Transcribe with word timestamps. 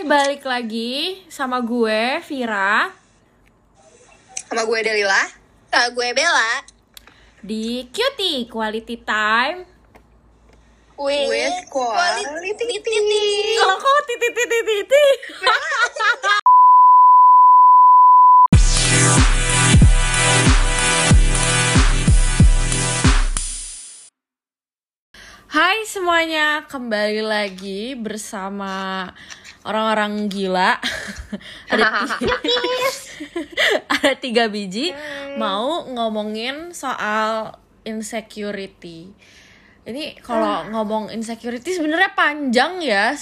balik 0.00 0.48
lagi 0.48 1.20
sama 1.28 1.60
gue 1.60 2.24
Vira. 2.24 2.88
Sama 4.48 4.64
gue 4.64 4.78
Delila. 4.80 5.28
Sama 5.68 5.92
gue 5.92 6.08
Bella. 6.16 6.64
Di 7.44 7.84
Cutie 7.92 8.48
Quality 8.48 8.96
Time. 9.04 9.68
With, 11.00 11.64
quality, 11.72 12.76
Kalau 13.56 13.76
kok 13.80 14.00
titit 14.04 14.32
titit 14.36 14.64
titit. 14.68 15.18
Hai 25.50 25.82
semuanya, 25.88 26.68
kembali 26.68 27.24
lagi 27.24 27.96
bersama 27.96 29.08
orang-orang 29.70 30.26
gila. 30.26 30.74
ada 31.72 32.02
tiga, 32.18 32.34
ada 33.94 34.12
tiga 34.18 34.44
biji 34.50 34.90
mau 35.38 35.86
ngomongin 35.86 36.74
soal 36.74 37.54
insecurity. 37.86 39.14
Ini 39.86 40.18
kalau 40.20 40.68
ngomong 40.68 41.14
insecurity 41.14 41.78
sebenarnya 41.78 42.12
panjang 42.18 42.82
ya. 42.82 43.14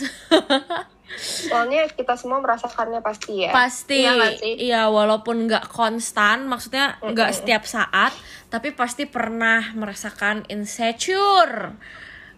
Soalnya 1.48 1.88
kita 1.88 2.20
semua 2.20 2.36
merasakannya 2.44 3.00
pasti 3.00 3.48
ya. 3.48 3.50
pasti 3.50 4.04
Iya 4.04 4.28
sih? 4.36 4.54
iya 4.60 4.82
walaupun 4.92 5.48
nggak 5.48 5.72
konstan 5.72 6.44
maksudnya 6.44 7.00
nggak 7.00 7.32
setiap 7.32 7.64
saat 7.64 8.12
tapi 8.52 8.76
pasti 8.76 9.08
pernah 9.08 9.72
merasakan 9.72 10.44
insecure 10.52 11.72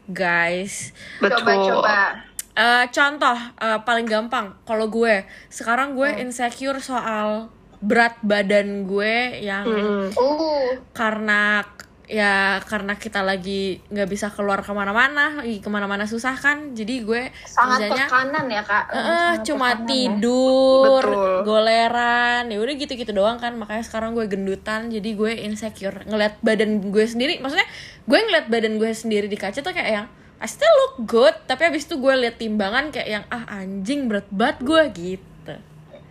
guys 0.06 0.94
Betul. 1.18 1.42
Coba-coba 1.42 2.29
Eh, 2.60 2.84
contoh 2.92 3.38
eh, 3.56 3.80
paling 3.80 4.04
gampang 4.04 4.52
kalau 4.68 4.84
gue 4.86 5.24
sekarang 5.48 5.96
gue 5.96 6.12
insecure 6.20 6.76
soal 6.76 7.48
berat 7.80 8.20
badan 8.20 8.84
gue 8.84 9.40
yang 9.40 9.64
Mm. 9.64 10.12
Uh, 10.12 10.76
karena 10.92 11.64
ya 12.04 12.58
karena 12.66 12.98
kita 12.98 13.22
lagi 13.22 13.78
nggak 13.86 14.08
bisa 14.10 14.28
keluar 14.34 14.60
ke 14.60 14.74
mana-mana 14.74 15.40
lagi 15.40 15.62
ke 15.62 15.70
mana-mana 15.70 16.04
susah 16.04 16.34
kan 16.34 16.74
jadi 16.74 17.06
gue 17.06 17.22
sangat 17.46 17.86
kerjanya 17.86 18.06
tekanan 18.10 18.46
ya 18.50 18.62
kak 18.66 18.84
Eh, 18.90 18.98
Sangat 18.98 19.46
cuma 19.46 19.68
tekanan 19.70 19.80
ya. 19.80 19.88
tidur, 19.88 21.04
Betul. 21.06 21.34
goleran, 21.46 22.42
ya 22.50 22.58
udah 22.58 22.74
gitu-gitu 22.76 23.12
doang 23.14 23.38
kan. 23.38 23.54
Makanya 23.56 23.84
sekarang 23.86 24.12
gue 24.12 24.26
gendutan, 24.26 24.90
jadi 24.90 25.10
gue 25.16 25.32
insecure 25.38 26.02
ngeliat 26.04 26.36
badan 26.42 26.90
gue 26.90 27.04
sendiri. 27.06 27.38
Maksudnya 27.38 27.68
gue 28.04 28.18
ngeliat 28.20 28.46
badan 28.50 28.76
gue 28.76 28.90
sendiri 28.90 29.24
di 29.24 29.38
kaca 29.38 29.62
tuh 29.62 29.70
kayak 29.70 29.88
yang 29.88 30.06
I 30.40 30.48
still 30.48 30.72
look 30.72 31.04
good, 31.04 31.36
tapi 31.44 31.68
abis 31.68 31.84
itu 31.84 32.00
gue 32.00 32.14
liat 32.16 32.40
timbangan 32.40 32.88
kayak 32.88 33.08
yang 33.12 33.24
ah 33.28 33.44
anjing 33.60 34.08
berat 34.08 34.24
banget 34.32 34.58
gue 34.64 34.82
gitu. 34.96 35.54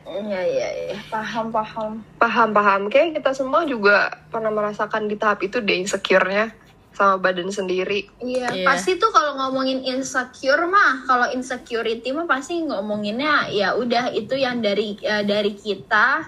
Iya 0.09 0.41
iya 0.41 0.69
iya 0.89 0.97
paham 1.09 1.49
paham 1.49 2.05
Paham 2.21 2.49
paham. 2.53 2.81
Kayak 2.93 3.21
kita 3.21 3.33
semua 3.33 3.65
juga 3.65 4.13
pernah 4.29 4.53
merasakan 4.53 5.09
di 5.09 5.17
tahap 5.17 5.41
itu 5.41 5.57
deh 5.61 5.81
insecure-nya 5.81 6.53
sama 6.93 7.17
badan 7.17 7.49
sendiri. 7.49 8.05
Iya, 8.21 8.53
Iya. 8.53 8.65
pasti 8.69 8.97
tuh 9.01 9.09
kalau 9.09 9.33
ngomongin 9.37 9.81
insecure 9.81 10.65
mah, 10.69 11.05
kalau 11.09 11.29
insecurity 11.33 12.13
mah 12.13 12.29
pasti 12.29 12.61
ngomonginnya 12.65 13.49
ya 13.49 13.73
udah 13.77 14.13
itu 14.13 14.37
yang 14.37 14.61
dari 14.61 14.93
eh, 15.01 15.25
dari 15.25 15.57
kita 15.57 16.25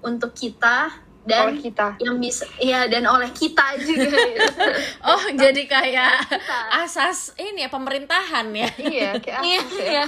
untuk 0.00 0.32
kita 0.32 1.03
dan 1.24 1.50
Oleh 1.50 1.60
kita. 1.60 1.86
yang 1.98 2.16
bisa 2.20 2.44
ya 2.60 2.84
dan 2.84 3.08
oleh 3.08 3.32
kita 3.32 3.80
juga. 3.80 4.12
Oh 5.08 5.24
jadi 5.32 5.62
kayak 5.64 6.12
asas 6.78 7.32
ini 7.36 7.64
ya 7.64 7.68
pemerintahan 7.68 8.46
ya. 8.52 8.68
Iya, 8.76 9.10
kayak 9.24 9.40
Iya, 9.40 9.60
sih? 9.64 9.84
iya. 9.84 10.04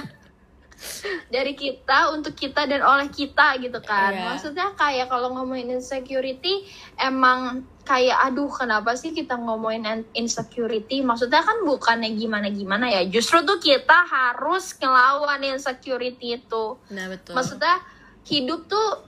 Dari 1.27 1.57
kita 1.57 2.13
untuk 2.13 2.37
kita 2.37 2.69
dan 2.69 2.85
oleh 2.85 3.09
kita 3.09 3.57
gitu 3.57 3.81
kan. 3.81 4.13
Iya. 4.13 4.25
Maksudnya 4.29 4.67
kayak 4.77 5.09
kalau 5.09 5.33
ngomongin 5.33 5.73
insecurity 5.73 6.69
emang 6.95 7.65
kayak 7.81 8.13
aduh 8.21 8.45
kenapa 8.47 8.93
sih 8.93 9.09
kita 9.09 9.41
ngomongin 9.41 10.05
insecurity? 10.13 11.01
Maksudnya 11.01 11.41
kan 11.41 11.65
bukannya 11.65 12.13
gimana-gimana 12.13 12.93
ya. 12.93 13.01
Justru 13.09 13.41
tuh 13.41 13.57
kita 13.57 14.05
harus 14.05 14.77
ngelawan 14.77 15.41
insecurity 15.41 16.37
itu. 16.37 16.77
Nah 16.93 17.09
betul. 17.09 17.33
Maksudnya 17.33 17.81
hidup 18.29 18.69
tuh 18.69 19.06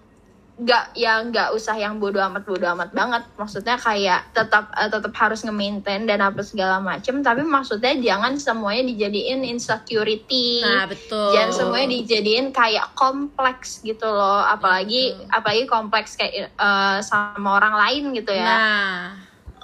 nggak 0.60 0.92
ya 0.92 1.24
nggak 1.24 1.56
usah 1.56 1.80
yang 1.80 2.04
bodoh 2.04 2.20
amat 2.28 2.44
bodoh 2.44 2.76
amat 2.76 2.92
banget. 2.92 3.24
Maksudnya 3.40 3.80
kayak 3.80 4.28
tetap 4.36 4.68
eh, 4.76 4.92
tetap 4.92 5.14
harus 5.16 5.48
nge-maintain 5.48 6.04
dan 6.04 6.20
apa 6.20 6.44
segala 6.44 6.84
macem. 6.84 7.24
Tapi 7.24 7.48
maksudnya 7.48 7.96
jangan 7.96 8.36
semuanya 8.36 8.92
dijadiin 8.92 9.48
insecurity. 9.48 10.60
Nah 10.60 10.84
betul. 10.92 11.32
jangan 11.32 11.52
semuanya 11.56 11.88
dijadiin 12.04 12.52
kayak 12.52 12.92
kompleks 13.00 13.80
gitu 13.88 14.06
loh. 14.06 14.44
Apalagi 14.44 15.16
apalagi 15.32 15.64
kompleks 15.66 16.20
kayak 16.20 16.52
eh, 16.52 16.98
sama 17.08 17.56
orang 17.56 17.76
lain 17.80 18.04
gitu 18.20 18.36
ya. 18.36 18.44
Nah, 18.44 18.98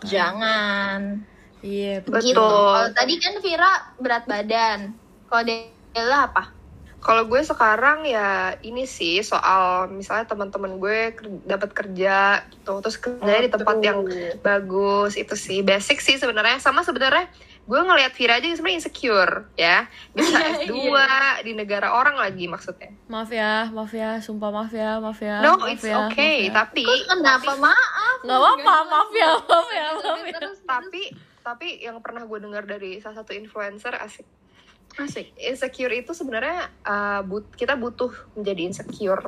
jangan. 0.08 1.28
Iya 1.60 2.00
gitu. 2.08 2.12
Betul. 2.16 2.72
kalau 2.72 2.92
tadi 2.96 3.14
kan 3.20 3.34
Vira 3.44 3.72
berat 4.00 4.24
badan. 4.24 4.96
Kalau 5.28 5.44
Dela 5.96 6.28
apa 6.32 6.65
Kalau 7.06 7.30
gue 7.30 7.38
sekarang 7.46 8.02
ya 8.10 8.58
ini 8.66 8.90
sih 8.90 9.22
soal 9.22 9.94
misalnya 9.94 10.26
teman-teman 10.26 10.82
gue 10.82 11.14
ker- 11.14 11.46
dapat 11.46 11.70
kerja 11.70 12.42
gitu, 12.50 12.82
terus 12.82 12.98
kerjanya 12.98 13.46
di 13.46 13.52
tempat 13.54 13.78
yang 13.86 14.02
bagus 14.42 15.14
itu 15.14 15.38
sih 15.38 15.62
basic 15.62 16.02
sih 16.02 16.18
sebenarnya. 16.18 16.58
Sama 16.58 16.82
sebenarnya 16.82 17.30
gue 17.70 17.78
ngelihat 17.78 18.10
Vira 18.18 18.42
aja 18.42 18.50
sebenarnya 18.58 18.78
insecure 18.82 19.46
ya. 19.54 19.86
Bisa 20.18 20.34
S2 20.66 20.74
di 21.46 21.54
negara 21.54 21.94
orang 21.94 22.18
lagi 22.18 22.50
maksudnya. 22.50 22.90
Maaf 23.06 23.30
ya, 23.30 23.70
maaf 23.70 23.94
ya, 23.94 24.18
sumpah 24.18 24.50
maaf 24.50 24.74
ya, 24.74 24.98
maaf 24.98 25.22
ya. 25.22 25.46
no 25.46 25.62
maaf 25.62 25.78
it's 25.78 25.86
ya, 25.86 26.10
okay 26.10 26.50
maaf 26.50 26.50
ya. 26.50 26.54
tapi 26.58 26.86
kenapa? 27.06 27.52
maaf. 27.54 28.18
Nggak 28.26 28.40
apa-apa, 28.42 28.76
maaf 28.90 29.12
ya, 29.14 29.30
maaf 29.46 29.70
ya, 29.70 29.88
maaf 29.94 30.22
ya. 30.26 30.34
terus. 30.42 30.58
Tapi 30.66 31.14
tapi 31.46 31.86
yang 31.86 32.02
pernah 32.02 32.26
gue 32.26 32.40
dengar 32.42 32.66
dari 32.66 32.98
salah 32.98 33.22
satu 33.22 33.38
influencer 33.38 33.94
asik 34.02 34.26
asik. 34.98 35.36
Insecure 35.36 35.92
itu 35.92 36.12
sebenarnya 36.12 36.72
uh, 36.84 37.22
but- 37.22 37.52
kita 37.54 37.76
butuh 37.76 38.12
menjadi 38.34 38.62
insecure. 38.72 39.28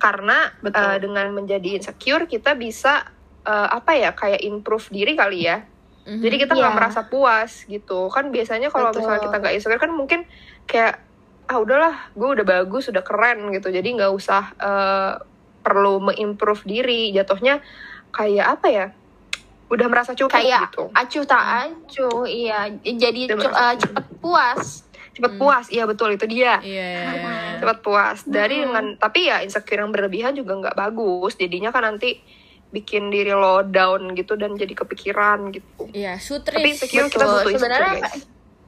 Karena 0.00 0.48
Betul. 0.58 0.80
uh, 0.80 0.98
dengan 0.98 1.26
menjadi 1.34 1.76
insecure 1.76 2.24
kita 2.24 2.54
bisa 2.54 3.04
uh, 3.44 3.68
apa 3.68 3.92
ya 3.96 4.10
kayak 4.14 4.40
improve 4.40 4.86
diri 4.88 5.14
kali 5.14 5.46
ya. 5.46 5.66
Mhm. 6.00 6.24
jadi 6.24 6.36
kita 6.48 6.52
nggak 6.56 6.72
Iya. 6.72 6.78
merasa 6.80 7.00
puas 7.06 7.68
gitu. 7.68 8.08
Kan 8.08 8.32
biasanya 8.32 8.72
kalau 8.72 8.88
misalnya 8.88 9.20
kita 9.20 9.36
nggak 9.36 9.54
insecure 9.54 9.78
kan 9.78 9.92
mungkin 9.92 10.24
kayak 10.64 10.96
ah 11.44 11.58
udahlah 11.60 12.08
gue 12.16 12.28
udah 12.40 12.46
bagus 12.46 12.88
udah 12.88 13.04
keren 13.04 13.52
gitu. 13.52 13.68
Jadi 13.68 14.00
nggak 14.00 14.08
usah 14.08 14.56
uh, 14.56 15.12
perlu 15.60 16.00
mengimprove 16.00 16.64
diri. 16.64 17.12
Jatuhnya 17.12 17.60
kayak 18.10 18.46
apa 18.58 18.66
ya 18.72 18.86
udah 19.70 19.86
merasa 19.86 20.18
cukup 20.18 20.34
kayak 20.34 20.74
gitu. 20.74 20.90
acuh 20.90 21.24
tak 21.28 21.44
acuh 21.70 22.26
iya. 22.26 22.66
Jadi 22.82 23.30
eh, 23.30 23.74
cepet 23.78 24.04
puas 24.18 24.82
cepet 25.20 25.32
puas 25.36 25.66
iya 25.68 25.84
betul 25.84 26.10
itu 26.10 26.24
dia 26.24 26.56
Iya, 26.58 26.86
iya, 26.88 27.10
iya. 27.12 27.34
cepat 27.58 27.78
puas 27.80 28.18
dari 28.24 28.56
Hmm. 28.56 28.64
dengan 28.66 28.84
tapi 28.96 29.20
ya 29.22 29.40
insecure 29.40 29.78
yang 29.78 29.92
berlebihan 29.92 30.32
juga 30.32 30.56
nggak 30.56 30.74
bagus 30.74 31.36
jadinya 31.36 31.68
kan 31.68 31.84
nanti 31.86 32.24
bikin 32.70 33.08
diri 33.08 33.30
lo 33.30 33.60
down 33.62 34.14
gitu 34.14 34.34
dan 34.34 34.54
jadi 34.54 34.72
kepikiran 34.74 35.50
gitu 35.50 35.90
Iya, 35.90 36.16
tapi 36.16 36.22
sutris. 36.22 36.78
insecure 36.78 37.06
kita 37.06 37.18
Betul. 37.18 37.34
butuh 37.36 37.50
insecure 37.50 37.60
Sebenarnya 37.60 37.94
guys 38.00 38.22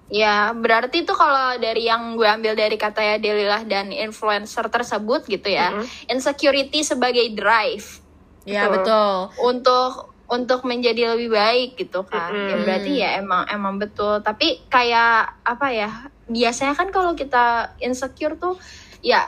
ya 0.08 0.34
berarti 0.52 0.96
itu 1.00 1.14
kalau 1.14 1.56
dari 1.56 1.82
yang 1.82 2.12
gue 2.12 2.28
ambil 2.28 2.52
dari 2.52 2.76
kata 2.76 3.00
ya 3.00 3.16
Delilah 3.16 3.64
dan 3.64 3.88
influencer 3.88 4.68
tersebut 4.68 5.24
gitu 5.24 5.48
ya 5.48 5.72
Mhm. 5.72 6.12
insecurity 6.12 6.82
sebagai 6.82 7.32
drive 7.32 8.04
Iya, 8.42 8.66
Betul. 8.66 8.74
betul. 8.76 9.14
untuk 9.46 9.92
untuk 10.26 10.60
menjadi 10.62 11.12
lebih 11.12 11.30
baik 11.30 11.70
gitu 11.78 12.02
kan 12.02 12.28
ya 12.28 12.56
Mm-mm. 12.56 12.64
berarti 12.64 12.92
ya 12.98 13.10
emang 13.16 13.44
emang 13.46 13.76
betul 13.76 14.18
tapi 14.18 14.64
kayak 14.66 15.38
apa 15.40 15.66
ya 15.70 15.90
biasanya 16.30 16.74
kan 16.78 16.88
kalau 16.94 17.12
kita 17.18 17.74
insecure 17.82 18.38
tuh 18.38 18.54
ya 19.02 19.26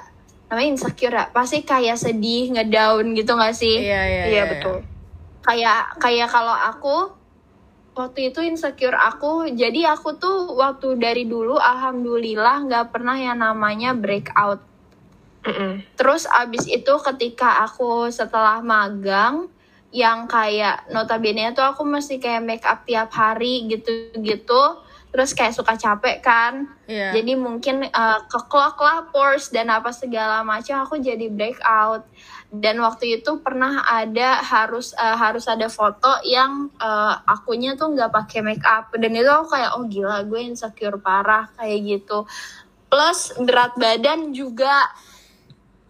namanya 0.50 0.68
insecure 0.78 1.14
ya 1.14 1.26
pasti 1.34 1.66
kayak 1.66 1.98
sedih 1.98 2.54
ngedown 2.54 3.16
gitu 3.18 3.34
gak 3.34 3.56
sih? 3.56 3.82
Iya, 3.82 4.02
iya, 4.06 4.24
iya 4.30 4.42
betul. 4.46 4.76
kayak 5.44 6.00
kayak 6.00 6.28
kalau 6.32 6.56
aku 6.56 6.96
waktu 7.94 8.32
itu 8.32 8.40
insecure 8.42 8.96
aku 8.96 9.50
jadi 9.52 9.94
aku 9.94 10.16
tuh 10.18 10.56
waktu 10.56 10.98
dari 10.98 11.28
dulu 11.28 11.60
alhamdulillah 11.60 12.66
nggak 12.66 12.86
pernah 12.90 13.14
yang 13.14 13.38
namanya 13.38 13.94
breakout. 13.94 14.62
Mm-mm. 15.44 15.84
terus 16.00 16.24
abis 16.24 16.64
itu 16.64 16.94
ketika 17.04 17.68
aku 17.68 18.08
setelah 18.08 18.64
magang 18.64 19.52
yang 19.92 20.24
kayak 20.24 20.88
notabene 20.88 21.52
tuh 21.52 21.68
aku 21.68 21.84
mesti 21.84 22.16
kayak 22.16 22.42
make 22.42 22.64
up 22.64 22.80
tiap 22.88 23.12
hari 23.12 23.68
gitu-gitu 23.68 24.80
terus 25.14 25.30
kayak 25.30 25.54
suka 25.54 25.78
capek 25.78 26.18
kan. 26.18 26.66
Iya. 26.90 27.16
jadi 27.16 27.38
mungkin 27.38 27.86
uh, 27.86 28.26
keklok 28.26 28.76
lah 28.82 29.08
pores 29.14 29.48
dan 29.48 29.70
apa 29.70 29.94
segala 29.94 30.42
macam 30.42 30.82
aku 30.82 30.98
jadi 30.98 31.30
breakout. 31.30 32.02
Dan 32.50 32.82
waktu 32.82 33.22
itu 33.22 33.38
pernah 33.38 33.86
ada 33.86 34.42
harus 34.42 34.90
uh, 34.98 35.14
harus 35.14 35.46
ada 35.46 35.70
foto 35.70 36.10
yang 36.26 36.66
uh, 36.82 37.14
akunya 37.30 37.78
tuh 37.78 37.94
nggak 37.94 38.10
pakai 38.10 38.42
make 38.42 38.66
up. 38.66 38.90
Dan 38.98 39.14
itu 39.14 39.30
aku 39.30 39.54
kayak 39.54 39.70
oh 39.78 39.86
gila 39.86 40.26
gue 40.26 40.40
insecure 40.42 40.98
parah 40.98 41.46
kayak 41.54 41.78
gitu. 41.86 42.26
Plus 42.90 43.38
berat 43.38 43.78
badan 43.78 44.34
juga 44.34 44.90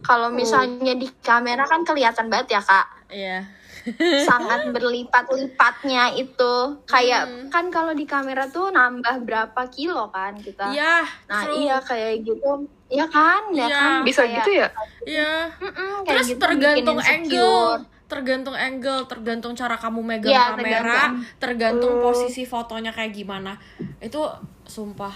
kalau 0.04 0.28
misalnya 0.30 0.92
di 0.92 1.08
kamera 1.18 1.64
kan 1.64 1.82
kelihatan 1.82 2.28
banget 2.28 2.54
ya 2.54 2.62
kak 2.62 2.86
Iya. 3.08 3.38
sangat 4.24 4.72
berlipat-lipatnya 4.72 6.12
itu 6.14 6.54
kayak 6.84 7.48
kan 7.48 7.68
kalau 7.68 7.92
di 7.92 8.04
kamera 8.04 8.46
tuh 8.46 8.68
nambah 8.68 9.20
berapa 9.20 9.60
kilo 9.68 10.08
kan 10.08 10.36
kita 10.36 10.68
Iya. 10.68 11.04
nah 11.26 11.44
true. 11.44 11.56
iya 11.58 11.76
kayak 11.78 12.22
gitu 12.22 12.64
ya 12.88 13.04
kan 13.04 13.48
ya 13.50 13.64
Iya. 13.64 13.76
kan 13.76 14.00
Bisa 14.02 14.22
Kayak- 14.22 14.34
gitu 14.38 14.50
ya? 14.54 14.68
Iya. 15.04 15.32
Terus 16.04 16.26
gitu 16.28 16.40
tergantung 16.40 16.98
angle, 16.98 17.64
tergantung 18.06 18.56
angle, 18.56 19.00
tergantung 19.04 19.52
cara 19.52 19.74
kamu 19.74 20.00
megang 20.00 20.30
Iya, 20.30 20.44
kamera, 20.50 20.64
tergantung. 20.72 21.12
tergantung 21.36 21.92
Hmm. 21.98 22.04
posisi 22.04 22.42
fotonya 22.44 22.88
kayak 22.88 23.12
gimana. 23.12 23.56
Itu 23.98 24.20
sumpah, 24.64 25.12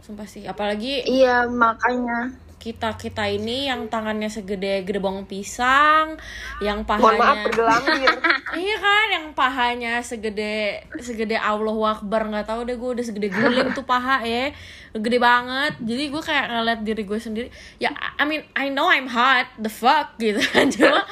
sumpah 0.00 0.24
sih. 0.24 0.46
Apalagi 0.46 1.04
iya 1.04 1.44
makanya 1.44 2.32
kita 2.58 2.98
kita 2.98 3.24
ini 3.30 3.70
yang 3.70 3.86
tangannya 3.86 4.26
segede 4.26 4.82
gerbong 4.82 5.24
pisang, 5.24 6.18
yang 6.58 6.82
Mohon 6.82 7.16
maaf 7.16 7.38
pahanya, 7.54 8.10
iya 8.62 8.76
kan, 8.76 9.06
yang 9.14 9.26
pahanya 9.32 9.92
segede 10.02 10.82
segede 10.98 11.38
Allahu 11.38 11.86
Akbar 11.86 12.26
nggak 12.26 12.50
tahu 12.50 12.66
deh 12.66 12.74
gue 12.74 12.90
udah 12.98 13.04
segede 13.06 13.30
guling 13.30 13.70
tuh 13.72 13.86
paha 13.86 14.26
ya, 14.26 14.50
gede 14.92 15.18
banget. 15.22 15.78
Jadi 15.78 16.04
gue 16.10 16.22
kayak 16.22 16.46
ngeliat 16.50 16.80
diri 16.82 17.02
gue 17.06 17.18
sendiri. 17.22 17.48
Ya, 17.78 17.94
I 18.18 18.26
mean, 18.26 18.42
I 18.58 18.68
know 18.68 18.90
I'm 18.90 19.06
hot, 19.06 19.46
the 19.62 19.70
fuck 19.70 20.18
gitu 20.18 20.42
kan. 20.42 20.68
Cuma 20.74 21.06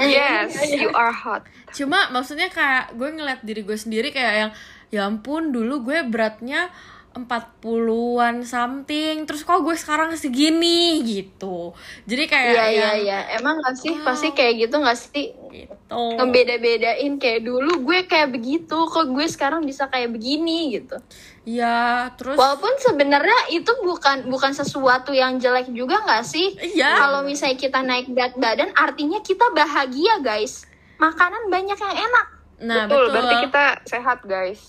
yes, 0.00 0.56
you 0.80 0.90
are 0.92 1.12
hot. 1.12 1.44
cuma 1.76 2.08
maksudnya 2.08 2.48
kayak 2.48 2.96
gue 2.96 3.08
ngeliat 3.20 3.40
diri 3.44 3.60
gue 3.60 3.76
sendiri 3.76 4.08
kayak 4.08 4.34
yang 4.34 4.50
ya 4.88 5.04
ampun 5.04 5.52
dulu 5.52 5.84
gue 5.92 6.06
beratnya 6.08 6.72
40-an 7.16 8.44
something 8.44 9.24
terus 9.24 9.40
kok 9.40 9.64
gue 9.64 9.72
sekarang 9.72 10.12
segini 10.20 11.00
gitu. 11.00 11.72
Jadi 12.04 12.24
kayak 12.28 12.52
iya 12.52 12.64
iya 12.68 12.68
yang 12.68 12.96
iya. 13.00 13.18
Emang 13.40 13.56
gak 13.64 13.80
sih? 13.80 13.96
Wow. 13.96 14.12
pasti 14.12 14.36
kayak 14.36 14.68
gitu 14.68 14.76
gak 14.84 14.98
sih? 15.00 15.32
Gitu. 15.32 16.02
Ngebeda-bedain 16.20 17.16
kayak 17.16 17.40
dulu 17.48 17.80
gue 17.88 18.04
kayak 18.04 18.36
begitu 18.36 18.76
kok 18.84 19.08
gue 19.08 19.24
sekarang 19.24 19.64
bisa 19.64 19.88
kayak 19.88 20.12
begini 20.12 20.76
gitu. 20.76 21.00
Ya 21.48 22.12
terus 22.20 22.36
walaupun 22.36 22.76
sebenarnya 22.84 23.54
itu 23.54 23.72
bukan 23.80 24.28
bukan 24.28 24.52
sesuatu 24.52 25.16
yang 25.16 25.40
jelek 25.40 25.72
juga 25.72 26.04
nggak 26.04 26.26
sih? 26.26 26.52
Iya. 26.76 27.00
kalau 27.00 27.24
misalnya 27.24 27.56
kita 27.56 27.80
naik 27.80 28.12
berat 28.12 28.34
badan 28.36 28.74
artinya 28.76 29.24
kita 29.24 29.48
bahagia 29.56 30.20
guys. 30.20 30.68
Makanan 31.00 31.48
banyak 31.48 31.78
yang 31.80 31.96
enak. 31.96 32.26
Nah 32.66 32.84
betul, 32.90 33.08
betul, 33.08 33.12
berarti 33.14 33.34
kita 33.48 33.64
sehat, 33.84 34.18
guys. 34.26 34.60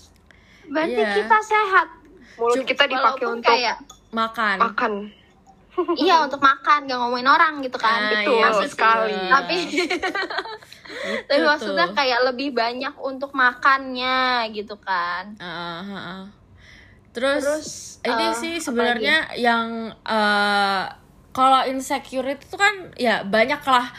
berarti 0.68 1.00
Iya. 1.00 1.16
kita 1.16 1.38
sehat 1.40 1.88
Mulut 2.38 2.64
kita 2.64 2.84
dipakai 2.86 3.26
untuk 3.26 3.44
kayak 3.44 3.76
makan 4.08 4.56
makan. 4.62 4.92
iya 6.02 6.22
untuk 6.22 6.42
makan 6.42 6.86
gak 6.86 6.98
ngomongin 6.98 7.28
orang 7.28 7.62
gitu 7.62 7.78
kan 7.78 7.98
Ah, 7.98 8.10
betul 8.10 8.34
iya, 8.34 8.48
sekali. 8.66 9.14
tapi 9.30 9.56
tapi 11.28 11.38
Itu 11.38 11.46
maksudnya 11.46 11.86
tuh. 11.86 11.94
kayak 11.94 12.20
lebih 12.32 12.48
banyak 12.50 12.94
untuk 12.98 13.30
makannya 13.30 14.50
gitu 14.50 14.74
kan 14.80 15.38
ah, 15.38 15.82
ah. 15.84 16.20
Terus, 17.14 17.42
Terus, 17.42 17.68
ini 18.04 18.26
eh, 18.26 18.34
sih 18.34 18.54
sebenarnya 18.58 19.34
yang 19.34 19.90
eh, 20.02 20.84
kalau 21.30 21.62
insecure 21.66 22.26
itu 22.26 22.44
tuh 22.46 22.58
kan 22.58 22.74
ya 22.94 23.22
banyak 23.22 23.58
lah 23.62 23.90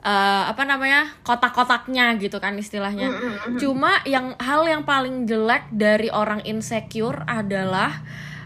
eh, 0.00 0.44
apa 0.48 0.62
namanya 0.64 1.12
kotak-kotaknya 1.22 2.16
gitu 2.16 2.40
kan 2.40 2.56
istilahnya. 2.56 3.12
Cuma 3.56 4.00
yang 4.04 4.32
hal 4.40 4.64
yang 4.64 4.82
paling 4.82 5.24
jelek 5.24 5.68
dari 5.70 6.08
orang 6.08 6.40
insecure 6.42 7.20
adalah 7.24 8.00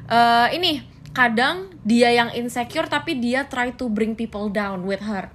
eh, 0.06 0.49
ini 0.55 0.83
kadang 1.15 1.71
dia 1.87 2.11
yang 2.11 2.35
insecure 2.35 2.91
tapi 2.91 3.15
dia 3.15 3.47
try 3.47 3.71
to 3.71 3.87
bring 3.87 4.12
people 4.12 4.51
down 4.51 4.83
with 4.83 4.99
her. 5.01 5.31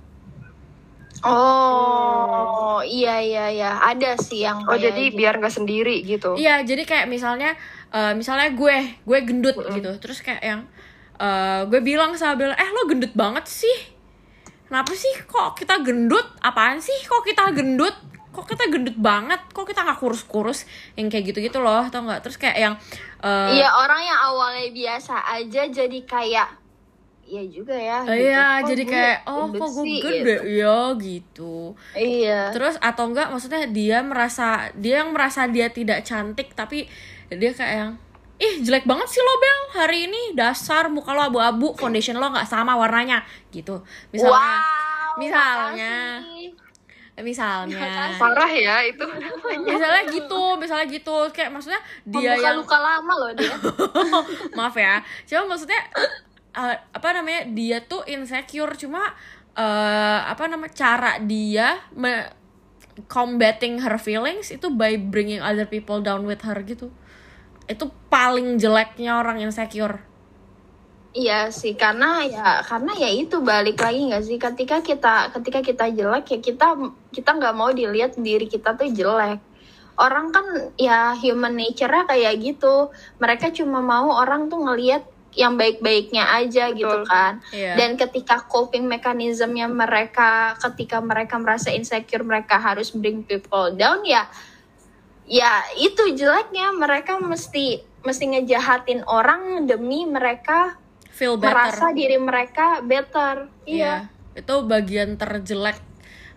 oh 1.19 2.79
iya 2.79 3.19
iya 3.19 3.45
iya 3.51 3.71
ada 3.83 4.15
sih 4.15 4.47
yang 4.47 4.63
Oh, 4.63 4.79
jadi 4.79 5.11
gitu. 5.11 5.19
biar 5.19 5.35
nggak 5.35 5.51
sendiri 5.51 5.99
gitu. 6.03 6.39
Iya, 6.39 6.63
jadi 6.63 6.87
kayak 6.87 7.07
misalnya 7.07 7.59
eh, 7.91 8.13
misalnya 8.15 8.55
gue, 8.55 8.77
gue 9.03 9.19
gendut 9.27 9.55
gitu. 9.67 9.91
Terus 9.99 10.23
kayak 10.23 10.39
yang 10.39 10.61
eh, 11.19 11.61
gue 11.67 11.79
bilang 11.83 12.15
sama 12.15 12.39
Bella, 12.39 12.55
"Eh, 12.55 12.69
lo 12.71 12.87
gendut 12.87 13.11
banget 13.11 13.51
sih." 13.51 13.98
Kenapa 14.69 14.93
sih 14.93 15.09
kok 15.25 15.57
kita 15.57 15.81
gendut? 15.81 16.29
Apaan 16.39 16.77
sih 16.77 16.93
kok 17.03 17.25
kita 17.25 17.49
gendut? 17.49 17.97
Kok 18.29 18.45
kita 18.45 18.69
gendut 18.69 18.93
banget? 18.95 19.41
Kok 19.49 19.65
kita 19.65 19.81
nggak 19.81 19.97
kurus-kurus? 19.97 20.69
Yang 20.93 21.07
kayak 21.09 21.23
gitu-gitu 21.27 21.57
loh, 21.57 21.81
tau 21.89 22.05
nggak? 22.05 22.21
Terus 22.21 22.37
kayak 22.37 22.53
yang 22.55 22.73
eh, 23.19 23.57
Iya 23.57 23.73
orang 23.73 23.97
yang 23.99 24.19
awalnya 24.29 24.69
biasa 24.69 25.25
aja 25.27 25.65
jadi 25.65 25.99
kayak 26.05 26.49
Iya 27.25 27.43
juga 27.45 27.73
ya. 27.73 27.97
eh, 28.05 28.09
gitu. 28.09 28.25
iya, 28.25 28.45
Kok 28.57 28.67
jadi 28.69 28.83
kayak 28.85 29.17
oh 29.25 29.45
kok 29.49 29.69
gue 29.69 29.85
sih?" 29.85 29.97
gede 30.01 30.17
gitu. 30.17 30.33
ya 30.49 30.77
gitu. 30.97 31.53
Iya. 31.93 32.41
Terus 32.49 32.75
atau 32.77 33.05
enggak 33.05 33.27
maksudnya 33.29 33.65
dia 33.65 33.97
merasa 34.01 34.47
dia 34.73 35.01
yang 35.01 35.13
merasa 35.13 35.45
dia 35.45 35.69
tidak 35.69 36.01
cantik 36.01 36.53
tapi 36.53 36.85
dia 37.29 37.51
kayak 37.53 37.73
yang 37.73 37.91
ih 38.39 38.63
jelek 38.63 38.87
banget 38.87 39.07
sih 39.11 39.19
lo 39.19 39.35
Bel 39.35 39.59
hari 39.83 40.07
ini 40.07 40.31
dasar 40.31 40.87
muka 40.87 41.11
lo 41.11 41.27
abu-abu 41.27 41.75
foundation 41.75 42.15
lo 42.15 42.31
nggak 42.31 42.47
sama 42.47 42.71
warnanya 42.79 43.19
gitu 43.51 43.83
misalnya 44.15 44.39
wow. 44.39 45.11
misalnya. 45.19 45.95
makasih. 46.23 46.47
misalnya 47.19 48.15
Parah 48.15 48.47
ya 48.47 48.79
itu. 48.87 49.03
misalnya 49.59 50.03
gitu 50.07 50.55
misalnya 50.55 50.87
gitu 50.87 51.15
kayak 51.35 51.51
maksudnya 51.51 51.83
dia 52.07 52.31
Membuka 52.31 52.47
yang 52.47 52.55
luka 52.63 52.77
lama 52.79 53.13
loh 53.19 53.31
dia. 53.35 53.55
maaf 54.57 54.75
ya 54.79 55.03
cuma 55.27 55.51
maksudnya 55.51 55.81
eh, 56.55 56.75
apa 56.79 57.07
namanya 57.11 57.43
dia 57.51 57.83
tuh 57.83 58.07
insecure 58.07 58.71
cuma 58.79 59.03
eh, 59.51 60.19
apa 60.31 60.47
nama 60.47 60.71
cara 60.71 61.19
dia 61.19 61.83
me- 61.91 62.31
combating 63.11 63.83
her 63.83 63.99
feelings 63.99 64.47
itu 64.51 64.71
by 64.71 64.95
bringing 64.95 65.43
other 65.43 65.67
people 65.67 65.99
down 65.99 66.23
with 66.23 66.39
her 66.47 66.55
gitu 66.63 66.87
itu 67.69 67.85
paling 68.09 68.57
jeleknya 68.57 69.21
orang 69.21 69.39
insecure 69.45 70.09
Iya 71.09 71.49
sih 71.49 71.73
karena 71.73 72.21
ya 72.21 72.61
karena 72.61 72.93
ya 72.93 73.09
itu 73.09 73.41
balik 73.41 73.81
lagi 73.81 74.13
nggak 74.13 74.23
sih? 74.29 74.37
Ketika 74.37 74.85
kita 74.85 75.33
ketika 75.33 75.59
kita 75.65 75.85
jelek 75.89 76.25
ya 76.29 76.37
kita 76.37 76.67
kita 77.09 77.29
nggak 77.33 77.55
mau 77.57 77.73
dilihat 77.73 78.13
diri 78.13 78.45
kita 78.45 78.77
tuh 78.77 78.93
jelek. 78.93 79.41
Orang 79.97 80.29
kan 80.29 80.45
ya 80.77 81.17
human 81.17 81.57
nature-nya 81.57 82.05
kayak 82.05 82.37
gitu. 82.37 82.93
Mereka 83.17 83.49
cuma 83.57 83.81
mau 83.81 84.21
orang 84.21 84.53
tuh 84.53 84.61
ngelihat 84.61 85.01
yang 85.33 85.57
baik-baiknya 85.57 86.29
aja 86.29 86.73
gitu 86.73 86.89
Betul. 86.89 87.09
kan. 87.09 87.41
Iya. 87.53 87.73
dan 87.77 87.97
ketika 87.97 88.45
coping 88.49 88.89
mechanismnya 88.89 89.69
mereka 89.69 90.57
ketika 90.57 90.97
mereka 91.01 91.37
merasa 91.37 91.69
insecure 91.69 92.25
mereka 92.25 92.57
harus 92.57 92.89
bring 92.89 93.21
people 93.21 93.69
down 93.77 94.01
ya 94.01 94.25
ya 95.29 95.63
itu 95.77 96.17
jeleknya. 96.17 96.73
Mereka 96.73 97.21
mesti 97.21 97.85
mesti 98.01 98.23
ngejahatin 98.35 99.05
orang 99.05 99.69
demi 99.69 100.03
mereka 100.09 100.75
feel 101.13 101.37
better. 101.37 101.53
merasa 101.53 101.85
diri 101.93 102.17
mereka 102.17 102.81
better. 102.81 103.47
Iya. 103.63 104.09
Iya, 104.33 104.41
itu 104.41 104.55
bagian 104.65 105.15
terjelek. 105.15 105.77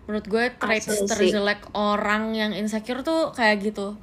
Menurut 0.05 0.25
gue 0.27 0.45
traits 0.59 0.91
Asli 0.91 1.07
terjelek 1.07 1.63
orang 1.73 2.35
yang 2.37 2.51
insecure 2.53 3.01
tuh 3.01 3.33
kayak 3.33 3.73
gitu. 3.73 3.95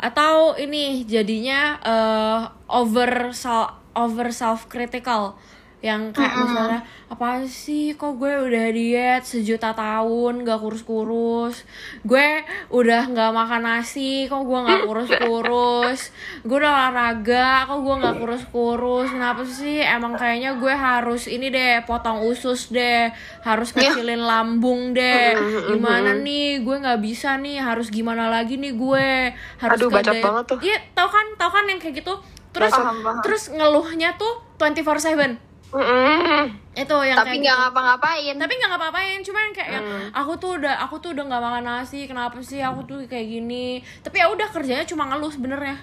Atau 0.00 0.58
ini 0.58 1.06
jadinya 1.06 1.78
eh, 1.84 2.40
over 2.68 3.30
self 3.30 3.84
over 3.94 4.34
self 4.34 4.66
critical 4.66 5.38
yang 5.84 6.16
kayak 6.16 6.32
misalnya 6.40 6.80
apa 7.04 7.44
sih 7.44 7.92
kok 7.92 8.16
gue 8.16 8.32
udah 8.40 8.72
diet 8.72 9.20
sejuta 9.20 9.76
tahun 9.76 10.40
gak 10.40 10.56
kurus-kurus? 10.56 11.68
Gue 12.00 12.40
udah 12.72 13.04
nggak 13.04 13.30
makan 13.30 13.62
nasi 13.62 14.24
kok 14.24 14.48
gue 14.48 14.58
nggak 14.64 14.80
kurus-kurus? 14.88 16.08
Gue 16.40 16.56
udah 16.56 16.72
olahraga 16.72 17.68
kok 17.68 17.84
gue 17.84 17.94
nggak 18.00 18.16
kurus-kurus? 18.16 19.12
Kenapa 19.12 19.44
sih 19.44 19.84
emang 19.84 20.16
kayaknya 20.16 20.56
gue 20.56 20.72
harus 20.72 21.28
ini 21.28 21.52
deh 21.52 21.84
potong 21.84 22.24
usus 22.24 22.72
deh 22.72 23.12
harus 23.44 23.68
kecilin 23.70 24.24
lambung 24.24 24.96
deh. 24.96 25.36
Gimana 25.68 26.16
nih? 26.16 26.64
Gue 26.64 26.80
nggak 26.80 27.04
bisa 27.04 27.36
nih 27.36 27.60
harus 27.60 27.92
gimana 27.92 28.32
lagi 28.32 28.56
nih 28.56 28.72
gue? 28.72 29.36
Harus 29.60 29.78
Aduh, 29.78 29.92
bacot 29.92 30.16
banget 30.16 30.44
tuh. 30.48 30.58
iya 30.64 30.80
tau 30.96 31.12
kan 31.12 31.28
tau 31.36 31.52
kan 31.52 31.68
yang 31.68 31.76
kayak 31.76 32.00
gitu? 32.00 32.16
Terus 32.50 32.72
Paham, 32.72 33.02
paham. 33.04 33.20
terus 33.20 33.52
ngeluhnya 33.52 34.16
tuh 34.16 34.40
24/7 34.56 35.53
Mm-mm. 35.74 36.42
itu 36.74 36.96
yang 37.02 37.18
tapi 37.18 37.42
nggak 37.42 37.50
gitu. 37.50 37.62
ngapa-ngapain 37.66 38.34
tapi 38.38 38.52
nggak 38.54 38.70
ngapa-ngapain 38.70 39.18
cuman 39.26 39.50
kayak 39.50 39.70
yang, 39.74 39.84
Hmm. 39.84 40.06
aku 40.14 40.32
tuh 40.38 40.50
udah 40.62 40.74
aku 40.86 40.94
tuh 41.02 41.10
udah 41.18 41.24
nggak 41.26 41.42
makan 41.42 41.64
nasi 41.66 42.06
kenapa 42.06 42.38
sih 42.40 42.62
aku 42.62 42.86
tuh 42.86 42.98
kayak 43.10 43.26
gini 43.26 43.82
tapi 44.02 44.22
ya 44.22 44.30
udah 44.30 44.46
kerjanya 44.54 44.86
cuma 44.86 45.10
ngeluh 45.10 45.34
sebenarnya 45.34 45.82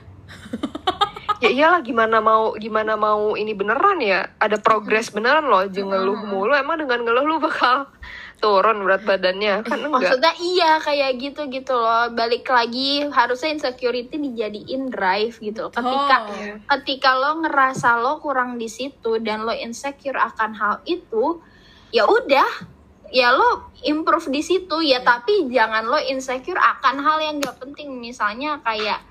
ya 1.41 1.49
iyalah 1.49 1.81
gimana 1.81 2.21
mau 2.21 2.53
gimana 2.55 2.93
mau 2.95 3.33
ini 3.33 3.51
beneran 3.51 3.99
ya 3.99 4.31
ada 4.37 4.55
progres 4.61 5.11
beneran 5.11 5.49
loh 5.49 5.65
aja 5.65 5.81
ngeluh 5.81 6.23
mulu 6.23 6.53
emang 6.55 6.79
dengan 6.79 7.01
ngeluh 7.03 7.25
lu 7.25 7.35
bakal 7.41 7.89
turun 8.41 8.81
berat 8.81 9.05
badannya 9.05 9.61
kan 9.61 9.77
enggak 9.79 10.17
Maksudnya 10.17 10.33
iya 10.41 10.71
kayak 10.81 11.21
gitu 11.21 11.45
gitu 11.47 11.77
loh. 11.77 12.09
Balik 12.11 12.49
lagi 12.49 13.05
harusnya 13.05 13.53
insecurity 13.53 14.17
dijadiin 14.17 14.89
drive 14.89 15.37
gitu. 15.37 15.69
loh. 15.69 15.71
Ketika 15.71 16.17
Oh. 16.25 16.57
ketika 16.75 17.09
lo 17.15 17.31
ngerasa 17.45 18.01
lo 18.01 18.17
kurang 18.17 18.57
di 18.57 18.65
situ 18.65 19.21
dan 19.21 19.45
lo 19.45 19.53
insecure 19.53 20.17
akan 20.17 20.51
hal 20.57 20.75
itu, 20.83 21.37
ya 21.93 22.09
udah 22.09 22.49
ya 23.11 23.35
lo 23.35 23.69
improve 23.83 24.31
di 24.31 24.39
situ 24.39 24.79
ya 24.81 25.03
tapi 25.03 25.51
jangan 25.51 25.83
lo 25.83 25.99
insecure 25.99 26.55
akan 26.57 26.95
hal 27.03 27.19
yang 27.19 27.35
gak 27.43 27.59
penting 27.59 27.99
misalnya 27.99 28.57
kayak 28.63 29.03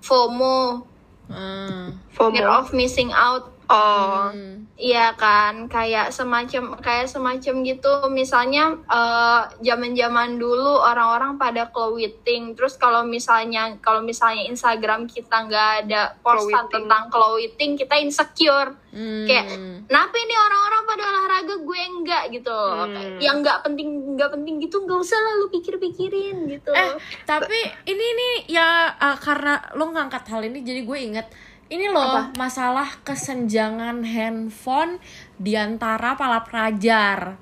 FOMO 0.00 0.86
Hmm. 1.30 1.94
fear 2.10 2.42
FOMO 2.42 2.58
of 2.58 2.74
missing 2.74 3.14
out 3.14 3.54
oh 3.70 4.30
Hmm. 4.30 4.60
Iya 4.80 5.12
kan, 5.12 5.68
kayak 5.68 6.08
semacam 6.08 6.80
kayak 6.80 7.04
semacam 7.04 7.54
gitu. 7.68 8.08
Misalnya 8.08 8.80
eh, 8.88 9.42
zaman-zaman 9.60 10.40
dulu 10.40 10.80
orang-orang 10.80 11.36
pada 11.36 11.68
clothing. 11.68 12.56
Terus 12.56 12.80
kalau 12.80 13.04
misalnya 13.04 13.76
kalau 13.84 14.00
misalnya 14.00 14.48
Instagram 14.48 15.04
kita 15.04 15.44
nggak 15.44 15.70
ada 15.84 16.16
postan 16.24 16.64
Clothing. 16.64 16.72
tentang 16.88 17.02
clothing, 17.12 17.70
kita 17.76 17.94
insecure. 18.00 18.72
Hmm. 18.88 19.28
Kayak 19.28 19.52
kenapa 19.84 20.14
ini 20.16 20.34
orang-orang 20.34 20.82
pada 20.88 21.02
olahraga 21.12 21.54
gue 21.60 21.80
enggak 21.84 22.24
gitu. 22.32 22.56
Hmm. 22.56 22.90
Kayak 22.96 23.10
Yang 23.20 23.36
nggak 23.44 23.58
penting 23.60 23.88
nggak 24.16 24.30
penting 24.32 24.54
gitu 24.64 24.76
nggak 24.80 25.00
usah 25.04 25.18
lah 25.20 25.34
lu 25.44 25.46
pikir-pikirin 25.52 26.36
gitu. 26.48 26.72
Eh, 26.72 26.96
tapi 27.28 27.60
ini 27.84 28.06
nih 28.16 28.34
ya 28.48 28.96
uh, 28.96 29.16
karena 29.20 29.60
lo 29.76 29.92
ngangkat 29.92 30.24
hal 30.24 30.40
ini 30.40 30.64
jadi 30.64 30.88
gue 30.88 30.98
inget 31.04 31.28
ini 31.70 31.86
loh 31.86 32.34
masalah 32.34 32.98
kesenjangan 33.06 34.02
handphone 34.02 34.98
di 35.38 35.54
antara 35.54 36.18
para 36.18 36.42
pelajar. 36.42 37.38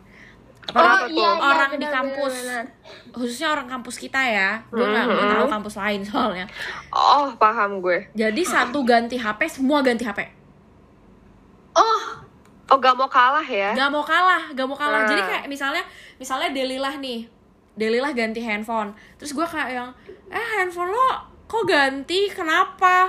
Kenapa 0.68 0.85
oh 0.85 1.08
tuh? 1.08 1.16
iya, 1.16 1.28
iya 1.32 1.49
orang 1.49 1.73
di 1.80 1.87
kampus. 1.88 2.35
benar, 2.44 2.64
benar. 2.68 3.12
Khususnya 3.16 3.49
orang 3.56 3.66
kampus 3.73 3.97
kita 3.97 4.20
ya. 4.20 4.61
Gue 4.68 4.85
nggak 4.85 5.04
gue 5.08 5.26
tahu 5.32 5.49
kampus 5.49 5.75
lain 5.80 6.00
soalnya. 6.04 6.44
oh 6.92 7.32
paham 7.40 7.80
gue 7.80 8.12
Jadi 8.12 8.44
satu 8.44 8.85
ganti 8.85 9.16
HP, 9.16 9.49
semua 9.49 9.80
ganti 9.80 10.04
HP. 10.04 10.28
Oh, 11.73 12.02
oh 12.68 12.78
gak 12.82 12.99
mau 12.99 13.06
kalah 13.06 13.47
ya 13.47 13.70
Gak 13.70 13.88
mau 13.88 14.02
kalah, 14.02 14.50
gak 14.52 14.66
mau 14.66 14.76
kalah. 14.76 15.06
Nah. 15.06 15.08
Jadi 15.08 15.23
kayak 15.25 15.44
misalnya, 15.49 15.80
misalnya 16.20 16.50
Delilah 16.52 17.00
nih, 17.00 17.30
Delilah 17.78 18.12
ganti 18.12 18.44
handphone. 18.44 18.92
Terus 19.16 19.32
gue 19.32 19.47
kayak 19.47 19.70
yang, 19.73 19.88
eh 20.28 20.47
handphone 20.58 20.92
lo 20.92 21.08
kok 21.49 21.64
ganti? 21.64 22.28
Kenapa? 22.28 23.08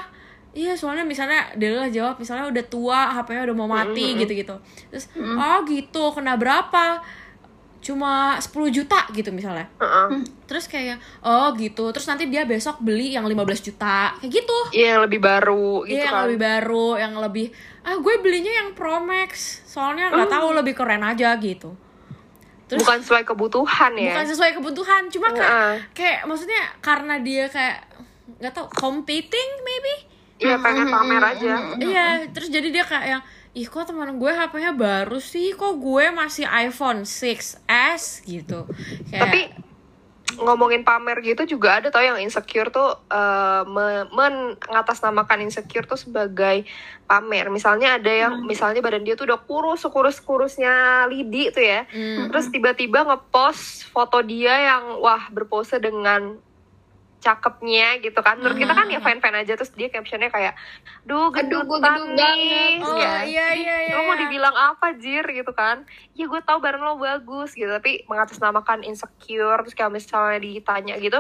Iya 0.59 0.75
soalnya 0.75 1.07
misalnya 1.07 1.55
Delilah 1.55 1.87
jawab 1.87 2.19
misalnya 2.19 2.51
udah 2.51 2.65
tua, 2.67 3.15
HP-nya 3.15 3.47
udah 3.47 3.55
mau 3.55 3.71
mati 3.71 4.19
gitu-gitu. 4.19 4.59
Terus, 4.91 5.07
oh 5.15 5.63
gitu, 5.63 6.11
kena 6.11 6.35
berapa? 6.35 6.99
Cuma 7.79 8.35
10 8.35 8.75
juta 8.75 9.07
gitu 9.15 9.31
misalnya. 9.31 9.71
Heeh. 9.79 10.27
Terus 10.43 10.67
kayak, 10.67 10.99
oh 11.23 11.55
gitu. 11.55 11.95
Terus 11.95 12.11
nanti 12.11 12.27
dia 12.27 12.43
besok 12.43 12.83
beli 12.83 13.15
yang 13.15 13.23
15 13.23 13.71
juta. 13.71 14.11
Kayak 14.19 14.43
gitu. 14.43 14.57
Iya 14.75 14.99
yang 14.99 15.01
lebih 15.07 15.23
baru 15.23 15.87
gitu 15.87 15.95
Iya 15.95 16.11
yang 16.11 16.15
kan 16.19 16.23
lebih 16.27 16.39
baru, 16.43 16.87
yang 16.99 17.13
lebih 17.15 17.47
ah 17.87 17.95
gue 17.95 18.15
belinya 18.19 18.51
yang 18.51 18.75
Pro 18.75 18.99
Max, 18.99 19.63
soalnya 19.63 20.11
nggak 20.11 20.29
tahu 20.29 20.51
lebih 20.51 20.75
keren 20.75 21.01
aja 21.01 21.33
gitu. 21.39 21.73
Terus 22.69 22.85
bukan 22.85 23.01
sesuai 23.01 23.23
kebutuhan 23.25 23.97
ya 23.97 24.13
bukan 24.13 24.27
sesuai 24.29 24.51
kebutuhan, 24.61 25.01
cuma 25.09 25.33
kayak 25.33 25.89
kayak 25.97 26.19
maksudnya 26.29 26.69
karena 26.85 27.17
dia 27.17 27.49
kayak 27.49 27.81
nggak 28.37 28.53
tahu 28.53 28.67
competing 28.75 29.49
maybe. 29.65 30.05
Iya 30.39 30.55
pengen 30.57 30.87
pamer 30.87 31.23
aja. 31.23 31.53
Iya, 31.77 32.07
terus 32.31 32.49
jadi 32.49 32.67
dia 32.71 32.83
kayak 32.87 33.05
yang 33.05 33.23
ih 33.53 33.67
kok 33.67 33.89
teman 33.89 34.15
gue 34.15 34.31
HP-nya 34.31 34.71
baru 34.71 35.19
sih, 35.19 35.51
kok 35.53 35.77
gue 35.77 36.05
masih 36.15 36.47
iPhone 36.47 37.03
6s 37.03 38.23
gitu. 38.23 38.63
Kayak, 39.11 39.19
tapi 39.19 39.41
ngomongin 40.37 40.85
pamer 40.85 41.19
gitu 41.25 41.57
juga 41.57 41.81
ada 41.81 41.89
tau 41.89 42.05
yang 42.05 42.21
insecure 42.21 42.69
tuh 42.69 42.93
eh, 43.09 43.63
me- 43.65 44.07
mengatasnamakan 44.13 45.43
insecure 45.49 45.89
tuh 45.89 45.97
sebagai 45.97 46.63
pamer. 47.09 47.49
Misalnya 47.49 47.97
ada 47.97 48.11
yang 48.13 48.45
misalnya 48.45 48.79
badan 48.79 49.03
dia 49.03 49.17
tuh 49.17 49.25
udah 49.25 49.41
kurus 49.43 49.81
sekurus 49.83 50.21
kurusnya 50.21 51.05
lidi 51.09 51.49
tuh 51.49 51.65
ya. 51.65 51.89
Hmm, 51.89 52.29
terus 52.29 52.47
tiba-tiba 52.53 53.03
ngepost 53.03 53.89
foto 53.89 54.21
dia 54.21 54.71
yang 54.75 55.01
wah 55.01 55.27
berpose 55.33 55.81
dengan 55.81 56.37
cakepnya 57.19 57.99
gitu 57.99 58.15
kan 58.19 58.39
menurut 58.39 58.55
kita 58.55 58.71
kan 58.71 58.87
ya 58.87 58.99
fan 58.99 59.19
fan 59.19 59.35
aja 59.35 59.53
terus 59.53 59.75
dia 59.75 59.91
captionnya 59.91 60.31
kayak 60.31 60.55
duh 61.03 61.27
gedung 61.29 61.67
nih 61.67 61.83
banget." 61.83 62.79
Oh, 62.79 62.95
Ya. 62.95 63.27
iya, 63.27 63.47
iya, 63.53 63.75
iya, 63.85 63.93
lo 63.93 64.07
mau 64.07 64.15
iya. 64.15 64.23
dibilang 64.23 64.55
apa 64.55 64.95
jir 64.95 65.27
gitu 65.27 65.51
kan 65.51 65.83
ya 66.15 66.25
gue 66.25 66.41
tahu 66.41 66.59
barang 66.59 66.79
lo 66.79 66.95
bagus 66.95 67.51
gitu 67.53 67.67
tapi 67.67 68.07
mengatasnamakan 68.07 68.83
insecure 68.83 69.59
terus 69.63 69.75
kayak 69.75 69.91
misalnya 69.91 70.39
ditanya 70.39 70.95
gitu 70.97 71.19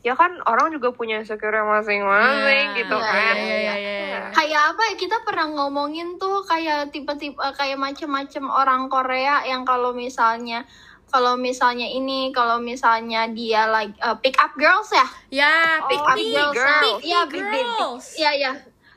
ya 0.00 0.12
kan 0.12 0.36
orang 0.44 0.68
juga 0.68 0.92
punya 0.92 1.20
insecure 1.20 1.52
yang 1.52 1.64
masing-masing 1.64 2.66
Iya, 2.72 2.78
gitu 2.84 2.96
iya, 2.96 3.08
kan 3.08 3.34
iya, 3.36 3.56
iya, 3.56 3.74
iya. 3.80 4.20
kayak 4.36 4.62
apa 4.76 4.82
ya 4.92 4.94
kita 5.00 5.16
pernah 5.24 5.48
ngomongin 5.48 6.20
tuh 6.20 6.44
kayak 6.44 6.92
tipe-tipe 6.92 7.36
eh, 7.36 7.54
kayak 7.56 7.80
macem-macem 7.80 8.44
orang 8.44 8.92
Korea 8.92 9.44
yang 9.48 9.64
kalau 9.64 9.96
misalnya 9.96 10.68
kalau 11.14 11.38
misalnya 11.38 11.86
ini 11.86 12.34
kalau 12.34 12.58
misalnya 12.58 13.30
dia 13.30 13.70
like 13.70 13.94
eh, 13.96 14.16
pick 14.18 14.34
up 14.36 14.50
girls 14.58 14.90
ya? 14.90 15.06
Ya, 15.30 15.54
Oh, 15.78 15.86
pick 15.86 16.02
pick 16.02 16.18
me, 16.18 16.34
me 16.34 16.42
girls. 16.50 16.82
pick 16.82 16.98
me 16.98 17.14
pick 17.22 17.30
me, 17.30 17.50
pick- 17.54 17.70
girls. 17.70 18.04
Iya 18.14 18.30
ya, 18.34 18.52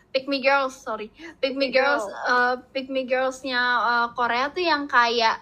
pick 0.09 0.25
me 0.25 0.37
girls, 0.41 0.73
sorry, 0.73 1.13
pick 1.37 1.53
me 1.53 1.69
Pick 1.69 1.77
me 1.77 1.77
girls, 1.77 2.03
eh, 2.09 2.53
pick 2.73 2.87
me 2.87 3.01
girlsnya 3.05 3.61
eh, 3.61 4.07
Korea 4.11 4.49
tuh 4.49 4.61
yang 4.61 4.89
kayak, 4.89 5.37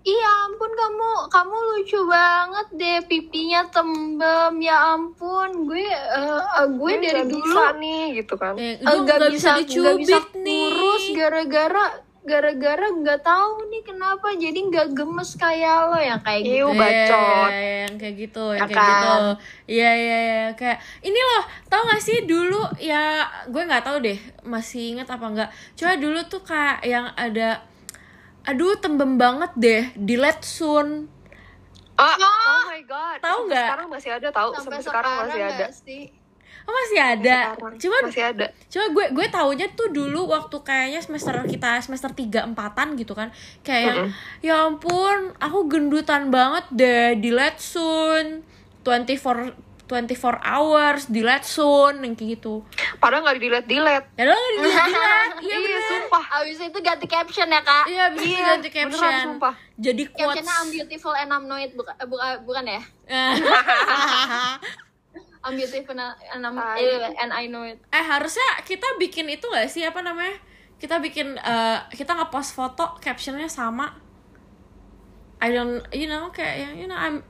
iya 0.00 0.30
ampun 0.46 0.70
kamu, 0.70 1.10
kamu 1.28 1.56
lucu 1.68 1.98
banget 2.06 2.66
deh, 2.72 2.98
pipinya 3.04 3.66
tembem, 3.66 4.54
ya 4.60 4.94
ampun, 4.94 5.66
gue, 5.66 5.82
eh, 5.82 6.44
eh, 6.56 6.68
gue 6.70 6.92
dari 6.96 7.26
dulu 7.26 7.42
bisa 7.42 7.74
nih 7.74 8.02
gitu 8.16 8.34
kan. 8.34 8.54
Eh, 8.54 8.78
eh, 8.78 8.86
lu 8.86 9.02
nggak 9.02 9.18
nggak 9.18 9.30
bisa, 9.34 9.50
bisa 9.58 9.66
dicubit 9.66 10.24
nih. 10.38 10.62
kurus 10.70 11.04
gara-gara 11.12 11.86
gara-gara 12.20 12.84
nggak 12.84 13.20
tahu 13.20 13.64
nih 13.66 13.82
kenapa 13.82 14.36
jadi 14.36 14.60
nggak 14.60 14.88
gemes 14.92 15.30
kayak 15.34 15.88
lo 15.88 15.96
yang 15.96 16.20
kayak 16.20 16.42
gitu. 16.44 16.56
Iu 16.60 16.68
bacot 16.76 17.48
Iya, 17.50 17.72
yang 17.88 17.94
kayak 17.96 18.14
gitu, 18.18 18.44
yang 18.52 18.60
Ya 18.60 18.66
kayak 18.68 18.84
gitu. 18.84 19.08
kan? 19.08 19.22
Iya, 19.64 19.90
iya, 19.96 20.18
iya, 20.20 20.44
kayak 20.52 20.78
ini 21.00 21.16
loh, 21.18 21.42
tau 21.66 21.82
gak 21.82 22.02
sih 22.02 22.18
dulu 22.22 22.60
ya 22.76 23.02
gue 23.46 23.62
nggak 23.64 23.82
tahu 23.82 23.96
deh, 24.00 24.18
masih 24.44 24.94
inget 24.94 25.08
apa 25.08 25.24
enggak. 25.24 25.48
Coba 25.74 25.92
dulu 25.96 26.20
tuh 26.24 26.42
kayak 26.42 26.78
yang 26.84 27.06
ada 27.16 27.64
aduh 28.42 28.76
tembem 28.76 29.16
banget 29.16 29.52
deh, 29.56 29.82
delete 29.96 30.44
soon. 30.44 31.08
ah, 31.96 32.16
oh 32.16 32.64
my 32.68 32.80
god 32.84 33.20
Tahu 33.20 33.44
Sampai 33.44 33.48
nggak? 33.48 33.66
sekarang 33.68 33.88
masih 33.88 34.10
ada 34.10 34.28
tahu 34.30 34.50
sampai, 34.56 34.80
sekarang, 34.80 35.12
masih 35.24 35.40
ada 35.40 35.52
nggak 35.56 35.72
sih? 35.72 36.02
Oh, 36.70 36.74
masih 36.78 37.00
ada. 37.02 37.38
Sekarang 37.50 37.78
Cuman 37.78 38.00
masih 38.06 38.24
ada 38.24 38.46
Coba 38.64 38.86
gue 38.88 39.06
gue 39.10 39.26
taunya 39.26 39.66
tuh 39.70 39.90
dulu 39.90 40.30
waktu 40.30 40.56
kayaknya 40.62 41.02
semester 41.02 41.34
kita 41.44 41.82
semester 41.82 42.14
3 42.14 42.46
empatan 42.46 42.94
gitu 42.94 43.10
kan. 43.12 43.34
Kayak 43.60 43.82
yang 43.90 44.06
ya 44.38 44.54
ampun, 44.64 45.34
aku 45.36 45.66
gendutan 45.66 46.30
banget 46.30 46.70
deh, 46.70 47.18
delete 47.18 47.58
soon. 47.58 48.46
24 48.80 49.52
24 49.84 50.06
hours, 50.40 51.10
delete 51.10 51.42
soon 51.42 51.98
yang 52.00 52.14
kayak 52.14 52.38
gitu. 52.38 52.62
padahal 52.96 53.26
nggak 53.26 53.36
di 53.36 53.42
delete 53.42 53.66
delete 53.66 54.06
Ya 54.14 54.22
udah 54.22 54.38
di 54.38 54.58
delete. 54.62 55.34
Iya 55.40 55.56
iya 55.58 55.78
sumpah 55.82 56.24
Abis 56.38 56.58
itu 56.60 56.78
ganti 56.78 57.06
caption 57.06 57.48
ya 57.48 57.58
kak. 57.60 57.84
Iya, 57.88 58.04
bisa 58.12 58.22
Iya, 58.22 58.40
ganti 58.54 58.68
beneran, 58.70 58.86
caption. 58.86 59.14
sumpah. 59.26 59.54
Jadi 59.74 60.02
quotes. 60.06 60.22
Captionnya 60.38 60.54
I'm 60.54 60.68
beautiful 60.70 61.12
and 61.12 61.28
I'm 61.28 61.44
annoyed 61.44 61.72
bukan 61.74 61.94
eh, 61.96 62.06
bukan, 62.06 62.28
bukan 62.46 62.64
ya? 62.68 62.82
I'm 65.40 65.56
beautiful 65.56 65.96
and 65.96 66.42
I'm 66.44 66.56
eh, 66.58 67.16
and 67.16 67.32
I 67.32 67.48
know 67.48 67.64
it. 67.64 67.80
eh 67.88 68.04
harusnya 68.04 68.60
kita 68.64 69.00
bikin 69.00 69.24
itu 69.32 69.48
gak 69.48 69.72
sih 69.72 69.82
apa 69.88 70.04
namanya? 70.04 70.36
Kita 70.76 71.00
bikin 71.00 71.40
eh, 71.40 71.78
kita 71.96 72.12
ngepost 72.16 72.52
foto 72.52 72.96
captionnya 73.00 73.48
sama. 73.48 73.96
I 75.40 75.48
don't, 75.56 75.80
you 75.96 76.04
know, 76.04 76.28
kayak 76.28 76.56
yang, 76.60 76.74
you 76.76 76.86
know, 76.86 76.96
I'm 76.96 77.24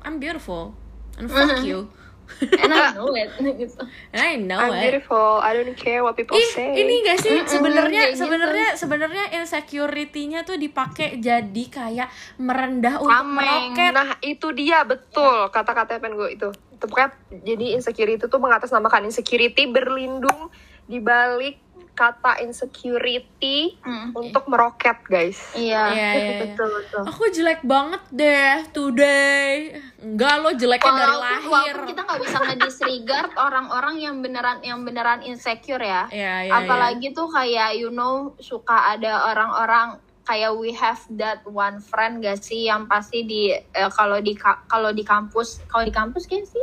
I'm 0.00 0.16
beautiful 0.16 0.72
and 1.20 1.28
fuck 1.28 1.60
you. 1.60 1.92
And 2.62 2.72
I 2.72 2.94
know 2.94 3.12
it 3.12 3.30
gitu. 3.60 3.80
And 4.14 4.20
I 4.20 4.34
know 4.38 4.60
I'm 4.60 4.74
it. 4.76 4.82
beautiful 4.88 5.40
I 5.42 5.56
don't 5.56 5.74
care 5.76 6.00
what 6.00 6.14
people 6.16 6.36
Ih, 6.36 6.50
say 6.52 6.72
ini 6.76 7.04
gak 7.04 7.18
sih 7.20 7.32
sebenarnya 7.46 8.12
gitu. 8.12 8.26
sebenarnya 8.26 8.68
sebenarnya 8.76 9.24
insecurity-nya 9.40 10.46
tuh 10.46 10.56
dipakai 10.56 11.18
jadi 11.18 11.64
kayak 11.70 12.08
merendah 12.40 13.00
untuk 13.00 13.26
meroket. 13.30 13.92
Nah 13.92 14.16
itu 14.22 14.50
dia 14.56 14.82
betul 14.84 15.48
kata-kata 15.52 16.00
pen 16.00 16.16
gue 16.16 16.28
itu. 16.34 16.48
Itu 16.50 16.84
pokoknya 16.88 17.10
jadi 17.44 17.76
insecurity 17.76 18.16
itu 18.20 18.26
tuh 18.26 18.40
mengatasnamakan 18.40 19.08
insecurity 19.08 19.68
berlindung 19.68 20.48
di 20.90 20.98
balik 20.98 21.69
kata 22.00 22.40
insecurity 22.40 23.76
Hmm. 23.80 24.16
untuk 24.16 24.48
meroket 24.48 24.96
guys. 25.04 25.36
Iya, 25.52 25.82
Iya, 25.92 26.08
iya, 26.10 26.10
iya. 26.16 26.38
betul 26.42 26.68
betul. 26.72 27.02
Aku 27.06 27.22
jelek 27.28 27.60
banget 27.62 28.02
deh 28.10 28.54
today. 28.72 29.76
Enggak 29.98 30.34
lo 30.38 30.50
jeleknya 30.52 30.90
dari 30.90 31.04
Walaupun, 31.06 31.20
lahir. 31.20 31.44
walaupun 31.46 31.84
kita 31.86 32.00
nggak 32.02 32.20
bisa 32.20 32.38
ngedisregard 32.40 33.32
orang-orang 33.36 33.94
yang 33.98 34.16
beneran 34.18 34.58
yang 34.60 34.80
beneran 34.80 35.20
insecure 35.20 35.78
ya. 35.78 36.08
Iya, 36.08 36.34
iya, 36.42 36.52
Apalagi 36.54 37.12
tuh 37.12 37.28
kayak 37.28 37.76
you 37.76 37.90
know 37.90 38.14
suka 38.38 38.96
ada 38.96 39.28
orang-orang 39.28 40.00
kayak 40.22 40.52
we 40.54 40.70
have 40.70 41.00
that 41.10 41.42
one 41.44 41.82
friend 41.82 42.20
gak 42.20 42.38
sih 42.38 42.64
yang 42.64 42.86
pasti 42.86 43.24
di 43.24 43.50
eh, 43.50 43.90
kalau 43.90 44.16
di 44.18 44.30
ka- 44.32 44.62
kalau 44.64 44.90
di 44.90 45.02
kampus 45.02 45.58
kalau 45.66 45.82
di 45.82 45.90
kampus 45.90 46.24
kan 46.24 46.38
sih 46.40 46.62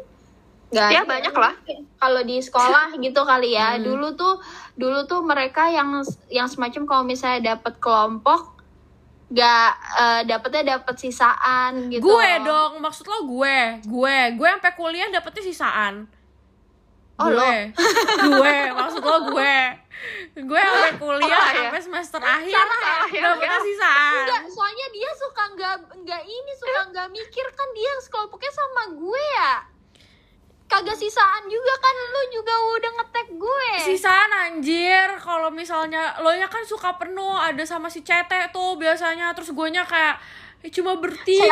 Gak 0.68 0.92
Ya, 0.92 1.02
banyak 1.08 1.32
lah. 1.32 1.56
Kalau 1.96 2.22
di 2.28 2.44
sekolah 2.44 2.92
gitu 3.06 3.22
kali 3.24 3.56
ya. 3.56 3.80
Hmm. 3.80 3.84
Dulu 3.88 4.08
tuh 4.20 4.36
dulu 4.76 5.08
tuh 5.08 5.24
mereka 5.24 5.72
yang 5.72 6.04
yang 6.28 6.48
semacam 6.52 6.84
kalau 6.84 7.04
misalnya 7.08 7.56
dapat 7.56 7.80
kelompok 7.80 8.60
gak 9.28 9.72
eh, 10.00 10.22
dapetnya 10.28 10.80
dapet 10.80 10.96
sisaan 11.00 11.92
gitu. 11.92 12.04
Gue 12.04 12.32
dong, 12.48 12.80
maksud 12.80 13.04
lo 13.08 13.28
gue, 13.28 13.84
gue, 13.84 14.18
gue 14.40 14.48
sampai 14.48 14.72
kuliah 14.76 15.12
dapetnya 15.12 15.44
sisaan. 15.44 16.08
Oh, 17.18 17.34
gue, 17.34 17.74
gue, 18.30 18.58
maksud 18.78 19.02
lo 19.02 19.18
gue, 19.34 19.58
gue 20.38 20.62
sampai 20.70 20.94
kuliah 20.96 21.34
Salah 21.34 21.50
ya? 21.52 21.60
sampai 21.66 21.82
semester 21.82 22.22
akhir 22.22 22.54
Salah 22.54 22.80
ya, 23.10 23.22
dapetnya 23.26 23.60
ya. 23.60 23.68
sisaan. 23.68 24.16
Enggak, 24.22 24.44
soalnya 24.54 24.88
dia 24.96 25.12
suka 25.18 25.44
nggak 25.58 25.76
nggak 26.08 26.24
ini 26.24 26.52
suka 26.56 26.82
nggak 26.94 27.08
mikir 27.12 27.46
kan 27.52 27.70
dia 27.76 27.92
sekelompoknya 28.06 28.52
sama 28.56 28.84
gue 28.96 29.24
ya. 29.36 29.54
Kagak 30.68 31.00
sisaan 31.00 31.48
juga 31.48 31.74
kan 31.80 31.96
lu 31.96 32.22
juga 32.30 32.52
udah 32.76 32.92
ngetek 33.00 33.28
gue. 33.34 33.72
Sisaan 33.80 34.32
anjir, 34.36 35.08
kalau 35.18 35.48
misalnya 35.48 36.20
lo 36.20 36.30
ya 36.30 36.46
kan 36.46 36.60
suka 36.62 37.00
penuh 37.00 37.34
ada 37.34 37.64
sama 37.64 37.88
si 37.88 38.04
Cete 38.04 38.52
tuh 38.52 38.76
biasanya, 38.76 39.32
terus 39.32 39.56
gue 39.56 39.68
nya 39.72 39.88
kayak 39.88 40.20
"Eh, 40.60 40.68
cuma 40.68 41.00
bertiga, 41.00 41.48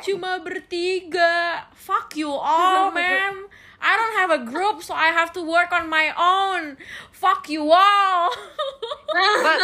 cuma 0.00 0.40
bertiga, 0.40 1.34
fuck 1.70 2.16
you 2.16 2.32
all 2.32 2.88
man. 2.96 3.44
I 3.84 3.92
don't 4.00 4.16
have 4.16 4.32
a 4.32 4.42
group, 4.48 4.80
so 4.80 4.96
I 4.96 5.12
have 5.12 5.28
to 5.36 5.44
work 5.44 5.68
on 5.76 5.92
my 5.92 6.08
own. 6.16 6.80
Fuck 7.12 7.52
you 7.52 7.68
all. 7.68 8.32
But, 9.14 9.60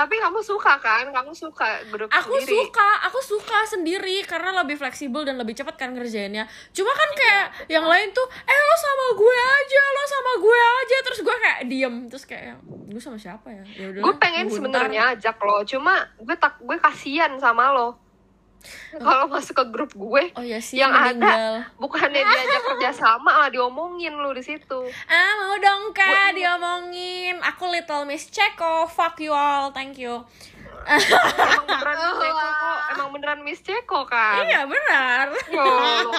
tapi 0.00 0.16
kamu 0.18 0.40
suka 0.40 0.80
kan? 0.80 1.12
Kamu 1.12 1.36
suka 1.36 1.84
grup 1.92 2.08
aku 2.08 2.40
sendiri. 2.40 2.66
suka, 2.66 2.88
aku 3.04 3.20
suka 3.20 3.58
sendiri 3.68 4.24
karena 4.24 4.64
lebih 4.64 4.80
fleksibel 4.80 5.22
dan 5.22 5.36
lebih 5.36 5.52
cepat 5.52 5.76
kan 5.76 5.92
ngerjainnya. 5.92 6.48
Cuma 6.72 6.90
kan 6.90 7.10
kayak 7.12 7.46
yang 7.68 7.84
lain 7.84 8.10
tuh, 8.16 8.26
eh 8.26 8.60
lo 8.64 8.76
sama 8.80 9.06
gue 9.14 9.36
aja, 9.36 9.82
lo 9.92 10.04
sama 10.08 10.32
gue 10.40 10.58
aja, 10.58 10.96
terus 11.04 11.20
gue 11.20 11.36
kayak 11.36 11.60
diem, 11.68 11.96
terus 12.08 12.24
kayak 12.24 12.56
gue 12.64 13.02
sama 13.02 13.20
siapa 13.20 13.46
ya? 13.52 13.64
Ya 13.76 13.88
Gue 14.00 14.14
pengen 14.16 14.48
sebenarnya 14.48 15.14
ajak 15.14 15.36
lo, 15.44 15.62
cuma 15.68 16.08
gue 16.16 16.36
tak 16.40 16.58
gue 16.64 16.76
kasihan 16.80 17.36
sama 17.36 17.70
lo. 17.70 18.03
Kalau 19.04 19.26
masuk 19.26 19.54
ke 19.54 19.64
grup 19.68 19.92
gue, 19.92 20.32
Oh 20.32 20.40
ya 20.40 20.58
sih, 20.58 20.76
yang 20.76 20.88
meninggal. 20.88 21.64
ada 21.64 21.72
bukannya 21.76 22.16
diajak 22.16 22.62
kerja 22.66 22.90
sama 22.92 23.20
malah 23.26 23.48
diomongin 23.48 24.14
lu 24.14 24.30
di 24.30 24.40
situ. 24.40 24.80
Ah 25.04 25.32
mau 25.38 25.56
dong 25.56 25.90
kak 25.90 26.32
diomongin 26.32 27.40
Aku 27.42 27.66
Little 27.66 28.04
Miss 28.04 28.26
Ceko 28.26 28.84
Fuck 28.86 29.18
you 29.18 29.30
all 29.30 29.68
Thank 29.70 29.96
you 29.96 30.22
Emang 30.84 31.64
beneran 31.64 31.96
Miss 31.96 32.12
Ceko 32.20 32.44
kok, 32.52 32.78
emang 32.90 33.08
beneran 33.10 33.40
Miss 33.40 33.60
Ceko 33.60 34.00
kan? 34.04 34.44
Iya 34.44 34.60
benar 34.64 35.24
Yo, 35.48 35.64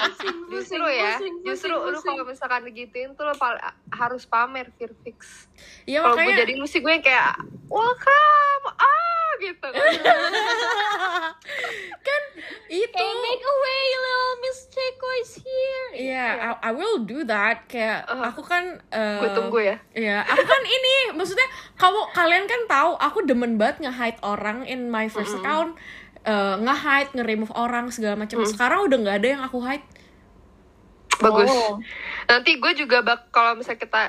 justru 0.51 0.81
ya, 0.83 1.15
pusing, 1.15 1.35
justru 1.43 1.69
pusing, 1.71 1.93
lu 1.93 1.99
kalau 2.01 2.25
misalkan 2.25 2.61
digituin 2.63 3.13
tuh 3.13 3.23
lo 3.23 3.35
pal- 3.35 3.61
harus 3.91 4.25
pamer 4.25 4.73
fear 4.73 4.89
fix. 4.99 5.45
Iya 5.83 6.01
Kalau 6.01 6.15
gue 6.15 6.25
makanya 6.25 6.41
jadi 6.43 6.53
lu 6.55 6.65
sih 6.65 6.79
gue 6.79 6.89
yang 6.89 6.99
kayak 6.99 7.37
welcome 7.67 8.65
ah 8.73 9.29
gitu. 9.37 9.67
Kan 11.97 12.21
itu 12.69 12.97
Hey, 12.97 13.13
make 13.21 13.43
away, 13.43 13.81
little 13.93 14.33
Miss 14.41 14.59
Ceko 14.71 15.09
is 15.21 15.33
here. 15.41 15.87
Iya 15.95 16.27
I, 16.37 16.49
I 16.67 16.71
will 16.73 17.05
do 17.05 17.21
that 17.29 17.65
Kayak 17.69 18.05
Uh, 18.05 18.21
aku 18.27 18.41
kan 18.45 18.79
eh, 18.91 19.19
gue 19.21 19.31
tunggu 19.33 19.59
ya. 19.61 19.77
Iya, 19.95 20.21
aku 20.23 20.43
kan 20.45 20.61
ini 20.63 20.95
maksudnya 21.17 21.47
kamu 21.79 21.99
kalian 22.13 22.45
kan 22.45 22.61
tahu 22.69 22.91
aku 22.99 23.25
demen 23.25 23.57
banget 23.57 23.87
nge-hide 23.87 24.19
orang 24.21 24.67
in 24.67 24.87
my 24.91 25.09
first 25.09 25.33
account, 25.35 25.75
eh, 26.27 26.55
nge-hide, 26.61 27.11
nge-remove 27.17 27.53
orang 27.55 27.89
segala 27.89 28.19
macam. 28.19 28.43
Sekarang 28.45 28.85
udah 28.85 28.97
nggak 28.99 29.17
ada 29.23 29.27
yang 29.37 29.43
aku 29.43 29.57
hide. 29.63 29.85
Bagus. 31.19 31.49
Oh. 31.49 31.79
Nanti 32.27 32.59
gue 32.59 32.71
juga 32.75 33.01
bak 33.01 33.31
kalau 33.31 33.55
misalnya 33.55 33.79
kita 33.81 34.01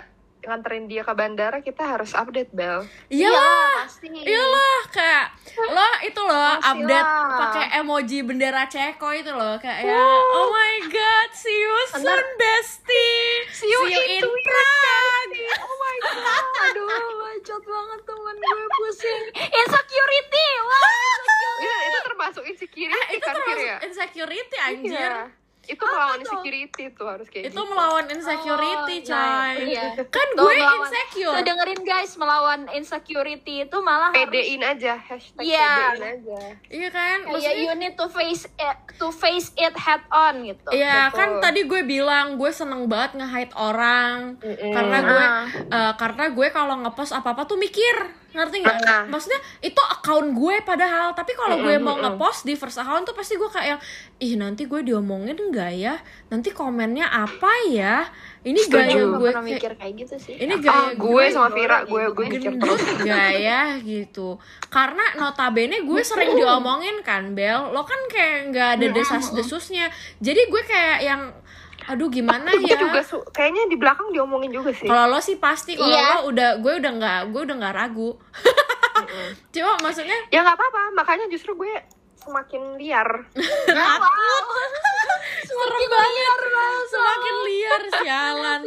nganterin 0.47 0.87
dia 0.87 1.03
ke 1.03 1.13
bandara 1.13 1.59
kita 1.59 1.83
harus 1.83 2.11
update 2.13 2.51
Bel. 2.51 2.87
Iyalah, 3.07 3.85
pasti. 3.85 4.07
iyalah 4.09 4.81
kayak 4.89 5.27
lo 5.67 5.89
itu 6.01 6.21
loh 6.21 6.53
Pasti 6.57 6.71
update 6.73 7.09
pakai 7.35 7.67
emoji 7.77 8.19
bendera 8.23 8.65
Ceko 8.65 9.11
itu 9.11 9.29
loh 9.29 9.57
kayak 9.57 9.85
ya, 9.85 9.99
oh 9.99 10.49
my 10.49 10.75
god, 10.87 11.29
see 11.33 11.53
you 11.53 11.75
soon 11.93 12.27
bestie, 12.37 13.51
See 13.51 13.67
you 13.67 13.81
in 13.89 14.23
Prague. 14.23 15.39
Oh 15.59 15.77
my 15.77 15.97
god. 16.05 16.45
Aduh, 16.67 16.89
bacot 17.19 17.63
banget 17.63 18.01
temen 18.03 18.37
gue 18.37 18.67
pusing. 18.77 19.23
Insecurity, 19.35 20.47
wah. 20.63 20.87
Iya, 21.57 21.77
itu 21.89 21.99
termasuk 22.05 22.45
insecurity 22.45 22.93
Eh, 22.93 23.17
itu 23.17 23.25
kan 23.25 23.33
termasuk 23.33 23.65
ya? 23.65 23.77
insecurity 23.81 24.57
anjir. 24.61 24.93
Iya. 24.93 25.17
Itu 25.67 25.83
melawan 25.83 26.19
insecurity 26.19 26.85
tuh 26.91 27.07
harus 27.07 27.27
kayak 27.27 27.45
Itu 27.47 27.57
gitu. 27.57 27.63
melawan 27.67 28.07
insecurity, 28.07 28.97
Oh, 29.03 29.09
coy. 29.09 29.55
iya. 29.67 29.85
Kan 30.07 30.29
Tuh, 30.33 30.43
gue 30.43 30.55
melawan- 30.55 30.81
insecure. 30.87 31.33
Tuh 31.33 31.45
dengerin 31.45 31.81
guys, 31.83 32.13
melawan 32.15 32.61
insecurity 32.71 33.55
itu 33.63 33.77
malah 33.79 34.09
harus 34.09 34.25
Pedein 34.25 34.63
aja, 34.63 34.95
hashtag 34.97 35.43
Iya. 35.43 35.71
pedein 35.93 36.05
aja. 36.15 36.41
Iya 36.69 36.89
kan? 36.89 37.19
kayak 37.19 37.33
Maksudnya 37.33 37.55
you 37.57 37.75
need 37.75 37.95
to 37.95 38.07
face 38.09 38.45
it, 38.47 38.77
to 38.95 39.09
face 39.11 39.51
it 39.55 39.75
head 39.77 40.03
on 40.09 40.35
gitu. 40.43 40.69
Iya 40.71 41.09
Betul. 41.09 41.17
kan 41.17 41.29
tadi 41.41 41.61
gue 41.63 41.83
bilang 41.83 42.37
gue 42.37 42.51
seneng 42.51 42.87
banget 42.87 43.19
nge-hide 43.19 43.55
orang 43.55 44.39
Mm-mm. 44.39 44.73
karena 44.73 44.99
gue 45.03 45.25
eh, 45.69 45.93
karena 45.97 46.25
gue 46.29 46.49
kalau 46.49 46.75
ngepost 46.79 47.13
apa 47.13 47.29
apa 47.29 47.43
tuh 47.45 47.57
mikir 47.57 47.95
ngerti 48.37 48.57
nggak? 48.61 48.77
Ah. 48.83 49.05
Maksudnya 49.05 49.37
itu 49.61 49.81
account 49.81 50.29
gue 50.31 50.57
padahal 50.61 51.11
tapi 51.11 51.33
kalau 51.33 51.57
gue 51.59 51.75
mau 51.79 51.97
ngepost 51.97 52.45
di 52.45 52.53
first 52.53 52.77
account 52.77 53.03
tuh 53.03 53.13
pasti 53.13 53.35
gue 53.35 53.49
kayak 53.49 53.81
ih 54.19 54.37
nanti 54.37 54.65
gue 54.65 54.81
diomongin 54.83 55.35
nggak 55.35 55.73
ya? 55.75 55.97
Nanti 56.29 56.53
komennya 56.53 57.09
apa 57.09 57.49
ya? 57.67 58.05
Ini 58.43 58.61
Setuju. 58.61 58.77
gaya 58.77 58.95
Gue 58.95 59.19
gue 59.19 59.31
kayak- 59.33 59.47
mikir 59.49 59.73
kayak 59.75 59.95
gitu 59.97 60.15
sih. 60.17 60.35
ini 60.37 60.55
Ah, 60.55 60.61
gaya 60.61 60.95
gue 60.95 61.25
sama 61.29 61.49
Vira, 61.51 61.79
gue 61.83 62.03
gue 62.07 62.25
mikir 62.29 62.41
gendut 62.53 62.77
terus. 62.77 62.83
gak 63.09 63.33
ya 63.35 63.63
gitu 63.81 64.39
karena 64.69 65.17
notabene 65.17 65.81
gue 65.81 66.03
sering 66.03 66.35
diomongin 66.35 67.01
kan 67.01 67.33
Bel 67.33 67.71
lo 67.71 67.83
kan 67.83 67.99
kayak 68.07 68.51
nggak 68.51 68.69
ada 68.77 68.87
desas 68.91 69.33
desusnya 69.33 69.89
jadi 70.19 70.41
gue 70.45 70.63
kayak 70.63 70.99
yang 71.01 71.23
aduh 71.87 72.09
gimana 72.09 72.51
Gue 72.53 72.67
ya? 72.67 72.77
juga 72.77 73.01
su- 73.01 73.23
kayaknya 73.29 73.67
di 73.67 73.77
belakang 73.77 74.11
diomongin 74.11 74.51
juga 74.51 74.71
sih. 74.71 74.85
kalau 74.85 75.07
lo 75.09 75.19
sih 75.19 75.37
pasti 75.37 75.73
kalau 75.73 75.89
Iya. 75.89 76.07
lo 76.19 76.19
udah 76.29 76.51
gue 76.57 76.73
udah 76.77 76.93
nggak 76.93 77.21
gue 77.29 77.41
udah 77.43 77.57
nggak 77.57 77.75
ragu. 77.77 78.11
Cuma 79.53 79.73
maksudnya 79.81 80.17
Ya 80.29 80.41
nggak 80.41 80.55
apa-apa, 80.55 80.83
makanya 80.93 81.27
justru 81.27 81.55
gue 81.55 81.71
semakin 82.17 82.75
liar. 82.75 83.09
takut. 83.69 84.45
Serem 85.47 85.85
banget. 85.87 86.39
Semakin 86.87 87.35
liar 87.45 87.81
sialan. 87.95 88.61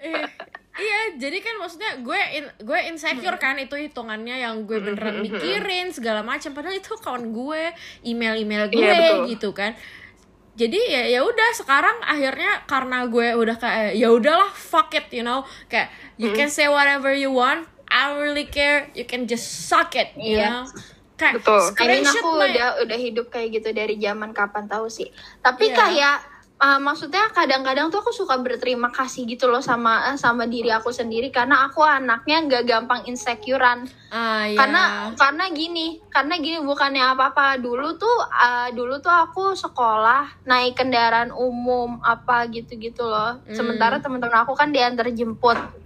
Eh, 0.00 0.24
iya 0.76 1.00
jadi 1.14 1.38
kan 1.38 1.54
maksudnya 1.56 1.96
gue 1.98 2.20
in, 2.34 2.44
gue 2.58 2.78
insecure 2.84 3.38
kan 3.38 3.54
itu 3.56 3.78
hitungannya 3.78 4.42
yang 4.42 4.64
gue 4.64 4.82
beneran 4.82 5.22
mikirin 5.22 5.88
segala 5.88 6.20
macam. 6.20 6.50
Padahal 6.50 6.74
itu 6.74 6.90
kawan 6.96 7.30
gue 7.30 7.62
email 8.02 8.34
email 8.36 8.66
gue 8.66 8.80
Iya, 8.80 8.92
betul. 8.92 9.22
gitu 9.30 9.50
kan 9.50 9.78
jadi 10.54 10.78
ya 10.80 11.02
ya 11.08 11.20
udah 11.20 11.50
sekarang 11.52 11.98
akhirnya 12.00 12.62
karena 12.64 13.06
gue 13.06 13.34
udah 13.34 13.56
kayak 13.56 13.92
ya 13.94 14.08
udahlah 14.08 14.50
fuck 14.50 14.94
it 14.94 15.10
you 15.10 15.20
know 15.20 15.42
kayak 15.66 15.90
you 16.14 16.30
can 16.30 16.46
say 16.46 16.66
whatever 16.66 17.10
you 17.10 17.28
want 17.28 17.66
I 17.86 18.08
don't 18.08 18.22
really 18.22 18.46
care 18.46 18.90
you 18.94 19.02
can 19.02 19.26
just 19.26 19.66
suck 19.66 19.94
it 19.94 20.14
you 20.14 20.38
Iya. 20.38 20.46
know 20.48 20.62
kayak 21.14 21.38
Betul. 21.38 21.62
Screenshot 21.70 22.18
aku 22.18 22.30
my- 22.34 22.50
udah 22.50 22.68
udah 22.82 22.98
hidup 22.98 23.26
kayak 23.30 23.54
gitu 23.54 23.70
dari 23.70 23.94
zaman 23.96 24.34
kapan 24.34 24.66
tahu 24.66 24.90
sih. 24.90 25.14
Tapi 25.38 25.70
Iya. 25.70 25.76
kayak 25.76 26.16
uh, 26.64 26.80
maksudnya 26.80 27.28
kadang-kadang 27.36 27.92
tuh 27.92 28.00
aku 28.00 28.12
suka 28.16 28.40
berterima 28.40 28.88
kasih 28.88 29.28
gitu 29.28 29.52
loh 29.52 29.60
sama 29.60 30.08
eh, 30.08 30.16
sama 30.16 30.48
diri 30.48 30.72
aku 30.72 30.88
sendiri 30.88 31.28
karena 31.28 31.68
aku 31.68 31.84
anaknya 31.84 32.40
nggak 32.48 32.64
gampang 32.64 33.04
insecurean. 33.04 33.84
ah, 34.08 34.48
iya. 34.48 34.56
Karena 34.56 34.82
karena 35.12 35.44
gini, 35.52 36.00
karena 36.08 36.40
gini 36.40 36.64
bukannya 36.64 37.04
apa-apa. 37.12 37.60
Dulu 37.60 38.00
tuh 38.00 38.16
uh, 38.24 38.72
dulu 38.72 38.98
tuh 39.04 39.12
aku 39.12 39.52
sekolah 39.52 40.48
naik 40.48 40.80
kendaraan 40.80 41.30
umum 41.36 42.00
apa 42.00 42.48
gitu-gitu 42.48 43.04
loh. 43.04 43.36
Hmm. 43.44 43.52
Sementara 43.52 44.00
teman-teman 44.00 44.48
aku 44.48 44.56
kan 44.56 44.72
diantar 44.72 45.12
jemput 45.12 45.83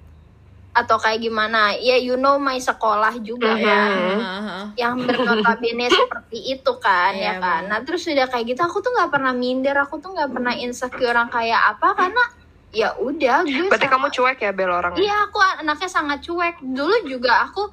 atau 0.79 0.97
kayak 0.97 1.19
gimana. 1.21 1.75
Ya 1.75 1.97
you 1.97 2.15
know 2.15 2.37
my 2.37 2.57
sekolah 2.57 3.19
juga 3.19 3.51
Mhm. 3.51 3.63
ya 3.63 3.83
Ah, 3.83 4.15
ah, 4.17 4.43
ah. 4.49 4.67
yang 4.75 4.95
bernotabene 4.97 5.87
seperti 5.89 6.39
itu 6.53 6.73
kan 6.79 7.13
Iya, 7.13 7.25
ya 7.29 7.33
kan 7.39 7.61
bener. 7.61 7.69
nah 7.69 7.79
terus 7.83 8.03
udah 8.05 8.27
kayak 8.27 8.47
gitu 8.49 8.61
aku 8.61 8.79
tuh 8.79 8.93
nggak 8.93 9.11
pernah 9.11 9.33
minder 9.33 9.77
aku 9.77 9.99
tuh 9.99 10.11
nggak 10.13 10.31
pernah 10.31 10.55
insecure 10.55 11.11
orang 11.11 11.27
kayak 11.29 11.61
apa 11.69 11.89
karena 11.95 12.23
ya 12.71 12.93
udah 12.95 13.43
gue 13.43 13.65
Berarti 13.65 13.81
sama- 13.83 13.95
kamu 13.97 14.09
cuek 14.13 14.39
ya 14.39 14.53
Bel 14.53 14.69
orangnya? 14.69 15.01
Iya, 15.01 15.17
aku 15.25 15.39
anaknya 15.59 15.89
sangat 15.89 16.19
cuek. 16.21 16.57
Dulu 16.61 16.97
juga 17.03 17.33
aku 17.43 17.65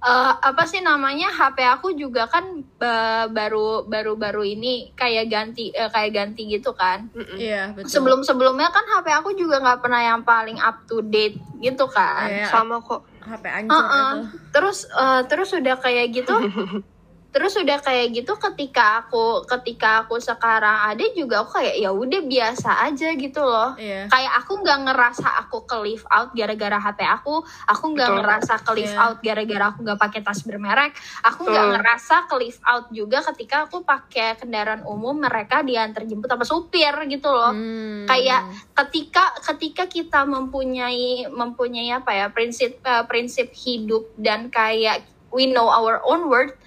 eh, 0.00 0.32
apa 0.32 0.62
sih 0.64 0.80
namanya 0.80 1.28
HP 1.28 1.60
aku 1.60 1.92
juga 1.92 2.24
kan 2.26 2.64
eh, 2.64 3.24
baru 3.28 3.84
baru 3.84 4.16
baru 4.16 4.42
ini 4.44 4.96
kayak 4.96 5.28
ganti 5.28 5.68
eh, 5.70 5.88
kayak 5.92 6.12
ganti 6.12 6.48
gitu 6.48 6.72
kan. 6.72 7.12
Iya, 7.36 7.76
betul. 7.76 7.88
Sebelum 7.88 8.20
sebelumnya 8.24 8.72
kan 8.72 8.84
HP 8.84 9.06
aku 9.12 9.36
juga 9.36 9.60
nggak 9.60 9.80
pernah 9.84 10.00
yang 10.00 10.20
paling 10.24 10.56
up 10.60 10.84
to 10.88 11.04
date 11.04 11.36
gitu 11.60 11.84
kan. 11.88 12.28
Iya, 12.28 12.48
Sama 12.48 12.80
kok. 12.80 13.04
HP 13.20 13.44
hancur 13.44 13.76
Heeh. 13.76 14.10
itu. 14.10 14.18
Terus 14.56 14.78
eh, 14.88 15.22
terus 15.28 15.48
udah 15.52 15.76
kayak 15.76 16.06
gitu. 16.16 16.34
terus 17.30 17.54
udah 17.54 17.78
kayak 17.78 18.10
gitu 18.10 18.34
ketika 18.34 19.06
aku 19.06 19.46
ketika 19.46 20.02
aku 20.02 20.18
sekarang 20.18 20.90
ada 20.90 21.04
juga 21.14 21.46
aku 21.46 21.62
kayak 21.62 21.78
ya 21.78 21.90
udah 21.90 22.20
biasa 22.20 22.70
aja 22.84 23.14
gitu 23.14 23.38
loh 23.40 23.78
Iya. 23.78 24.10
kayak 24.10 24.32
aku 24.42 24.52
nggak 24.58 24.78
ngerasa 24.84 25.28
aku 25.38 25.62
ke 25.62 25.76
live 25.78 26.02
out 26.10 26.34
gara-gara 26.34 26.74
HP 26.76 27.00
aku 27.06 27.34
aku 27.64 27.84
nggak 27.94 28.10
ngerasa 28.18 28.54
ke 28.60 28.70
live 28.74 28.90
Iya. 28.90 29.02
out 29.06 29.16
gara-gara 29.22 29.64
aku 29.70 29.78
nggak 29.86 30.00
pakai 30.02 30.20
tas 30.20 30.42
bermerek 30.42 30.90
aku 31.22 31.40
nggak 31.46 31.66
ngerasa 31.78 32.14
ke 32.26 32.34
live 32.34 32.60
out 32.66 32.86
juga 32.90 33.22
ketika 33.30 33.70
aku 33.70 33.86
pakai 33.86 34.34
kendaraan 34.34 34.82
umum 34.82 35.14
mereka 35.14 35.62
diantar 35.62 36.02
jemput 36.04 36.26
sama 36.26 36.42
supir 36.42 36.92
gitu 37.06 37.30
loh 37.30 37.54
Hmm. 37.54 38.10
kayak 38.10 38.42
ketika 38.74 39.30
ketika 39.46 39.86
kita 39.86 40.26
mempunyai 40.26 41.30
mempunyai 41.30 41.94
apa 41.94 42.10
ya 42.10 42.26
prinsip 42.28 42.82
eh, 42.82 43.04
prinsip 43.06 43.54
hidup 43.54 44.10
dan 44.18 44.50
kayak 44.50 45.06
we 45.30 45.46
know 45.46 45.70
our 45.70 46.02
own 46.02 46.26
worth 46.26 46.58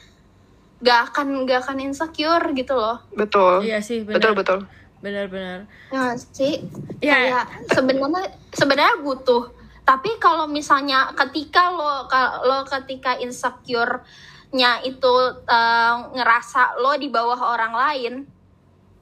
gak 0.83 1.09
akan 1.09 1.47
gak 1.47 1.63
akan 1.63 1.77
insecure 1.81 2.43
gitu 2.51 2.75
loh 2.75 2.99
Betul. 3.15 3.63
Iya 3.63 3.79
sih, 3.79 4.03
benar. 4.03 4.19
Betul 4.19 4.33
betul. 4.35 4.59
Benar-benar. 4.99 5.67
ya 5.89 6.15
sih 6.15 6.63
Iya. 6.99 7.11
kayak 7.11 7.45
sebenarnya 7.71 8.23
sebenarnya 8.51 8.95
butuh 8.99 9.51
tapi 9.83 10.15
kalau 10.15 10.47
misalnya 10.47 11.11
ketika 11.11 11.67
lo 11.67 12.07
lo 12.43 12.63
ketika 12.63 13.19
insecure-nya 13.19 14.79
itu 14.81 15.13
eh, 15.43 15.95
ngerasa 16.13 16.79
lo 16.79 16.95
di 16.95 17.07
bawah 17.07 17.39
orang 17.51 17.73
lain 17.73 18.13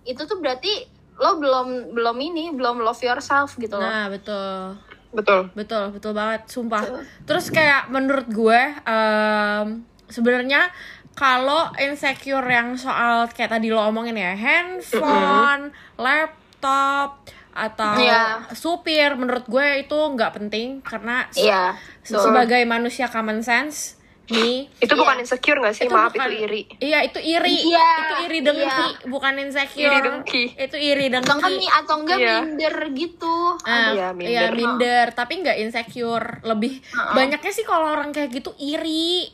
itu 0.01 0.21
tuh 0.25 0.41
berarti 0.41 0.89
lo 1.17 1.37
belum 1.37 1.93
belum 1.93 2.17
ini 2.19 2.49
belum 2.49 2.81
love 2.81 2.97
yourself 2.99 3.53
gitu 3.57 3.77
loh 3.77 3.85
Nah, 3.85 4.09
betul. 4.09 4.73
Betul. 5.11 5.51
Betul, 5.53 5.91
betul 5.91 6.15
banget, 6.15 6.47
sumpah. 6.47 6.81
Terus 7.27 7.51
kayak 7.51 7.91
menurut 7.91 8.25
gue 8.25 8.61
em, 8.81 9.67
sebenarnya 10.07 10.71
kalau 11.13 11.69
insecure 11.77 12.43
yang 12.43 12.73
soal 12.73 13.27
kayak 13.27 13.51
tadi 13.51 13.67
lo 13.67 13.83
omongin 13.83 14.15
ya, 14.15 14.33
handphone, 14.33 15.69
laptop 15.95 17.21
atau 17.51 17.93
Iya. 17.93 18.47
supir 18.49 19.11
menurut 19.13 19.43
gue 19.45 19.81
itu 19.81 19.91
nggak 19.93 20.31
penting 20.33 20.79
karena 20.79 21.27
se- 21.27 21.43
iya 21.43 21.75
betul. 21.99 22.23
sebagai 22.23 22.63
manusia 22.63 23.05
common 23.05 23.41
sense 23.41 23.99
nih 24.25 24.71
Itu 24.79 24.95
bukan 24.95 25.19
Iya. 25.19 25.27
insecure 25.27 25.59
gak 25.59 25.75
sih? 25.75 25.83
Itu 25.83 25.91
Maaf 25.91 26.15
bukan- 26.15 26.31
itu 26.31 26.47
iri. 26.47 26.61
Iya 26.79 27.03
itu 27.03 27.19
iri, 27.19 27.51
Iya, 27.67 27.83
itu 27.99 28.15
iri 28.23 28.39
dengki, 28.39 28.87
bukan 29.05 29.33
insecure. 29.37 29.83
Iri 29.83 29.99
dengki. 29.99 30.43
Itu 30.55 30.77
iri 30.79 31.05
dengki. 31.05 31.27
atau 31.27 31.35
enggak 31.37 31.51
mi- 31.51 31.73
atau 31.75 31.95
enggak 31.99 32.17
Iya. 32.17 32.35
minder 32.39 32.75
gitu 32.95 33.35
Ah, 33.59 33.91
Iya, 33.91 33.91
iya 33.91 34.07
minder. 34.13 34.51
minder, 34.55 35.05
tapi 35.11 35.33
nggak 35.37 35.57
insecure. 35.59 36.39
Lebih 36.41 36.79
Uh-uh. 36.79 37.11
banyaknya 37.13 37.51
sih 37.51 37.67
kalau 37.67 37.91
orang 37.91 38.09
kayak 38.09 38.31
gitu 38.31 38.55
iri, 38.57 39.27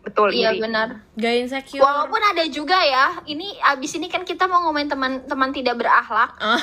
Betul 0.00 0.32
iya 0.32 0.48
iri. 0.50 0.64
benar 0.64 1.04
nggak 1.12 1.34
insecure. 1.38 1.76
walaupun 1.78 2.22
ada 2.22 2.40
juga 2.46 2.80
ya 2.80 3.20
ini 3.24 3.52
abis 3.62 3.94
ini 3.94 4.06
kan 4.06 4.22
kita 4.22 4.44
mau 4.44 4.60
ngomongin 4.62 4.88
teman 4.88 5.12
teman 5.22 5.50
tidak 5.50 5.76
berakhlak 5.76 6.32
Ah. 6.40 6.56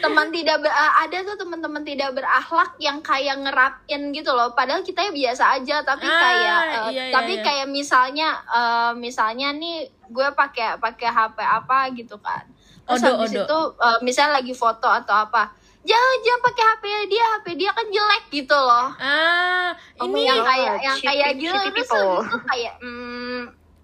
teman 0.00 0.28
tidak 0.28 0.56
ber- 0.58 0.72
ah, 0.74 1.00
ada 1.00 1.20
tuh 1.22 1.36
teman-teman 1.36 1.80
tidak 1.82 2.12
berakhlak 2.12 2.74
yang 2.78 3.00
kayak 3.00 3.36
ngerapin 3.38 4.10
gitu 4.10 4.30
loh 4.30 4.52
padahal 4.52 4.80
kita 4.80 5.00
ya 5.02 5.12
biasa 5.12 5.44
aja 5.54 5.76
tapi 5.82 6.04
Ah, 6.04 6.16
kayak 6.18 6.58
eh, 6.58 6.72
iya, 6.90 7.02
iya, 7.02 7.12
tapi 7.12 7.32
iya. 7.34 7.42
kayak 7.42 7.66
misalnya 7.68 8.28
eh, 8.46 8.92
misalnya 8.94 9.52
nih 9.52 9.76
gue 10.06 10.28
pakai 10.32 10.76
pakai 10.78 11.08
HP 11.08 11.38
apa 11.38 11.78
gitu 11.92 12.16
kan 12.18 12.44
terus 12.84 13.00
Odo, 13.00 13.10
habis 13.18 13.32
odo. 13.32 13.42
itu 13.42 13.58
eh, 13.78 13.98
misalnya 14.00 14.32
lagi 14.34 14.54
foto 14.54 14.88
atau 14.88 15.14
apa 15.18 15.52
jangan 15.84 16.16
jangan 16.18 16.40
pakai 16.42 16.64
HP 16.66 16.84
dia 17.06 17.24
HP 17.30 17.46
dia 17.54 17.70
kan 17.70 17.86
jelek 17.86 18.24
gitu 18.30 18.56
loh 18.56 18.88
ah, 18.96 19.70
ini 20.00 20.20
yang 20.22 20.40
Oh, 20.40 20.46
kayak 20.46 20.74
yang 20.80 20.98
kayak 20.98 21.30
gitu 21.36 21.52
terus 21.70 21.88
habis 21.88 21.88
itu 22.24 22.38
kayak 22.42 22.74
hmm, 22.80 23.40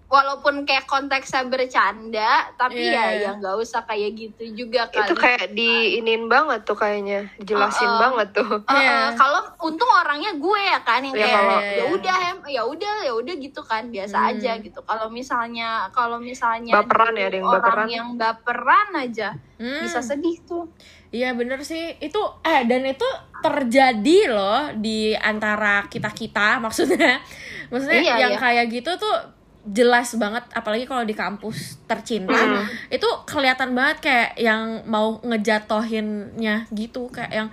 walaupun 0.07 0.67
kayak 0.67 0.83
konteksnya 0.85 1.47
bercanda 1.47 2.51
tapi 2.53 2.83
Iya, 2.83 2.91
ya 2.91 3.05
iya. 3.07 3.23
ya 3.23 3.31
nggak 3.33 3.55
usah 3.55 3.81
kayak 3.81 4.11
gitu 4.13 4.43
juga 4.57 4.91
kan 4.91 5.07
Itu 5.07 5.15
kayak 5.15 5.55
diinin 5.55 6.27
banget 6.27 6.67
tuh 6.67 6.75
kayaknya. 6.75 7.31
Jelasin 7.39 7.87
Uh-uh. 7.87 8.01
banget 8.01 8.27
tuh. 8.35 8.49
Uh, 8.67 8.75
uh, 8.75 9.07
kalau 9.15 9.39
untung 9.61 9.87
orangnya 9.87 10.35
gue 10.35 10.59
ya 10.61 10.79
kan 10.81 10.99
yang 10.99 11.15
Iya, 11.15 11.23
kayak 11.23 11.63
ya 11.71 11.83
udah 11.87 12.17
ya 12.43 12.61
udah 12.65 12.93
ya 13.01 13.13
udah 13.13 13.35
gitu 13.37 13.61
kan 13.63 13.87
biasa 13.87 14.17
Hmm. 14.17 14.29
aja 14.35 14.51
gitu 14.59 14.79
kalau 14.81 15.07
misalnya 15.07 15.87
kalau 15.91 16.19
misalnya 16.19 16.75
Baperan 16.75 17.15
ya, 17.15 17.25
ada 17.25 17.37
yang 17.37 17.47
orang 17.47 17.63
baperan. 17.63 17.87
yang 17.87 18.07
baperan 18.17 18.87
aja 18.97 19.29
Hmm, 19.55 19.79
bisa 19.79 20.01
sedih 20.01 20.41
tuh 20.43 20.67
Iya 21.11 21.31
bener 21.31 21.59
sih 21.61 21.99
itu 21.99 22.17
eh 22.41 22.63
dan 22.63 22.81
itu 22.83 23.03
terjadi 23.37 24.19
loh 24.27 24.71
di 24.73 25.11
antara 25.13 25.83
kita 25.85 26.07
kita 26.09 26.55
maksudnya 26.63 27.19
maksudnya 27.67 27.99
Iya, 27.99 28.15
yang 28.17 28.33
iya. 28.33 28.39
kayak 28.39 28.65
gitu 28.69 28.95
tuh 28.95 29.15
jelas 29.63 30.15
banget 30.15 30.41
apalagi 30.51 30.83
kalau 30.83 31.03
di 31.03 31.13
kampus 31.13 31.77
tercinta 31.85 32.33
Hmm. 32.33 32.65
itu 32.89 33.05
kelihatan 33.25 33.71
banget 33.71 33.97
kayak 34.01 34.29
yang 34.35 34.61
mau 34.85 35.21
ngejatohinnya 35.21 36.65
gitu 36.71 37.07
kayak 37.07 37.31
yang 37.31 37.47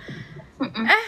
eh 0.79 1.05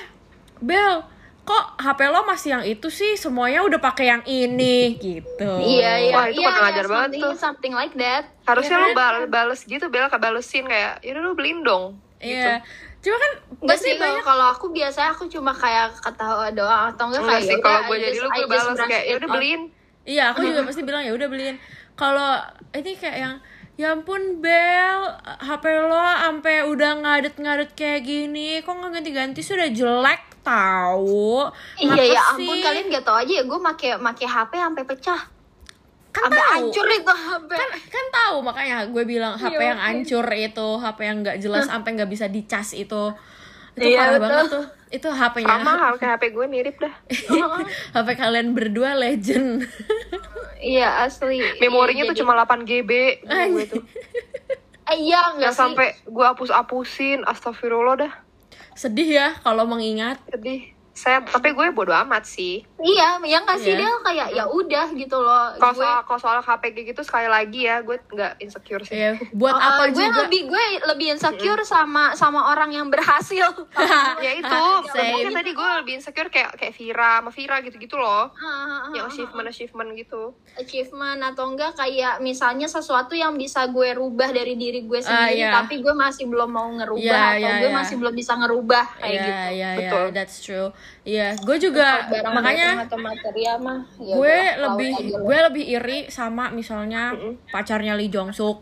Bel 0.59 1.01
kok 1.41 1.65
HP 1.75 2.05
lo 2.05 2.21
masih 2.21 2.49
yang 2.51 2.63
itu 2.63 2.87
sih 2.87 3.17
semuanya 3.17 3.63
udah 3.63 3.79
pakai 3.79 4.05
yang 4.07 4.23
ini 4.23 4.93
gitu 4.95 5.51
iya 5.59 5.97
iya 5.99 6.13
Wah, 6.13 6.27
itu 6.27 6.37
iya, 6.37 6.47
kurang 6.47 6.61
iya, 6.61 6.71
ajar 6.71 6.85
banget 6.85 7.09
something, 7.09 7.23
tuh. 7.23 7.33
something 7.35 7.73
like 7.73 7.95
that 7.95 8.23
Harusnya 8.41 8.77
Iya 8.77 8.85
lu 8.85 8.89
bal- 8.93 9.25
bales 9.27 9.61
gitu, 9.63 9.85
Bel, 9.87 10.05
kebalesin 10.05 10.65
kayak, 10.65 10.99
yaudah 11.01 11.21
lu 11.23 11.33
beliin 11.33 11.61
dong. 11.61 11.97
Iya 12.21 12.61
cuma 13.01 13.17
kan 13.17 13.31
Enggak 13.61 13.77
pasti 13.77 13.89
sih 13.89 13.93
kalau 13.97 14.05
banyak 14.05 14.23
kalau 14.25 14.45
aku 14.53 14.65
biasanya 14.69 15.09
aku 15.09 15.23
cuma 15.25 15.51
kayak 15.51 15.89
ketawa 15.97 16.47
doang 16.53 16.83
atau 16.93 17.03
enggak 17.09 17.21
kayak 17.25 17.41
sih, 17.41 17.49
"Yaudah, 17.57 17.65
kalau 17.65 17.79
gue 17.89 17.97
jadi 17.97 18.17
lu, 18.17 18.27
gue 18.29 18.45
brush 18.45 18.67
kayak, 18.77 19.03
it 19.03 19.09
yaudah 19.09 19.27
off." 19.27 19.35
beliin. 19.37 19.61
Iya, 20.01 20.23
aku 20.33 20.39
juga 20.45 20.61
pasti 20.69 20.81
bilang 20.85 21.03
ya 21.05 21.13
udah 21.17 21.27
beliin. 21.29 21.57
Kalau 21.97 22.31
ini 22.77 22.91
kayak 22.93 23.17
yang 23.17 23.35
ya 23.73 23.97
ampun 23.97 24.37
Bel, 24.37 25.01
HP 25.41 25.63
lo 25.89 25.97
sampai 25.97 26.55
udah 26.69 26.91
ngadet-ngadet 27.01 27.73
kayak 27.73 28.05
gini, 28.05 28.61
kok 28.61 28.69
nggak 28.69 29.01
ganti-ganti 29.01 29.41
sudah 29.41 29.69
jelek 29.73 30.21
tahu. 30.45 31.49
Iya 31.81 32.03
ya 32.05 32.21
ampun 32.37 32.57
kalian 32.61 32.85
gak 32.93 33.05
tau 33.05 33.17
aja 33.17 33.33
ya 33.41 33.43
gue 33.45 33.59
make 33.61 33.89
make 33.97 34.25
HP 34.29 34.51
sampai 34.61 34.83
pecah. 34.85 35.21
Kan 36.11 36.27
tahu. 36.27 36.67
hancur 36.67 36.87
itu 36.87 37.07
HP. 37.09 37.49
Kan, 37.51 37.69
kan 37.87 38.05
tahu 38.13 38.35
makanya 38.41 38.83
gue 38.85 39.03
bilang 39.03 39.33
HP 39.33 39.53
Iya, 39.53 39.63
yang 39.65 39.79
hancur 39.79 40.25
itu, 40.29 40.67
HP 40.77 40.99
yang 41.01 41.17
nggak 41.21 41.37
jelas 41.39 41.63
sampai 41.65 41.89
nggak 41.93 42.07
bisa 42.07 42.27
dicas 42.27 42.71
itu. 42.71 43.15
Itu 43.71 43.87
Iya, 43.87 43.97
parah 43.97 44.11
betul. 44.11 44.21
banget 44.21 44.45
tuh. 44.49 44.65
Itu 44.91 45.07
HP-nya. 45.07 45.47
Sama 45.55 45.73
hal 45.73 45.93
kayak 45.95 46.13
HP 46.13 46.23
gue 46.29 46.45
mirip 46.45 46.75
dah. 46.77 46.91
HP 47.95 48.07
kalian 48.13 48.51
berdua 48.51 48.91
legend. 48.93 49.63
Iya 50.57 51.01
asli. 51.01 51.39
Memorinya 51.57 52.03
Iya, 52.03 52.09
tuh 52.11 52.13
jadi- 52.13 52.21
cuma 52.21 52.35
8 52.37 52.61
GB. 52.61 52.91
gue 53.25 53.65
tuh. 53.67 53.83
Eh, 54.83 55.07
iya 55.07 55.23
enggak 55.25 55.39
Nggak 55.39 55.53
sih. 55.53 55.61
sampai 55.63 55.87
gue 56.03 56.25
hapus-hapusin. 56.25 57.23
Astagfirullah 57.23 57.95
dah. 57.97 58.13
Sedih 58.73 59.07
ya 59.07 59.39
kalau 59.39 59.63
mengingat. 59.63 60.19
Sedih. 60.27 60.75
Saya, 60.91 61.23
tapi 61.23 61.51
gue 61.51 61.71
bodo 61.71 61.95
amat 61.95 62.27
sih. 62.27 62.67
Iya, 62.75 63.23
ya 63.23 63.37
nggak 63.39 63.57
sih 63.57 63.71
Iya. 63.71 63.79
dia 63.79 63.91
kayak 64.03 64.27
ya 64.33 64.43
udah 64.45 64.87
gitu 64.91 65.17
loh. 65.17 65.55
Kalau 65.55 65.71
gue 65.71 65.81
soal, 65.81 65.99
kalau 66.03 66.19
soal 66.19 66.37
HP 66.39 66.63
kayak 66.71 66.87
gitu 66.91 67.01
sekali 67.01 67.25
lagi 67.25 67.63
ya, 67.63 67.79
gue 67.79 67.95
nggak 68.05 68.33
insecure 68.37 68.83
sih. 68.83 68.99
Ya, 68.99 69.11
buat 69.31 69.53
Uh, 69.53 69.63
apa 69.63 69.83
gue 69.87 70.03
juga? 70.03 70.27
lebih 70.27 70.51
gue 70.51 70.63
lebih 70.91 71.07
insecure 71.15 71.63
sama 71.63 72.11
sama 72.13 72.51
orang 72.51 72.75
yang 72.75 72.87
berhasil. 72.87 73.47
ya 74.25 74.31
itu, 74.35 74.61
mungkin 74.83 75.31
tadi 75.31 75.51
gue 75.51 75.69
lebih 75.79 75.93
insecure 75.95 76.27
kayak 76.27 76.59
kayak 76.59 76.73
Vira, 76.75 77.19
sama 77.19 77.31
Vira 77.31 77.57
gitu-gitu 77.61 77.95
loh. 77.95 78.27
Ah, 78.35 78.91
Yang 78.91 79.05
achievement 79.15 79.47
achievement 79.47 79.89
gitu. 79.95 80.35
achievement 80.51 81.23
atau 81.23 81.47
enggak 81.47 81.71
kayak 81.73 82.19
misalnya 82.19 82.67
sesuatu 82.67 83.15
yang 83.15 83.33
bisa 83.33 83.63
gue 83.65 83.95
rubah 83.95 84.29
dari 84.29 84.53
diri 84.53 84.83
gue 84.83 84.99
sendiri 84.99 85.39
iya. 85.39 85.55
tapi 85.55 85.79
gue 85.79 85.95
masih 85.95 86.27
belum 86.27 86.49
mau 86.51 86.67
ngerubah 86.67 86.99
Iya, 86.99 87.39
atau 87.39 87.39
iya, 87.39 87.51
gue 87.57 87.69
iya. 87.71 87.77
masih 87.79 87.95
belum 87.95 88.13
bisa 88.13 88.33
ngerubah 88.35 88.85
kayak 88.99 89.07
Iya, 89.07 89.23
gitu. 89.23 89.31
iya, 89.31 89.47
iya, 89.55 89.69
Betul. 89.79 90.05
that's 90.11 90.37
true. 90.43 90.69
Iya, 91.01 91.33
gue 91.35 91.57
juga 91.57 92.05
Barang 92.07 92.33
makanya 92.35 92.85
atau 92.85 92.97
material 92.97 93.57
mah 93.57 93.79
ya 93.97 94.13
gue 94.13 94.37
lebih 94.59 94.91
gue 95.17 95.37
lebih 95.49 95.65
iri 95.71 95.99
sama 96.07 96.49
misalnya 96.49 97.17
pacarnya 97.49 97.97
Lee 97.97 98.05
Jong 98.07 98.29
Suk, 98.29 98.61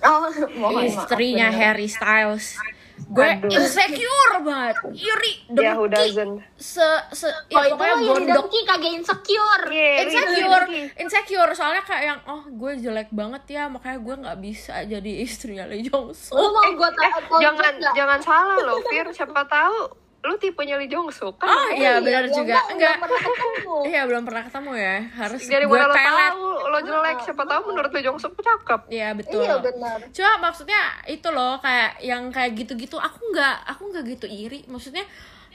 oh, 0.00 0.26
mohon 0.58 0.82
maaf, 0.82 1.06
istrinya 1.06 1.46
bener. 1.46 1.60
Harry 1.62 1.86
Styles. 1.86 2.58
Gue 3.00 3.24
insecure 3.48 4.44
banget, 4.44 4.76
iri, 4.92 5.32
Ya 5.56 5.72
who 5.72 5.88
dengki, 5.88 6.12
doesn't. 6.12 6.36
se 6.54 6.84
se 7.10 7.26
ya 7.48 7.64
itu 7.64 7.72
pokoknya 7.72 7.88
yang 7.88 8.02
gondok 8.04 8.44
dengki 8.44 8.60
kagak 8.62 8.92
insecure. 8.92 9.64
Iya, 9.72 9.90
insecure. 10.04 10.64
Iri, 10.68 10.80
insecure 11.00 11.52
soalnya 11.54 11.80
kayak 11.80 12.04
yang 12.04 12.20
oh 12.26 12.44
gue 12.44 12.72
jelek 12.76 13.08
banget 13.10 13.42
ya 13.48 13.72
makanya 13.72 13.98
gue 13.98 14.14
nggak 14.20 14.38
bisa 14.38 14.74
jadi 14.84 15.12
istrinya 15.24 15.64
Lee 15.64 15.80
Jong 15.82 16.12
Suk 16.12 16.34
Lu 16.34 16.50
mau 16.50 16.66
gue 16.68 16.88
Eh, 16.92 17.12
jangan 17.40 17.72
jangan 17.94 18.20
salah 18.20 18.58
loh, 18.60 18.84
Fir. 18.84 19.06
Siapa 19.10 19.48
tahu 19.48 19.78
lu 20.20 20.34
tipenya 20.36 20.76
Lee 20.76 20.90
Jong 20.92 21.08
Suk 21.08 21.40
kan? 21.40 21.48
oh 21.48 21.68
iya 21.72 21.96
benar 22.04 22.28
ya 22.28 22.32
juga 22.32 22.60
enggak 22.68 22.96
iya 23.90 24.04
belum 24.04 24.22
pernah 24.28 24.42
ketemu 24.44 24.72
ya 24.76 24.96
harus 25.16 25.40
Dari 25.48 25.64
gue 25.64 25.72
mana 25.72 25.88
lo 25.88 25.94
pelet 25.96 26.32
tahu 26.32 26.46
lo 26.70 26.78
jelek? 26.84 27.16
Siapa 27.24 27.42
tahu 27.48 27.60
menurut 27.72 27.90
Lee 27.96 28.04
Jong 28.04 28.18
Suk 28.20 28.32
cakep. 28.36 28.80
Iya 28.92 29.08
betul. 29.16 29.42
Iya 29.42 29.54
benar. 29.58 29.98
Cuma 30.12 30.32
maksudnya 30.50 30.80
itu 31.08 31.28
loh 31.32 31.56
kayak 31.58 32.00
yang 32.04 32.28
kayak 32.28 32.52
gitu-gitu 32.56 32.96
aku 33.00 33.20
nggak 33.32 33.56
aku 33.64 33.82
nggak 33.90 34.04
gitu 34.16 34.26
iri. 34.28 34.64
Maksudnya 34.68 35.04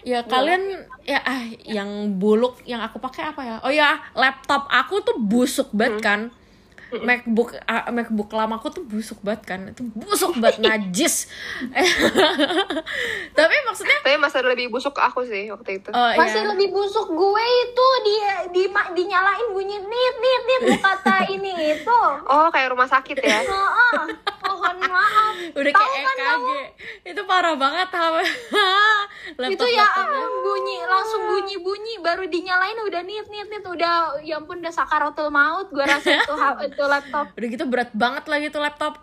ya 0.06 0.22
kalian 0.22 0.86
ya 1.02 1.18
ah 1.26 1.42
yang 1.66 2.14
buluk 2.22 2.62
yang 2.66 2.82
aku 2.82 2.98
pakai 2.98 3.32
apa 3.32 3.42
ya? 3.46 3.56
Oh 3.64 3.72
ya 3.74 4.02
laptop 4.14 4.66
aku 4.70 5.02
tuh 5.06 5.18
busuk 5.22 5.70
banget 5.72 6.02
kan. 6.02 6.22
MacBook 6.94 7.58
ah, 7.66 7.90
MacBook 7.90 8.30
lamaku 8.30 8.68
tuh 8.70 8.84
busuk 8.86 9.20
banget 9.26 9.42
kan. 9.46 9.60
Itu 9.74 9.90
busuk 9.92 10.38
banget 10.38 10.62
najis. 10.62 11.26
Tapi 13.38 13.56
maksudnya 13.66 13.98
Tapi 14.06 14.18
masa 14.22 14.46
lebih 14.46 14.70
busuk 14.70 14.94
ke 14.94 15.02
aku 15.02 15.26
sih 15.26 15.50
waktu 15.50 15.82
itu. 15.82 15.90
oh 15.90 16.12
Masih 16.14 16.46
iya. 16.46 16.50
lebih 16.54 16.70
busuk 16.70 17.08
gue 17.10 17.46
itu 17.66 17.88
di 18.06 18.16
di 18.54 18.64
dinyalain 18.70 19.48
bunyi 19.52 19.82
nit 19.82 20.16
nit 20.22 20.42
nit 20.46 20.62
lu 20.70 20.78
kata 20.80 21.26
ini 21.36 21.52
itu. 21.74 22.00
Oh, 22.30 22.48
kayak 22.54 22.72
rumah 22.72 22.88
sakit 22.88 23.18
ya? 23.18 23.42
Heeh. 23.50 24.02
Mohon 24.46 24.78
maaf. 24.86 25.36
Udah 25.58 25.72
Tahu 25.74 25.82
kayak 25.90 26.06
kan 26.06 26.16
EKG. 26.16 26.50
Itu 27.14 27.22
parah 27.26 27.56
banget 27.58 27.90
HP. 27.90 28.16
itu 29.36 29.66
ya 29.74 29.90
ampun 29.90 30.30
bunyi 30.46 30.78
langsung 30.86 31.26
bunyi 31.26 31.58
bunyi 31.58 31.94
baru 31.98 32.30
dinyalain 32.30 32.78
udah 32.86 33.02
nit 33.02 33.26
nit 33.26 33.50
nit 33.50 33.66
udah 33.66 34.22
ya 34.22 34.38
ampun 34.38 34.62
udah 34.62 34.70
sakaratul 34.70 35.34
maut 35.34 35.74
gue 35.74 35.82
rasa 35.82 36.22
itu 36.22 36.36
itu 36.76 36.84
laptop 36.86 37.26
Udah 37.32 37.48
gitu 37.50 37.66
berat 37.66 37.92
banget 37.92 38.26
lagi 38.26 38.48
tuh 38.50 38.60
laptop. 38.60 38.94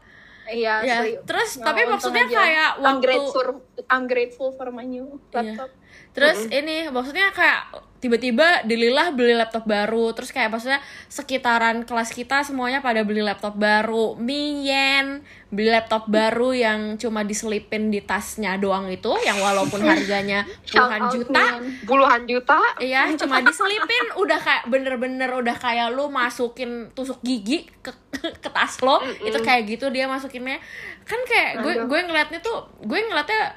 iya 0.45 0.83
Ya, 0.83 0.97
terus 1.23 1.55
Ya, 1.55 1.65
tapi 1.65 1.87
maksudnya 1.87 2.25
aja. 2.25 2.37
kayak 2.37 2.71
I'm 2.75 2.83
waktu 2.85 3.03
grateful 3.03 3.47
I'm 3.89 4.05
grateful 4.05 4.49
for 4.51 4.69
my 4.69 4.85
new 4.85 5.17
Iya. 5.27 5.35
laptop 5.35 5.71
Terus 6.13 6.39
ini 6.47 6.87
maksudnya 6.87 7.33
kayak 7.33 7.73
tiba-tiba 8.03 8.67
dililah 8.67 9.15
beli 9.15 9.38
laptop 9.38 9.62
baru. 9.62 10.11
Terus 10.11 10.35
kayak 10.35 10.51
maksudnya 10.51 10.83
sekitaran 11.07 11.87
kelas 11.87 12.11
kita 12.11 12.43
semuanya 12.43 12.83
pada 12.83 13.07
beli 13.07 13.23
laptop 13.23 13.55
baru. 13.55 14.19
Mien 14.19 15.23
beli 15.55 15.71
laptop 15.71 16.11
baru 16.11 16.51
yang 16.51 16.99
cuma 16.99 17.23
diselipin 17.23 17.95
di 17.95 18.03
tasnya 18.03 18.59
doang 18.59 18.91
itu 18.91 19.15
yang 19.23 19.38
walaupun 19.38 19.87
harganya 19.87 20.43
puluhan 20.75 21.03
juta. 21.15 21.45
Puluhan 21.87 22.23
juta? 22.27 22.59
Iya, 22.83 23.15
cuma 23.15 23.38
diselipin 23.38 24.19
udah 24.19 24.38
kayak 24.43 24.67
bener-bener 24.67 25.31
udah 25.31 25.55
kayak 25.55 25.95
lu 25.95 26.11
masukin 26.11 26.91
tusuk 26.99 27.23
gigi 27.23 27.71
ke 27.87 27.95
ke 28.43 28.49
tas 28.51 28.83
lo. 28.83 28.99
Itu 29.23 29.38
kayak 29.38 29.79
gitu 29.79 29.95
dia 29.95 30.11
masukinnya. 30.11 30.59
Kan 31.07 31.23
kayak 31.23 31.62
gue 31.62 31.87
gue 31.87 32.01
ngeliatnya 32.03 32.43
tuh 32.43 32.67
gue 32.83 32.99
ngeliatnya 32.99 33.55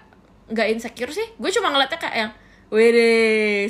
nggak 0.54 0.68
insecure 0.70 1.10
sih. 1.10 1.26
Gue 1.42 1.50
cuma 1.50 1.74
ngeliatnya 1.74 1.98
kayak 1.98 2.18
yang 2.22 2.32
Wede, 2.76 3.12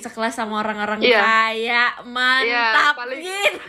sekelas 0.01 0.33
sama 0.33 0.59
orang-orang 0.59 0.97
Iya. 0.99 1.21
kaya, 1.21 1.83
mantap 2.03 2.97
paling- 2.97 3.21
gitu. 3.21 3.61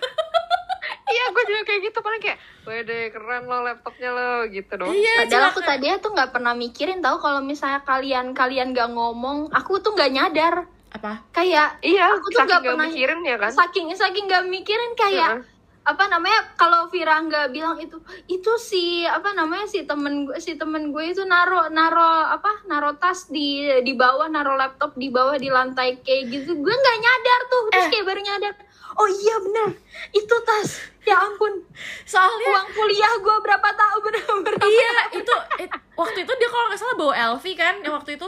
Iya, 1.07 1.25
gue 1.29 1.42
juga 1.44 1.61
kayak 1.62 1.81
gitu. 1.85 1.99
Paling 2.01 2.18
kayak, 2.18 2.38
wede 2.64 3.12
keren 3.12 3.44
lo 3.44 3.62
laptopnya 3.62 4.11
lo, 4.11 4.31
gitu 4.49 4.72
dong. 4.75 4.90
Iya, 4.90 5.22
Padahal 5.22 5.44
aku 5.51 5.61
tadinya 5.62 5.96
tuh 5.96 6.11
nggak 6.11 6.31
pernah 6.31 6.53
mikirin 6.53 6.99
tahu 6.99 7.16
kalau 7.18 7.38
misalnya 7.38 7.79
kalian 7.81 8.33
kalian 8.33 8.72
gak 8.72 8.90
ngomong, 8.90 9.53
aku 9.53 9.79
tuh 9.79 9.92
nggak 9.92 10.11
nyadar. 10.11 10.55
apa? 10.88 11.20
Kayak 11.31 11.77
Iya, 11.79 12.09
aku 12.09 12.27
tuh 12.27 12.40
saking 12.40 12.49
nggak 12.49 12.57
gak 12.57 12.72
pernah 12.72 12.88
mikirin 12.88 13.20
ya 13.22 13.37
kan? 13.37 13.51
saking 13.53 13.87
saking 13.92 14.25
nggak 14.25 14.44
mikirin 14.49 14.92
kayak 14.96 15.31
Heeh. 15.37 15.56
Apa 15.87 16.11
namanya 16.11 16.51
kalau 16.55 16.90
Vira 16.90 17.14
nggak 17.16 17.55
bilang 17.55 17.79
itu 17.79 17.94
itu 18.27 18.53
si 18.59 18.85
apa 19.03 19.31
namanya 19.33 19.64
si 19.64 19.87
temen 19.87 20.27
gue 20.27 20.35
si 20.37 20.59
temen 20.59 20.90
gue 20.90 21.05
itu 21.07 21.22
naro 21.22 21.70
naro 21.70 22.03
apa 22.27 22.66
naro 22.66 22.99
tas 22.99 23.31
di 23.31 23.55
di 23.81 23.94
bawah 23.94 24.27
naro 24.27 24.59
laptop 24.59 24.92
di 24.94 25.09
bawah 25.09 25.38
di 25.38 25.46
lantai 25.46 26.03
kayak 26.03 26.27
gitu. 26.29 26.59
Gue 26.59 26.75
nggak 26.75 26.99
nyadar 26.99 27.40
tuh 27.46 27.61
terus 27.70 27.87
Eh. 27.87 27.90
kayak 27.92 28.05
baru 28.05 28.20
nyadar 28.20 28.53
oh 28.96 29.09
iya 29.09 29.37
benar 29.38 29.68
itu 30.11 30.37
tas. 30.42 30.70
Ya 31.07 31.22
ampun. 31.22 31.62
Soalnya 32.03 32.51
uang 32.51 32.68
kuliah 32.72 33.14
gue 33.16 33.37
berapa 33.38 33.68
tahun 33.70 34.01
berapa, 34.03 34.33
berapa 34.42 34.66
iya 34.66 34.90
itu 35.14 35.35
it- 35.62 35.83
waktu 35.94 36.18
itu 36.20 36.33
dia 36.35 36.49
kalau 36.51 36.66
nggak 36.66 36.81
salah 36.83 36.96
bawa 36.96 37.14
LV 37.38 37.44
kan 37.55 37.75
yang 37.81 37.94
waktu 37.94 38.18
itu. 38.18 38.27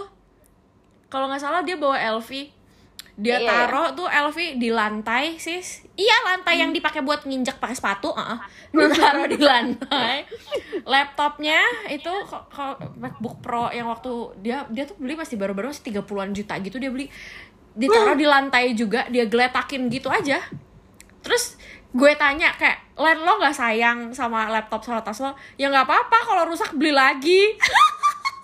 Kalau 1.08 1.26
nggak 1.26 1.42
salah 1.42 1.60
dia 1.60 1.74
bawa 1.74 1.98
LV 1.98 2.30
dia 3.18 3.42
Iya, 3.42 3.50
taruh 3.50 3.90
tuh 3.92 4.06
LV 4.06 4.62
di 4.62 4.70
lantai 4.70 5.34
sis. 5.36 5.82
Iya 5.92 6.14
lantai 6.22 6.62
yang 6.62 6.70
dipakai 6.70 7.02
buat 7.02 7.26
nginjek 7.26 7.58
pakai 7.58 7.74
sepatu 7.74 8.14
uh 8.14 8.38
ditaruh 8.70 9.26
di 9.34 9.42
lantai. 9.42 10.22
Laptopnya 10.86 11.58
itu 11.90 12.06
ko- 12.24 12.46
ko- 12.46 12.78
MacBook 12.94 13.42
Pro 13.42 13.68
yang 13.68 13.90
waktu 13.90 14.08
dia 14.38 14.62
dia 14.70 14.86
tuh 14.86 14.94
beli 14.96 15.18
masih 15.18 15.34
baru-baru 15.34 15.74
masih 15.74 15.82
30-an 15.90 16.30
juta 16.30 16.54
gitu 16.62 16.78
dia 16.78 16.94
beli. 16.94 17.10
Ditaruh 17.74 18.14
di 18.14 18.22
lantai 18.22 18.70
juga 18.72 19.10
dia 19.10 19.26
geletakin 19.26 19.90
gitu 19.90 20.06
aja. 20.06 20.38
Terus 21.18 21.58
gue 21.88 22.12
tanya 22.14 22.54
kayak 22.54 22.86
Len 22.94 23.18
lo 23.18 23.38
nggak 23.38 23.54
sayang 23.54 23.98
sama 24.10 24.46
laptop 24.46 24.82
sama 24.82 25.00
tas 25.00 25.18
lo 25.18 25.32
ya 25.54 25.66
nggak 25.66 25.86
apa-apa 25.86 26.18
kalau 26.20 26.42
rusak 26.46 26.74
beli 26.74 26.90
lagi 26.90 27.54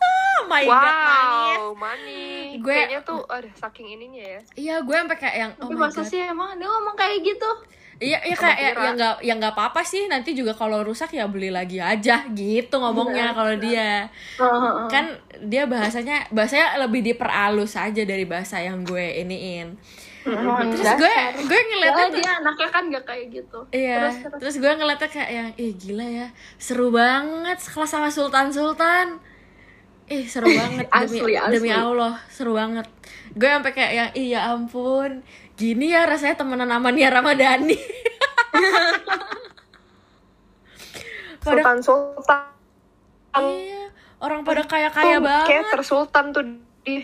Oh 0.04 0.42
my 0.46 0.64
god 0.64 0.96
manis. 1.00 1.56
Wow, 1.56 1.68
money. 1.74 2.60
Gue- 2.60 2.74
Kayaknya 2.74 3.00
tuh, 3.02 3.20
ada 3.26 3.48
saking 3.54 3.86
ininya 3.90 4.22
ya. 4.22 4.40
iya 4.54 4.74
gue 4.78 4.92
sampai 4.94 5.16
kayak 5.16 5.36
yang 5.36 5.52
oh 5.56 5.66
tapi 5.66 5.74
masa 5.74 6.00
god. 6.00 6.10
sih 6.10 6.20
emang 6.20 6.50
dia 6.54 6.68
ngomong 6.68 6.94
kayak 6.94 7.18
gitu? 7.22 7.50
Iya 7.94 8.18
iya 8.26 8.34
kayak 8.34 8.58
ya 8.58 8.70
Kira. 8.74 8.82
ya 8.82 8.90
nggak 8.92 9.14
ya 9.22 9.32
nggak 9.38 9.54
apa-apa 9.54 9.80
sih. 9.82 10.04
Nanti 10.04 10.34
juga 10.34 10.52
kalau 10.52 10.82
rusak 10.82 11.14
ya 11.14 11.30
beli 11.30 11.48
lagi 11.48 11.78
aja 11.78 12.26
gitu 12.28 12.74
ngomongnya 12.76 13.30
kalau 13.32 13.54
dia. 13.54 14.10
Kan 14.90 15.14
dia 15.40 15.64
bahasanya 15.64 16.26
bahasanya 16.28 16.82
lebih 16.82 17.00
diperalus 17.02 17.78
aja 17.78 18.02
dari 18.02 18.26
bahasa 18.26 18.58
yang 18.58 18.82
gue 18.82 19.22
iniin. 19.22 19.78
Terus 20.24 20.92
gue 20.96 21.14
gue 21.44 21.60
ngeliatnya 21.70 22.06
tuh 22.08 22.16
dia 22.18 22.32
anaknya 22.40 22.68
kan 22.68 22.82
gak 22.88 23.04
kayak 23.04 23.26
gitu. 23.30 23.58
Iya, 23.70 23.96
terus 24.00 24.16
terus, 24.16 24.38
terus 24.40 24.54
gue 24.58 24.72
ngeliatnya 24.72 25.08
kayak 25.08 25.30
yang, 25.30 25.48
ih 25.54 25.72
gila 25.76 26.06
ya, 26.08 26.26
seru 26.56 26.88
banget 26.88 27.60
sekelas 27.60 27.90
sama 27.92 28.08
Sultan 28.08 28.48
Sultan. 28.48 29.20
Ih 30.04 30.28
seru 30.28 30.52
banget 30.52 30.84
demi, 30.92 31.16
Asli, 31.24 31.32
asli. 31.32 31.54
demi 31.56 31.70
Allah, 31.72 32.20
seru 32.28 32.52
banget. 32.52 32.84
Gue 33.32 33.48
sampai 33.48 33.72
kayak 33.72 33.92
yang, 33.96 34.10
iya 34.12 34.40
ampun, 34.52 35.24
gini 35.56 35.96
ya 35.96 36.04
rasanya 36.04 36.44
temenan 36.44 36.68
sama 36.68 36.92
Nia 36.92 37.08
Ramadhani. 37.08 37.72
pada, 41.44 41.60
Sultan 41.64 41.78
Sultan. 41.80 42.44
iya, 43.40 43.88
orang 44.20 44.44
pada 44.44 44.62
kaya 44.68 44.92
kaya 44.92 45.24
banget. 45.24 45.48
Kayak 45.48 45.64
tersultan 45.72 46.36
tuh 46.36 46.44
di 46.84 47.00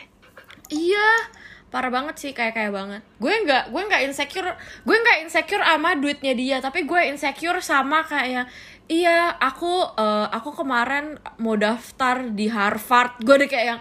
Iya, 0.70 1.08
parah 1.70 1.90
banget 1.90 2.18
sih 2.18 2.30
kayak 2.34 2.54
kayak 2.58 2.72
banget. 2.74 3.02
Gue 3.22 3.34
nggak 3.46 3.70
gue 3.70 3.82
nggak 3.86 4.02
insecure, 4.10 4.50
gue 4.58 4.96
nggak 5.00 5.18
insecure 5.24 5.62
sama 5.62 5.94
duitnya 5.94 6.34
dia, 6.34 6.56
tapi 6.58 6.82
gue 6.82 7.00
insecure 7.06 7.62
sama 7.62 8.02
kayak 8.02 8.50
iya 8.90 9.30
aku 9.38 9.94
eh, 9.94 10.26
aku 10.34 10.50
kemarin 10.58 11.16
mau 11.38 11.54
daftar 11.54 12.26
di 12.30 12.50
Harvard, 12.50 13.22
gue 13.22 13.34
udah 13.38 13.48
kayak 13.48 13.66
yang 13.76 13.80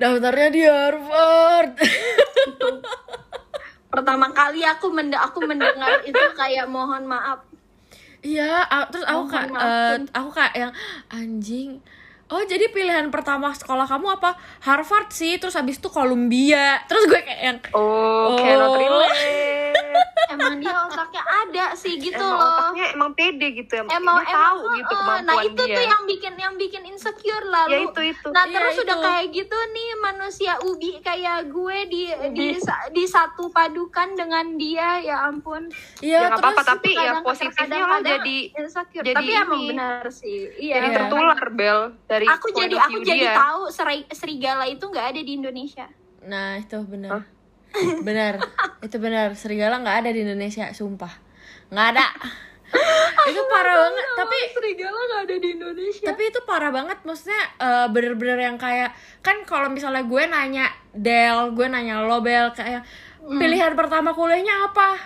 daftarnya 0.00 0.48
di 0.48 0.62
Harvard. 0.64 1.72
pertama 3.90 4.30
kali 4.30 4.62
aku 4.62 4.86
mende 4.94 5.18
aku 5.18 5.42
mendengar 5.42 5.98
itu 6.06 6.24
kayak 6.38 6.70
mohon 6.70 7.10
maaf 7.10 7.42
Iya, 8.20 8.68
terus 8.92 9.04
aku 9.08 9.32
kayak 9.32 9.48
maaf, 9.48 9.64
eh, 9.64 9.96
aku 10.12 10.30
kayak 10.36 10.52
yang 10.52 10.72
anjing. 11.08 11.80
Oh 12.30 12.42
jadi 12.42 12.70
pilihan 12.70 13.10
pertama 13.10 13.50
sekolah 13.50 13.90
kamu 13.90 14.06
apa? 14.14 14.38
Harvard 14.62 15.10
sih, 15.10 15.34
terus 15.36 15.58
habis 15.58 15.82
itu 15.82 15.90
Columbia. 15.90 16.78
Terus 16.86 17.10
gue 17.10 17.18
kayak 17.18 17.40
yang 17.42 17.58
Oh, 17.74 18.30
Oh. 18.30 18.38
cannot 18.38 18.78
relate. 18.78 19.74
Emang 20.32 20.54
dia 20.56 20.76
otaknya 20.82 21.22
ada 21.22 21.66
sih 21.74 21.94
gitu 21.94 22.16
emang 22.16 22.32
loh 22.32 22.48
otaknya 22.48 22.86
emang 22.92 23.10
pede 23.12 23.46
gitu 23.54 23.72
ya. 23.72 23.82
emang 23.90 24.16
dia 24.16 24.30
tahu 24.30 24.58
emang, 24.60 24.76
gitu 24.76 24.92
uh, 24.92 24.98
kemampuan 24.98 25.24
nah 25.26 25.36
itu 25.42 25.62
dia. 25.62 25.74
tuh 25.74 25.84
yang 25.84 26.02
bikin 26.04 26.34
yang 26.34 26.54
bikin 26.56 26.82
insecure 26.84 27.46
lalu 27.46 27.70
Ya, 27.70 27.78
itu, 27.84 28.00
itu. 28.08 28.28
nah 28.28 28.44
Iya, 28.44 28.54
terus 28.54 28.74
udah 28.78 28.96
itu. 28.96 29.04
kayak 29.04 29.26
gitu 29.32 29.58
nih 29.68 29.88
manusia 30.00 30.52
ubi 30.62 30.90
kayak 31.00 31.38
gue 31.46 31.78
di 31.86 32.02
di 32.30 32.46
di 32.90 33.04
satu 33.04 33.48
padukan 33.48 34.14
dengan 34.14 34.54
dia 34.54 34.98
ya 34.98 35.16
ampun 35.24 35.66
Iya, 35.98 36.08
Ya, 36.12 36.20
nggak 36.26 36.38
terus 36.38 36.52
apa-apa, 36.52 36.62
tapi 36.70 36.90
ya 36.92 37.12
positifnya 37.20 37.82
lo 37.82 37.96
jadi 38.00 38.36
insecure 38.54 39.02
jadi 39.02 39.16
tapi 39.16 39.32
emang 39.34 39.58
ini. 39.58 39.68
benar 39.68 40.04
sih 40.08 40.36
iya 40.56 40.74
jadi 40.76 40.88
Iya. 40.88 40.96
tertular 40.96 41.40
Bel 41.50 41.80
dari 42.04 42.26
aku 42.26 42.46
jadi 42.50 42.76
aku 42.78 42.98
jadi 43.00 43.26
tahu 43.34 43.62
seri- 43.68 44.08
serigala 44.08 44.64
itu 44.64 44.82
nggak 44.82 45.06
ada 45.08 45.20
di 45.20 45.32
Indonesia 45.32 45.86
Nah 46.20 46.56
itu 46.56 46.76
benar 46.82 47.24
Benar. 48.06 48.42
Itu 48.82 48.96
benar. 48.98 49.34
Serigala 49.38 49.80
nggak 49.80 49.96
ada 50.06 50.10
di 50.10 50.20
Indonesia 50.26 50.70
Sumpah. 50.74 51.12
Nggak 51.70 51.86
ada. 51.96 52.06
Itu 53.30 53.42
parah 53.50 53.76
banget. 53.88 54.04
Tapi 54.14 54.36
serigala 54.54 54.98
nggak 54.98 55.22
ada 55.26 55.36
di 55.42 55.48
Indonesia. 55.58 56.04
tapi 56.06 56.22
itu 56.30 56.40
parah 56.46 56.70
banget. 56.70 56.98
Maksudnya 57.02 57.42
eh, 57.58 57.86
bener-bener 57.90 58.38
yang 58.38 58.56
kayak 58.56 58.94
Kan 59.20 59.42
kalau 59.42 59.66
misalnya 59.68 60.06
gue 60.06 60.22
nanya 60.30 60.70
Del 60.94 61.52
Gue 61.52 61.66
nanya 61.66 62.00
lo 62.06 62.22
Bel 62.22 62.54
Kayak 62.54 62.86
Pilihan 63.20 63.74
pertama 63.76 64.14
kuliahnya 64.16 64.70
apa? 64.72 64.96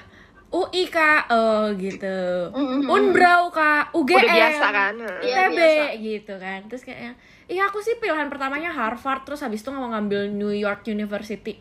UI 0.54 0.86
kak. 0.86 1.26
Oh 1.34 1.66
gitu. 1.74 2.18
Mm-mm. 2.54 2.86
Unbrau 2.86 3.50
kak. 3.50 3.90
UGM 3.90 4.22
Udah 4.22 4.30
biasa 4.30 4.66
kan? 4.70 4.94
ITB 5.18 5.58
biasa. 5.58 5.84
gitu 5.98 6.34
kan. 6.38 6.60
Terus 6.70 6.82
kayaknya 6.86 7.12
iya 7.50 7.66
aku 7.66 7.82
sih 7.82 7.98
pilihan 7.98 8.30
pertamanya 8.30 8.70
Harvard. 8.70 9.26
Terus 9.26 9.42
habis 9.42 9.66
itu 9.66 9.74
mau 9.74 9.90
ngambil 9.90 10.30
New 10.30 10.54
York 10.54 10.86
University 10.86 11.58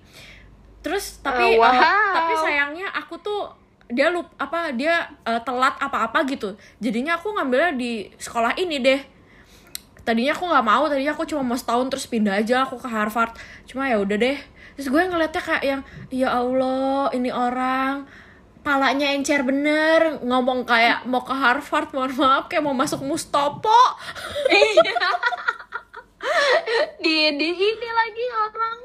terus 0.84 1.24
tapi 1.24 1.56
Oh, 1.56 1.63
wow. 1.63 1.72
eh, 1.72 2.12
tapi 2.13 2.34
sayangnya 2.38 2.91
aku 2.91 3.15
tuh 3.17 3.41
dia 3.88 4.12
lup 4.12 4.28
apa 4.36 4.76
dia 4.76 5.08
eh, 5.24 5.41
telat 5.41 5.80
apa-apa 5.80 6.28
gitu. 6.28 6.54
Jadinya 6.78 7.15
aku 7.15 7.32
ngambilnya 7.34 7.72
di 7.74 8.12
sekolah 8.19 8.54
ini 8.60 8.78
deh. 8.78 9.02
Tadinya 10.04 10.36
aku 10.36 10.52
nggak 10.52 10.65
mau 10.67 10.84
tadinya 10.91 11.15
aku 11.15 11.24
cuma 11.24 11.41
mau 11.48 11.56
setahun 11.56 11.88
terus 11.88 12.06
pindah 12.12 12.36
aja 12.43 12.67
aku 12.67 12.76
ke 12.76 12.91
Harvard. 12.91 13.32
Cuma 13.63 13.88
ya 13.88 13.96
udah 13.98 14.17
deh. 14.19 14.36
Terus 14.76 14.88
gue 14.89 15.02
ngeliatnya 15.06 15.39
kayak 15.39 15.63
yang 15.63 15.82
ya 16.12 16.30
Allah 16.34 17.08
ini 17.15 17.32
orang 17.32 18.04
palanya 18.63 19.13
encer 19.15 19.46
bener. 19.48 20.19
Ngomong 20.19 20.67
kayak 20.67 21.08
mau 21.08 21.24
ke 21.24 21.32
Harvard 21.32 21.93
mohon 21.96 22.12
maaf 22.19 22.52
kayak 22.52 22.63
mau 22.67 22.76
masuk 22.76 23.00
Mustopo. 23.00 23.72
Di 27.04 27.36
di 27.36 27.50
ini 27.52 27.89
lagi 27.91 28.26
orang 28.32 28.78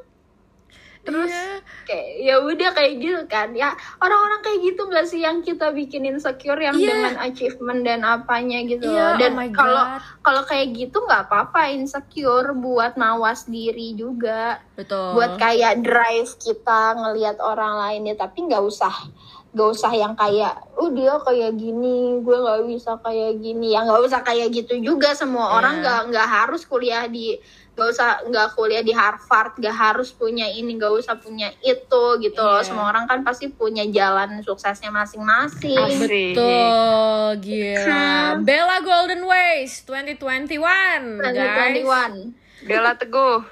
terus 1.08 1.32
Iya. 1.32 1.56
kayak 1.82 2.06
ya 2.20 2.34
udah 2.38 2.70
kayak 2.70 2.92
gitu 2.98 3.20
kan 3.24 3.48
ya 3.50 3.72
orang-orang 3.98 4.40
kayak 4.40 4.60
gitu 4.62 4.80
nggak 4.84 5.06
sih 5.06 5.20
yang 5.20 5.40
kita 5.40 5.72
bikin 5.72 6.04
insecure 6.04 6.58
yang 6.58 6.76
Iya. 6.76 6.84
dengan 6.86 7.14
achievement 7.24 7.80
dan 7.80 8.00
apanya 8.02 8.60
gitu 8.62 8.84
loh. 8.84 9.16
dan 9.16 9.32
oh 9.32 9.48
kalau 9.50 9.84
God. 9.88 10.00
kalau 10.20 10.42
kayak 10.44 10.68
gitu 10.70 11.00
nggak 11.00 11.24
apa-apa 11.24 11.72
insecure 11.72 12.52
buat 12.52 12.92
mawas 12.94 13.44
diri 13.44 13.96
juga 13.96 14.60
betul 14.76 15.16
buat 15.16 15.34
kayak 15.36 15.80
drive 15.80 16.36
kita 16.36 16.80
ngelihat 16.94 17.40
orang 17.40 17.80
lainnya 17.80 18.14
tapi 18.14 18.44
nggak 18.44 18.60
usah 18.60 18.92
nggak 19.48 19.68
usah 19.72 19.90
yang 19.90 20.12
kayak 20.12 20.54
oh 20.76 20.92
dia 20.92 21.16
kayak 21.18 21.56
gini 21.56 22.20
gue 22.20 22.36
nggak 22.36 22.68
bisa 22.68 23.00
kayak 23.00 23.40
gini 23.40 23.72
ya 23.72 23.80
nggak 23.80 24.04
usah 24.04 24.20
kayak 24.20 24.52
gitu 24.52 24.76
juga 24.76 25.16
semua 25.16 25.56
orang 25.56 25.74
Iya. 25.74 25.82
nggak 25.82 26.00
nggak 26.12 26.28
harus 26.28 26.62
kuliah 26.62 27.08
di 27.08 27.40
nggak 27.78 27.94
usah 27.94 28.26
nggak 28.26 28.58
kuliah 28.58 28.82
di 28.82 28.90
Harvard 28.90 29.54
nggak 29.54 29.70
harus 29.70 30.10
punya 30.10 30.50
ini 30.50 30.74
nggak 30.74 30.90
usah 30.98 31.14
punya 31.14 31.46
itu 31.62 32.02
gitu 32.18 32.40
loh 32.42 32.58
Iya. 32.58 32.66
semua 32.66 32.90
orang 32.90 33.06
kan 33.06 33.22
pasti 33.22 33.46
punya 33.46 33.86
jalan 33.86 34.42
suksesnya 34.42 34.90
masing-masing. 34.90 35.78
Betul, 36.02 37.38
gila. 37.38 38.42
Bella 38.42 38.82
Golden 38.82 39.22
Ways 39.22 39.86
2021, 39.86 40.58
guys. 41.22 41.86
2021 41.86 42.66
Bella 42.66 42.98
Teguh. 42.98 43.38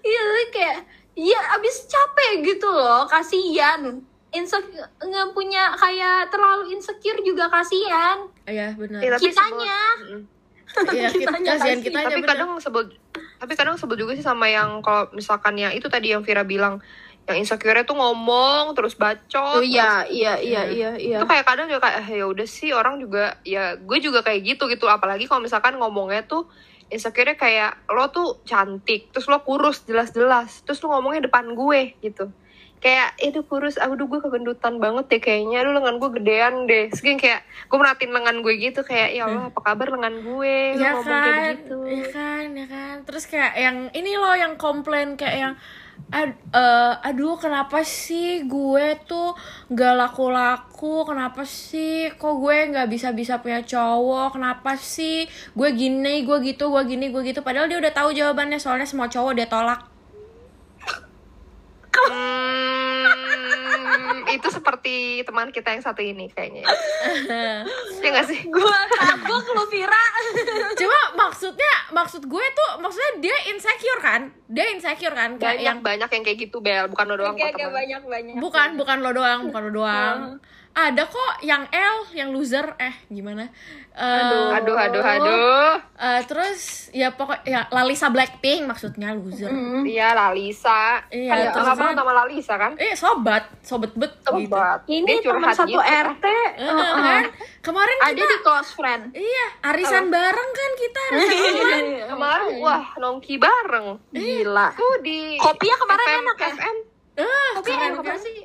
Iya 0.00 0.22
kayak 0.48 0.78
Iya 1.12 1.40
abis 1.58 1.84
capek 1.84 2.46
gitu 2.46 2.70
loh 2.70 3.04
Kasian 3.04 4.00
Insecure 4.30 4.86
nggak 4.96 5.28
punya 5.34 5.74
kayak 5.74 6.30
terlalu 6.30 6.72
insecure 6.72 7.20
juga 7.20 7.50
kasihan 7.50 8.28
Iya, 8.48 8.72
benar. 8.80 9.00
Tapi 9.20 9.28
Kitanya. 9.28 9.80
Iya, 10.94 11.08
kita 11.10 11.32
kasihan 11.32 11.80
kasih. 11.80 11.84
kitanya 11.84 12.06
tapi 12.12 12.22
bener. 12.22 12.30
kadang 12.36 12.50
sebel 12.60 12.82
tapi 13.38 13.52
kadang 13.56 13.76
sebel 13.78 13.96
juga 13.96 14.12
sih 14.14 14.26
sama 14.26 14.46
yang 14.50 14.84
kalau 14.84 15.08
misalkan 15.16 15.54
yang 15.56 15.72
itu 15.72 15.86
tadi 15.88 16.12
yang 16.12 16.22
Vira 16.22 16.44
bilang 16.44 16.82
yang 17.28 17.44
insecure 17.44 17.84
tuh 17.84 17.92
ngomong 17.92 18.72
terus 18.72 18.96
bacot 18.96 19.60
Oh 19.60 19.64
iya 19.64 20.08
iya 20.08 20.40
iya 20.40 20.62
iya 20.64 20.90
iya 20.96 21.18
itu 21.20 21.26
kayak 21.28 21.44
kadang 21.44 21.68
juga 21.68 21.84
kayak 21.84 22.08
eh, 22.08 22.24
ya 22.24 22.24
udah 22.24 22.46
sih 22.48 22.72
orang 22.72 22.96
juga 22.96 23.36
ya 23.44 23.76
gue 23.76 23.98
juga 24.00 24.24
kayak 24.24 24.56
gitu 24.56 24.64
gitu 24.72 24.88
apalagi 24.88 25.28
kalau 25.28 25.44
misalkan 25.44 25.76
ngomongnya 25.76 26.24
tuh 26.24 26.48
insecure 26.88 27.36
kayak 27.36 27.84
lo 27.92 28.08
tuh 28.08 28.40
cantik 28.48 29.12
terus 29.12 29.28
lo 29.28 29.44
kurus 29.44 29.84
jelas-jelas 29.84 30.64
terus 30.64 30.80
lo 30.80 30.96
ngomongnya 30.96 31.28
depan 31.28 31.52
gue 31.52 32.00
gitu 32.00 32.32
kayak 32.78 33.18
itu 33.18 33.40
kurus. 33.42 33.76
Aduh 33.76 34.04
gue 34.04 34.18
kegendutan 34.18 34.78
banget 34.78 35.04
deh 35.08 35.20
kayaknya. 35.20 35.62
Lu 35.62 35.72
lengan 35.72 35.96
gue 35.96 36.10
gedean 36.14 36.54
deh. 36.64 36.88
Terus 36.88 37.02
kayak- 37.16 37.42
gue 37.68 37.76
merhatiin 37.76 38.10
lengan 38.10 38.36
gue 38.40 38.54
gitu 38.54 38.80
kayak 38.80 39.10
ya 39.12 39.22
Allah 39.24 39.50
apa 39.50 39.60
kabar 39.60 39.88
lengan 39.90 40.14
gue? 40.18 40.56
Ya 40.74 40.90
ngomong 40.92 41.04
kayak 41.04 41.22
kan, 41.22 41.42
begitu. 41.58 41.78
ya 41.84 42.04
kan, 42.08 42.44
ya 42.52 42.66
kan. 42.66 42.96
Terus 43.04 43.24
kayak 43.24 43.52
yang 43.54 43.76
ini 43.92 44.12
loh 44.14 44.32
yang 44.32 44.54
komplain 44.54 45.14
kayak 45.14 45.36
yang 45.36 45.54
ad- 46.08 46.38
eh, 46.50 46.94
aduh 47.02 47.34
kenapa 47.36 47.82
sih 47.82 48.46
gue 48.46 48.86
tuh 49.04 49.34
nggak 49.68 49.94
laku-laku? 49.98 51.02
Kenapa 51.04 51.42
sih 51.42 52.08
kok 52.14 52.38
gue 52.38 52.70
nggak 52.70 52.86
bisa-bisa 52.86 53.38
punya 53.38 53.60
cowok? 53.60 54.38
Kenapa 54.38 54.74
sih 54.74 55.26
gue 55.52 55.68
gini 55.70 56.22
gue 56.22 56.38
gitu 56.44 56.70
gue 56.70 56.82
gini 56.86 57.10
gue 57.10 57.22
gitu? 57.22 57.42
Padahal 57.42 57.66
dia 57.66 57.76
udah 57.76 57.90
tahu 57.90 58.14
jawabannya 58.14 58.56
soalnya 58.56 58.86
semua 58.86 59.06
cowok 59.06 59.34
dia 59.34 59.46
tolak 59.46 59.97
Hmm, 63.28 64.22
itu 64.28 64.48
seperti 64.48 64.96
teman 65.22 65.48
kita 65.48 65.70
yang 65.70 65.80
satu 65.80 66.00
ini 66.00 66.28
kayaknya. 66.28 66.62
ya. 66.62 67.64
Gak 68.14 68.26
sih? 68.26 68.40
Gue 68.44 68.64
takut 68.92 69.44
lu 69.46 69.64
Vira. 69.66 70.02
Cuma 70.74 70.98
maksudnya 71.18 71.72
maksud 71.90 72.22
gue 72.22 72.44
tuh 72.48 72.70
maksudnya 72.78 73.12
dia 73.18 73.36
insecure 73.48 73.98
kan? 73.98 74.30
Dia 74.46 74.70
insecure 74.70 75.12
kan? 75.12 75.34
Kayak 75.34 75.42
Banyak 75.54 75.64
yang 75.64 75.78
banyak 75.80 76.10
yang 76.10 76.22
kayak 76.22 76.38
gitu 76.40 76.58
Bel, 76.58 76.86
bukan 76.86 77.04
lo 77.06 77.16
doang 77.16 77.34
kok 77.34 77.40
Kayak 77.40 77.54
kayak 77.54 77.66
teman. 77.66 77.78
banyak-banyak 77.78 78.34
bukan 78.38 78.68
bukan 78.76 78.96
lo 78.98 79.10
doang 79.12 79.40
bukan 79.46 79.60
lo 79.62 79.72
doang 79.74 80.18
ada 80.80 81.02
kok 81.04 81.42
yang 81.42 81.66
L 81.66 82.06
yang 82.12 82.30
loser 82.30 82.78
eh 82.78 82.94
gimana 83.06 83.50
Eh, 83.90 84.54
Aduh, 84.54 84.78
aduh, 84.78 85.02
aduh. 85.02 85.74
eh, 85.98 86.22
terus 86.22 86.86
ya 86.92 87.10
pokok 87.10 87.42
ya 87.42 87.66
Lalisa 87.68 88.06
Blackpink 88.06 88.62
maksudnya 88.64 89.10
loser 89.10 89.50
Iya, 89.82 90.14
Lalisa. 90.14 91.02
Iya, 91.08 91.34
Kan 91.34 91.38
terus 91.50 91.66
kenapa 91.66 91.82
kan- 91.84 91.96
nama 91.98 92.12
Lalisa 92.16 92.54
kan? 92.54 92.72
eh 92.78 92.94
sobat 92.94 93.50
sobat 93.60 93.90
bet 93.92 94.14
gitu 94.22 94.46
Sobat. 94.46 94.86
Ini 94.86 95.02
Dia 95.02 95.18
teman 95.18 95.42
curhat 95.42 95.54
satu 95.56 95.74
gitu? 95.74 95.82
RT 95.82 96.24
Eh, 96.54 96.70
kan 96.70 97.24
kemarin 97.60 97.96
Ada 98.00 98.14
kita 98.14 98.24
di 98.24 98.38
close 98.40 98.70
friend 98.72 99.02
iya 99.12 99.46
arisan 99.66 100.04
bareng 100.08 100.50
kan 100.52 100.70
kita 100.76 101.00
arisan 101.08 101.42
online 101.50 101.88
Kemarin, 102.08 102.50
wah, 102.60 102.84
nongki 102.96 103.34
bareng. 103.36 103.86
Gila 104.08 104.66
Tuh 104.72 104.94
di 105.00 105.34
Kopinya 105.36 105.74
kemarin 105.76 106.06
FM, 106.06 106.20
enak 106.20 106.36
ya? 106.38 106.48
FM. 106.52 106.76
ah 107.18 107.50
Kopi 107.52 107.66
keren 107.68 107.90
enak 107.90 108.04
kan 108.04 108.18
sih? 108.20 108.38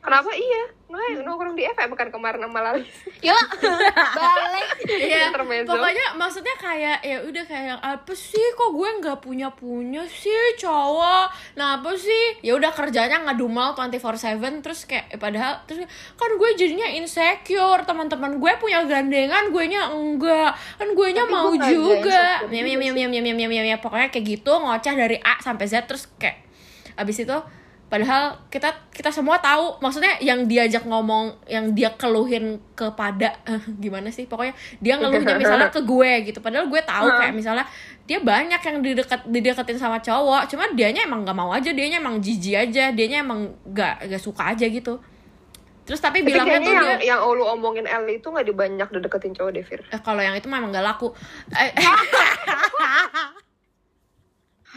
Kenapa 0.00 0.30
iya? 0.32 0.64
Nah, 0.90 1.22
nongkrong 1.22 1.54
di 1.54 1.62
FM 1.64 1.94
bukan 1.94 2.10
kemarin 2.10 2.42
sama 2.42 2.60
Lalisa. 2.60 3.06
Yuk 3.22 3.46
Balik. 4.18 4.66
Iya, 4.90 5.30
Intermezzo. 5.30 5.70
pokoknya 5.70 6.06
maksudnya 6.18 6.54
kayak 6.58 6.98
ya 7.00 7.18
udah 7.22 7.44
kayak 7.46 7.78
apa 7.78 8.12
sih 8.12 8.42
kok 8.58 8.74
gue 8.74 8.90
nggak 8.98 9.18
punya 9.22 9.48
punya 9.54 10.02
sih 10.10 10.34
cowok, 10.58 11.30
nah 11.54 11.78
apa 11.78 11.94
sih? 11.94 12.42
Ya 12.42 12.58
udah 12.58 12.74
kerjanya 12.74 13.22
ngadumal 13.22 13.78
24/7 13.78 14.66
terus 14.66 14.82
kayak 14.82 15.14
eh, 15.14 15.20
padahal 15.20 15.62
terus 15.64 15.86
kan 16.18 16.30
gue 16.34 16.50
jadinya 16.58 16.90
insecure 16.90 17.86
teman-teman 17.86 18.42
gue 18.42 18.52
punya 18.58 18.82
gandengan 18.82 19.54
gue 19.54 19.64
nya 19.70 19.94
enggak. 19.94 20.52
Kan 20.74 20.88
gue 20.90 21.08
nya 21.14 21.22
Tapi 21.22 21.32
mau 21.32 21.54
gue 21.54 21.70
juga. 21.70 22.42
miam 22.50 22.66
miam 22.66 22.82
miam 22.82 23.10
miam 23.10 23.22
miam 23.22 23.36
miam 23.38 23.64
miam. 23.64 23.78
Pokoknya 23.78 24.10
kayak 24.10 24.26
gitu 24.26 24.50
ngoceh 24.50 24.94
dari 24.98 25.16
A 25.22 25.38
sampai 25.38 25.70
Z 25.70 25.86
terus 25.86 26.10
kayak 26.18 26.42
abis 26.98 27.22
itu 27.22 27.38
padahal 27.90 28.38
kita 28.46 28.70
kita 28.94 29.10
semua 29.10 29.42
tahu 29.42 29.82
maksudnya 29.82 30.14
yang 30.22 30.46
diajak 30.46 30.86
ngomong 30.86 31.34
yang 31.50 31.74
dia 31.74 31.90
keluhin 31.98 32.62
kepada 32.78 33.34
eh, 33.42 33.58
gimana 33.82 34.14
sih 34.14 34.30
pokoknya 34.30 34.54
dia 34.78 34.94
ngeluhnya 34.94 35.34
misalnya 35.34 35.68
ke 35.74 35.82
gue 35.82 36.30
gitu. 36.30 36.38
Padahal 36.38 36.70
gue 36.70 36.80
tahu 36.86 37.06
kayak 37.18 37.34
misalnya 37.34 37.66
dia 38.06 38.22
banyak 38.22 38.62
yang 38.62 38.76
didekat 38.78 39.20
dideketin 39.26 39.78
sama 39.78 39.98
cowok 39.98 40.46
cuma 40.46 40.70
dianya 40.70 41.02
emang 41.02 41.26
nggak 41.26 41.34
mau 41.34 41.50
aja 41.50 41.74
dianya 41.74 41.98
emang 41.98 42.22
jijik 42.22 42.70
aja 42.70 42.94
dianya 42.94 43.26
emang 43.26 43.50
nggak 43.66 44.06
nggak 44.06 44.22
suka 44.22 44.54
aja 44.54 44.70
gitu. 44.70 45.02
Terus 45.90 45.98
tapi, 45.98 46.22
Tapi 46.22 46.30
bilangnya 46.30 46.62
tuh 46.62 46.70
kayaknya 46.70 47.02
dia 47.02 47.10
yang, 47.10 47.26
yang 47.26 47.34
lu 47.34 47.42
omongin 47.50 47.82
L 47.82 48.06
itu 48.06 48.30
gak 48.30 48.46
dibanyak 48.46 48.86
dideketin 48.94 49.34
cowok 49.34 49.50
deh, 49.50 49.64
Fir. 49.66 49.82
eh, 49.90 49.98
kalau 49.98 50.22
yang 50.22 50.38
itu 50.38 50.46
memang 50.46 50.70
nggak 50.70 50.86
laku. 50.86 51.10
Eh, 51.50 51.74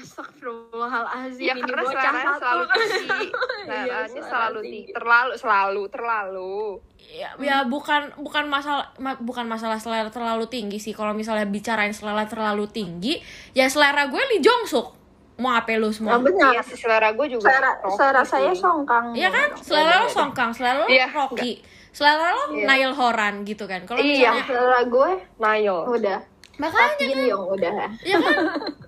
Astagfirullahaladzim 0.04 1.42
Ya 1.42 1.54
ini 1.54 1.62
karena 1.64 1.82
bocah 1.82 1.94
seleranya 1.94 2.24
satu. 2.30 2.40
selalu 2.40 2.64
tinggi. 2.74 3.28
Iya, 3.64 3.64
Seleranya 3.64 4.08
selera 4.10 4.28
selalu 4.30 4.60
tinggi. 4.60 4.72
tinggi. 4.76 4.92
Terlalu, 4.94 5.32
selalu, 5.36 5.84
terlalu. 5.88 6.58
ya, 7.06 7.30
ya 7.38 7.58
bukan 7.64 8.02
bukan 8.18 8.46
masalah 8.46 8.90
ma- 8.98 9.20
bukan 9.20 9.46
masalah 9.46 9.78
selera 9.78 10.10
terlalu 10.10 10.48
tinggi 10.48 10.78
sih 10.78 10.92
kalau 10.92 11.12
misalnya 11.12 11.46
bicarain 11.46 11.92
selera 11.92 12.26
terlalu 12.26 12.66
tinggi 12.66 13.20
ya 13.52 13.68
selera 13.68 14.08
gue 14.08 14.18
Lee 14.26 14.40
Jong 14.40 14.66
Suk 14.66 14.88
mau 15.36 15.52
apa 15.52 15.74
lu 15.74 15.90
semua 15.90 16.16
Nah, 16.16 16.24
benar 16.24 16.52
Iya, 16.52 16.62
sih, 16.64 16.74
selera 16.76 17.12
gue 17.12 17.28
juga. 17.28 17.46
Selera, 17.46 17.72
rocky 17.78 17.94
selera 17.94 18.22
sih. 18.22 18.32
saya 18.32 18.52
songkang 18.54 19.06
Iya 19.14 19.30
kan 19.30 19.50
selera 19.58 19.94
lo 20.00 20.08
Songkang 20.08 20.50
selera 20.52 20.78
lo 20.80 20.88
Iya, 20.88 21.06
Rocky 21.08 21.54
selera 21.90 22.28
lo 22.32 22.44
Iya. 22.52 22.66
Nail 22.66 22.92
Horan 22.92 23.36
gitu 23.44 23.66
kan 23.66 23.84
kalau 23.84 24.00
Iya. 24.00 24.32
misalnya 24.32 24.46
Selera 24.48 24.82
gue 24.84 25.10
Nail. 25.38 25.78
udah 25.86 26.20
makanya 26.62 26.94
Pak 26.94 27.02
Jin 27.02 27.20
Yong 27.34 27.46
udah. 27.58 27.74
Ya 28.06 28.18
kan? 28.22 28.38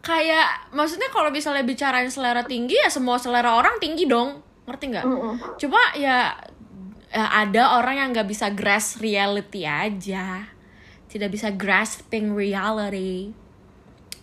Kayak 0.05 0.69
maksudnya 0.69 1.09
kalau 1.09 1.33
misalnya 1.33 1.65
bicarain 1.65 2.09
selera 2.13 2.45
tinggi 2.45 2.77
ya 2.77 2.93
semua 2.93 3.17
selera 3.17 3.57
orang 3.57 3.81
tinggi 3.81 4.05
dong. 4.05 4.41
Ngerti 4.65 4.85
nggak? 4.93 5.05
Mm-mm. 5.05 5.33
cuma 5.61 5.77
ya, 5.93 6.33
ya 7.13 7.25
ada 7.29 7.77
orang 7.77 8.01
yang 8.01 8.09
nggak 8.13 8.29
bisa 8.29 8.49
grasp 8.53 9.01
reality 9.01 9.65
aja. 9.65 10.49
Tidak 11.09 11.29
bisa 11.29 11.53
grasping 11.53 12.33
reality. 12.33 13.33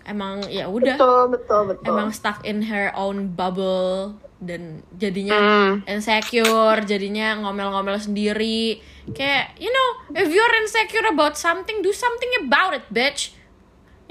Emang 0.02 0.42
ya 0.50 0.66
udah. 0.66 0.98
Betul 0.98 1.22
betul 1.30 1.62
betul. 1.74 1.86
Emang 1.86 2.10
stuck 2.10 2.42
in 2.42 2.66
her 2.66 2.90
own 2.98 3.34
bubble 3.38 4.18
dan 4.42 4.82
jadinya 4.92 5.38
Hmm. 5.38 5.72
insecure 5.86 6.82
jadinya 6.82 7.38
ngomel-ngomel 7.38 7.94
sendiri 7.96 8.82
kayak 9.10 9.54
you 9.56 9.70
know 9.70 9.88
if 10.12 10.26
you're 10.26 10.54
insecure 10.58 11.06
about 11.06 11.38
something 11.38 11.78
do 11.78 11.94
something 11.94 12.28
about 12.42 12.74
it 12.74 12.82
bitch 12.90 13.38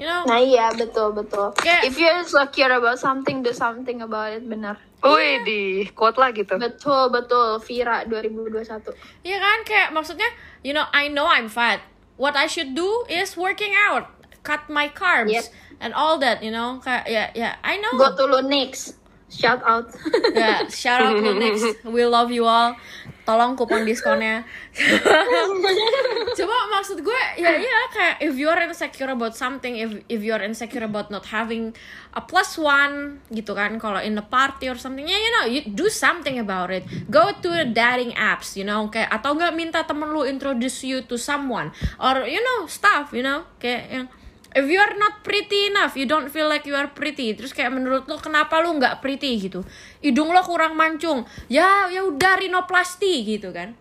you 0.00 0.08
know 0.08 0.24
Nah 0.24 0.40
iya 0.40 0.72
betul 0.72 1.12
betul. 1.12 1.52
Kayak- 1.54 1.84
If 1.84 1.94
you're 1.94 2.16
insecure 2.18 2.72
about 2.72 2.98
something, 2.98 3.38
do 3.38 3.54
something 3.54 4.02
about 4.02 4.34
it. 4.34 4.42
Benar. 4.42 4.74
Wih, 4.98 5.46
di 5.46 5.60
quote 5.94 6.18
lah 6.18 6.34
gitu. 6.34 6.58
Betul 6.58 7.06
betul. 7.06 7.62
Vira 7.62 8.02
2021. 8.02 8.90
Iya 9.22 9.38
kan 9.38 9.58
kayak 9.62 9.88
maksudnya 9.94 10.26
you 10.60 10.72
know 10.72 10.82
I 10.90 11.06
know 11.06 11.28
I'm 11.28 11.46
fat. 11.46 11.86
What 12.18 12.34
I 12.34 12.50
should 12.50 12.74
do 12.74 13.06
is 13.06 13.38
working 13.38 13.78
out, 13.78 14.10
cut 14.42 14.66
my 14.66 14.90
carbs 14.90 15.30
Yep. 15.30 15.44
and 15.78 15.94
all 15.94 16.18
that, 16.18 16.42
you 16.42 16.50
know. 16.50 16.82
Kayak 16.82 17.04
ya 17.06 17.24
ya 17.32 17.50
I 17.62 17.78
know. 17.78 17.94
Go 17.94 18.10
to 18.10 18.26
Lunix. 18.26 18.98
Shout 19.32 19.64
out. 19.64 19.88
Ya, 20.36 20.68
shout 20.68 21.00
out 21.00 21.16
Lunix. 21.16 21.64
We 21.88 22.04
love 22.04 22.28
you 22.28 22.44
all. 22.44 22.76
Tolong 23.24 23.56
kupon 23.56 23.88
diskonnya. 23.88 24.44
Coba 26.36 26.56
maksud 26.74 27.00
gue 27.00 27.22
ya 27.38 27.54
ya 27.54 27.80
kayak 27.94 28.16
if 28.18 28.34
you 28.34 28.50
are 28.50 28.60
insecure 28.66 29.08
about 29.08 29.32
something, 29.32 29.78
if 29.78 30.04
if 30.10 30.20
you 30.20 30.34
are 30.36 30.42
insecure 30.42 30.84
about 30.84 31.08
not 31.08 31.24
having 31.30 31.70
a 32.12 32.20
plus 32.20 32.58
one 32.58 33.22
gitu 33.30 33.54
kan, 33.56 33.78
kalau 33.80 34.02
in 34.02 34.18
a 34.18 34.26
party 34.26 34.68
or 34.68 34.76
something, 34.76 35.06
ya 35.06 35.16
you 35.16 35.30
know, 35.38 35.44
you 35.46 35.60
do 35.64 35.86
something 35.86 36.36
about 36.42 36.68
it. 36.74 36.82
Go 37.08 37.30
to 37.30 37.48
the 37.48 37.68
dating 37.68 38.12
apps, 38.18 38.58
you 38.58 38.66
know, 38.66 38.90
kayak 38.90 39.08
atau 39.08 39.38
nggak 39.38 39.54
minta 39.54 39.80
temen 39.86 40.10
lu 40.10 40.26
introduce 40.26 40.82
you 40.82 41.00
to 41.06 41.14
someone 41.14 41.70
or 42.02 42.26
you 42.26 42.42
know 42.42 42.66
stuff, 42.66 43.14
you 43.14 43.22
know, 43.22 43.46
kayak 43.62 43.86
yang 43.86 44.06
if 44.54 44.64
you 44.68 44.80
are 44.80 44.94
not 44.96 45.24
pretty 45.24 45.72
enough, 45.72 45.96
you 45.96 46.04
don't 46.04 46.28
feel 46.28 46.48
like 46.48 46.68
you 46.68 46.76
are 46.76 46.88
pretty. 46.92 47.32
Terus 47.32 47.52
kayak 47.56 47.72
menurut 47.72 48.04
lo 48.08 48.20
kenapa 48.20 48.60
lu 48.60 48.76
nggak 48.76 49.00
pretty 49.00 49.36
gitu? 49.40 49.64
Hidung 50.04 50.32
lo 50.32 50.40
kurang 50.44 50.76
mancung. 50.76 51.24
Ya, 51.48 51.88
ya 51.88 52.04
udah 52.04 52.40
rinoplasti 52.40 53.24
gitu 53.24 53.50
kan. 53.50 53.74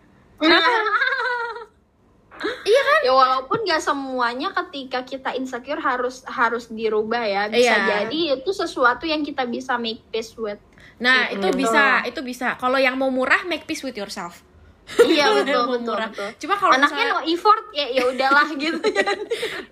iya 2.66 2.82
kan? 2.82 3.00
ya 3.06 3.14
walaupun 3.14 3.62
gak 3.70 3.86
semuanya 3.86 4.50
ketika 4.50 5.06
kita 5.06 5.30
insecure 5.38 5.78
harus 5.78 6.26
harus 6.26 6.74
dirubah 6.74 7.22
ya. 7.22 7.46
Bisa 7.52 7.78
Iya. 7.78 7.86
jadi 8.06 8.20
itu 8.42 8.50
sesuatu 8.50 9.06
yang 9.06 9.22
kita 9.22 9.46
bisa 9.46 9.78
make 9.78 10.02
peace 10.10 10.34
with. 10.40 10.58
Nah, 11.02 11.34
itu 11.34 11.50
bisa, 11.58 12.06
itu 12.06 12.22
bisa. 12.22 12.58
Kalau 12.62 12.78
yang 12.78 12.94
mau 12.98 13.10
murah 13.10 13.46
make 13.46 13.66
peace 13.66 13.82
with 13.82 13.98
yourself. 13.98 14.46
Iya 14.92 15.26
betul 15.32 15.64
betul. 15.72 15.96
murah. 15.96 16.10
betul. 16.12 16.30
Cuma 16.38 16.54
kalau 16.56 16.74
Anaknya 16.76 16.92
misalnya 17.08 17.16
no 17.16 17.22
effort 17.24 17.64
ya 17.72 17.86
ya 17.88 18.04
udahlah 18.06 18.48
gitu 18.60 18.80
ya. 18.84 19.12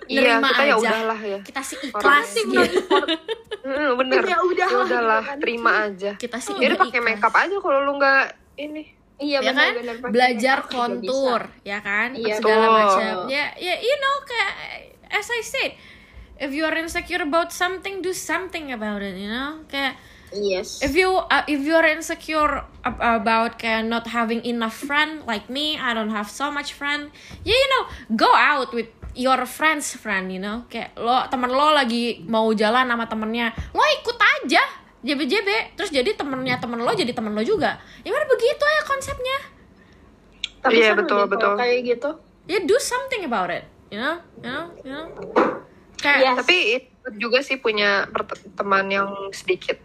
Iya, 0.08 0.34
kita 0.40 0.64
ya 0.64 0.74
aja. 0.74 0.80
udahlah 0.80 1.20
ya. 1.20 1.38
Kita 1.44 1.62
sih 1.62 1.78
ikhlas 1.84 2.28
Tim 2.32 2.48
no 2.48 2.62
gitu. 2.64 2.78
effort. 2.80 3.08
Hmm, 3.60 3.90
bener. 4.00 4.22
Ya 4.24 4.38
udahlah, 4.40 4.72
Ya 4.72 4.88
udahlah, 4.88 5.22
gitu 5.22 5.30
kan. 5.30 5.38
terima 5.44 5.72
aja. 5.84 6.12
Kita 6.16 6.38
sih 6.40 6.54
Ya 6.56 6.68
udah 6.72 6.80
pakai 6.80 7.02
makeup 7.04 7.34
aja 7.34 7.56
kalau 7.58 7.80
lu 7.84 7.94
nggak 7.98 8.24
ini. 8.58 8.84
Iya 9.20 9.44
ya 9.44 9.52
benar 9.52 9.60
kan 9.60 9.72
benar 9.76 9.96
pakai 10.00 10.14
belajar 10.16 10.58
kontur 10.64 11.42
ya 11.68 11.84
kan 11.84 12.16
Iya, 12.16 12.40
segala 12.40 12.66
macam 12.72 13.28
ya 13.28 13.52
ya 13.52 13.76
you 13.76 13.96
know 14.00 14.16
kayak 14.24 14.54
as 15.12 15.28
I 15.28 15.44
said 15.44 15.72
if 16.40 16.56
you 16.56 16.64
are 16.64 16.72
insecure 16.72 17.20
about 17.20 17.52
something 17.52 18.00
do 18.00 18.16
something 18.16 18.72
about 18.72 19.04
it 19.04 19.20
you 19.20 19.28
know 19.28 19.60
kayak 19.68 20.00
Yes. 20.30 20.80
if 20.80 20.94
you 20.94 21.10
uh, 21.10 21.42
if 21.46 21.62
you 21.62 21.74
are 21.74 21.86
insecure 21.86 22.62
ab- 22.82 23.02
about 23.02 23.58
kayak 23.58 23.86
not 23.86 24.06
having 24.06 24.46
enough 24.46 24.78
friend 24.78 25.26
like 25.26 25.50
me 25.50 25.74
I 25.74 25.92
don't 25.92 26.14
have 26.14 26.30
so 26.30 26.50
much 26.50 26.74
friend 26.74 27.10
ya 27.42 27.52
you 27.52 27.68
know 27.74 27.84
go 28.14 28.30
out 28.30 28.70
with 28.70 28.88
your 29.18 29.42
friends 29.44 29.98
friend 29.98 30.30
you 30.30 30.38
know 30.38 30.70
kayak 30.70 30.94
lo 30.94 31.26
temen 31.28 31.50
lo 31.50 31.74
lagi 31.74 32.22
mau 32.24 32.46
jalan 32.54 32.86
sama 32.86 33.10
temennya 33.10 33.52
lo 33.74 33.82
ikut 33.82 34.18
aja 34.18 34.62
jb-jb 35.00 35.74
terus 35.74 35.90
jadi 35.90 36.14
temennya 36.14 36.62
temen 36.62 36.78
lo 36.78 36.92
jadi 36.92 37.10
temen 37.10 37.34
lo 37.34 37.42
juga 37.42 37.82
ya 38.06 38.14
udah 38.14 38.28
begitu 38.28 38.64
ya 38.64 38.82
konsepnya 38.86 39.38
Tapi 40.60 40.76
Iya, 40.76 40.92
seru 40.92 41.08
betul, 41.08 41.20
kalau 41.24 41.32
betul. 41.32 41.54
Kayak 41.56 41.78
gitu. 41.88 42.10
ya 42.46 42.58
do 42.62 42.76
something 42.78 43.24
about 43.24 43.48
it 43.48 43.64
you 43.90 43.98
know 43.98 44.20
you 44.38 44.46
know 44.46 44.66
you 44.84 44.92
know 44.92 45.06
kayak 45.98 46.20
Yes. 46.22 46.36
Tapi 46.44 46.58
itu 46.80 47.08
juga 47.18 47.40
sih 47.40 47.58
punya 47.58 48.08
teman 48.56 48.88
yang 48.88 49.12
sedikit. 49.32 49.80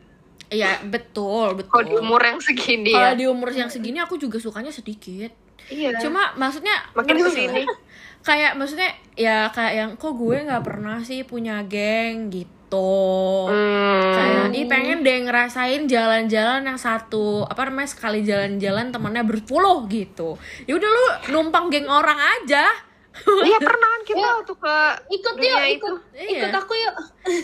Iya 0.49 0.81
betul 0.83 1.55
betul 1.55 1.71
Kalau 1.71 1.85
di 1.85 1.95
umur 1.97 2.21
yang 2.21 2.39
segini 2.39 2.91
kalau 2.91 3.11
ya. 3.11 3.15
di 3.15 3.25
umur 3.25 3.49
yang 3.51 3.69
segini 3.69 3.99
aku 3.99 4.17
juga 4.17 4.37
sukanya 4.37 4.71
sedikit 4.71 5.33
Iya. 5.65 5.97
cuma 5.97 6.35
maksudnya 6.35 6.77
Makin 6.93 7.09
gini 7.11 7.23
ke 7.23 7.31
sini. 7.31 7.63
kayak 8.27 8.53
maksudnya 8.55 8.89
ya 9.15 9.49
kayak 9.49 9.73
yang 9.75 9.91
kok 9.95 10.13
gue 10.13 10.37
nggak 10.43 10.61
pernah 10.61 11.01
sih 11.01 11.23
punya 11.23 11.61
geng 11.63 12.29
gitu 12.29 12.53
Hmm. 13.47 14.03
kayak 14.11 14.45
ih 14.51 14.67
pengen 14.67 15.01
deh 15.01 15.23
ngerasain 15.23 15.87
jalan-jalan 15.87 16.65
yang 16.65 16.75
satu 16.75 17.45
apa 17.45 17.71
namanya 17.71 17.87
sekali 17.87 18.21
jalan-jalan 18.21 18.91
temennya 18.91 19.23
berpuluh 19.23 19.87
gitu 19.87 20.35
ya 20.65 20.75
udah 20.75 20.91
lu 20.91 21.05
numpang 21.31 21.71
geng 21.71 21.87
orang 21.87 22.19
aja 22.19 22.67
Iya 23.47 23.59
pernah 23.63 23.89
kan 23.89 24.03
kita 24.03 24.19
Ya. 24.19 24.31
waktu 24.37 24.55
ke 24.55 24.77
Ikut 25.09 25.35
yuk, 25.39 25.47
ikut. 25.47 25.71
itu. 25.71 25.93
Iya. 26.13 26.41
Ikut 26.43 26.53
aku 26.53 26.73
yuk. 26.75 26.95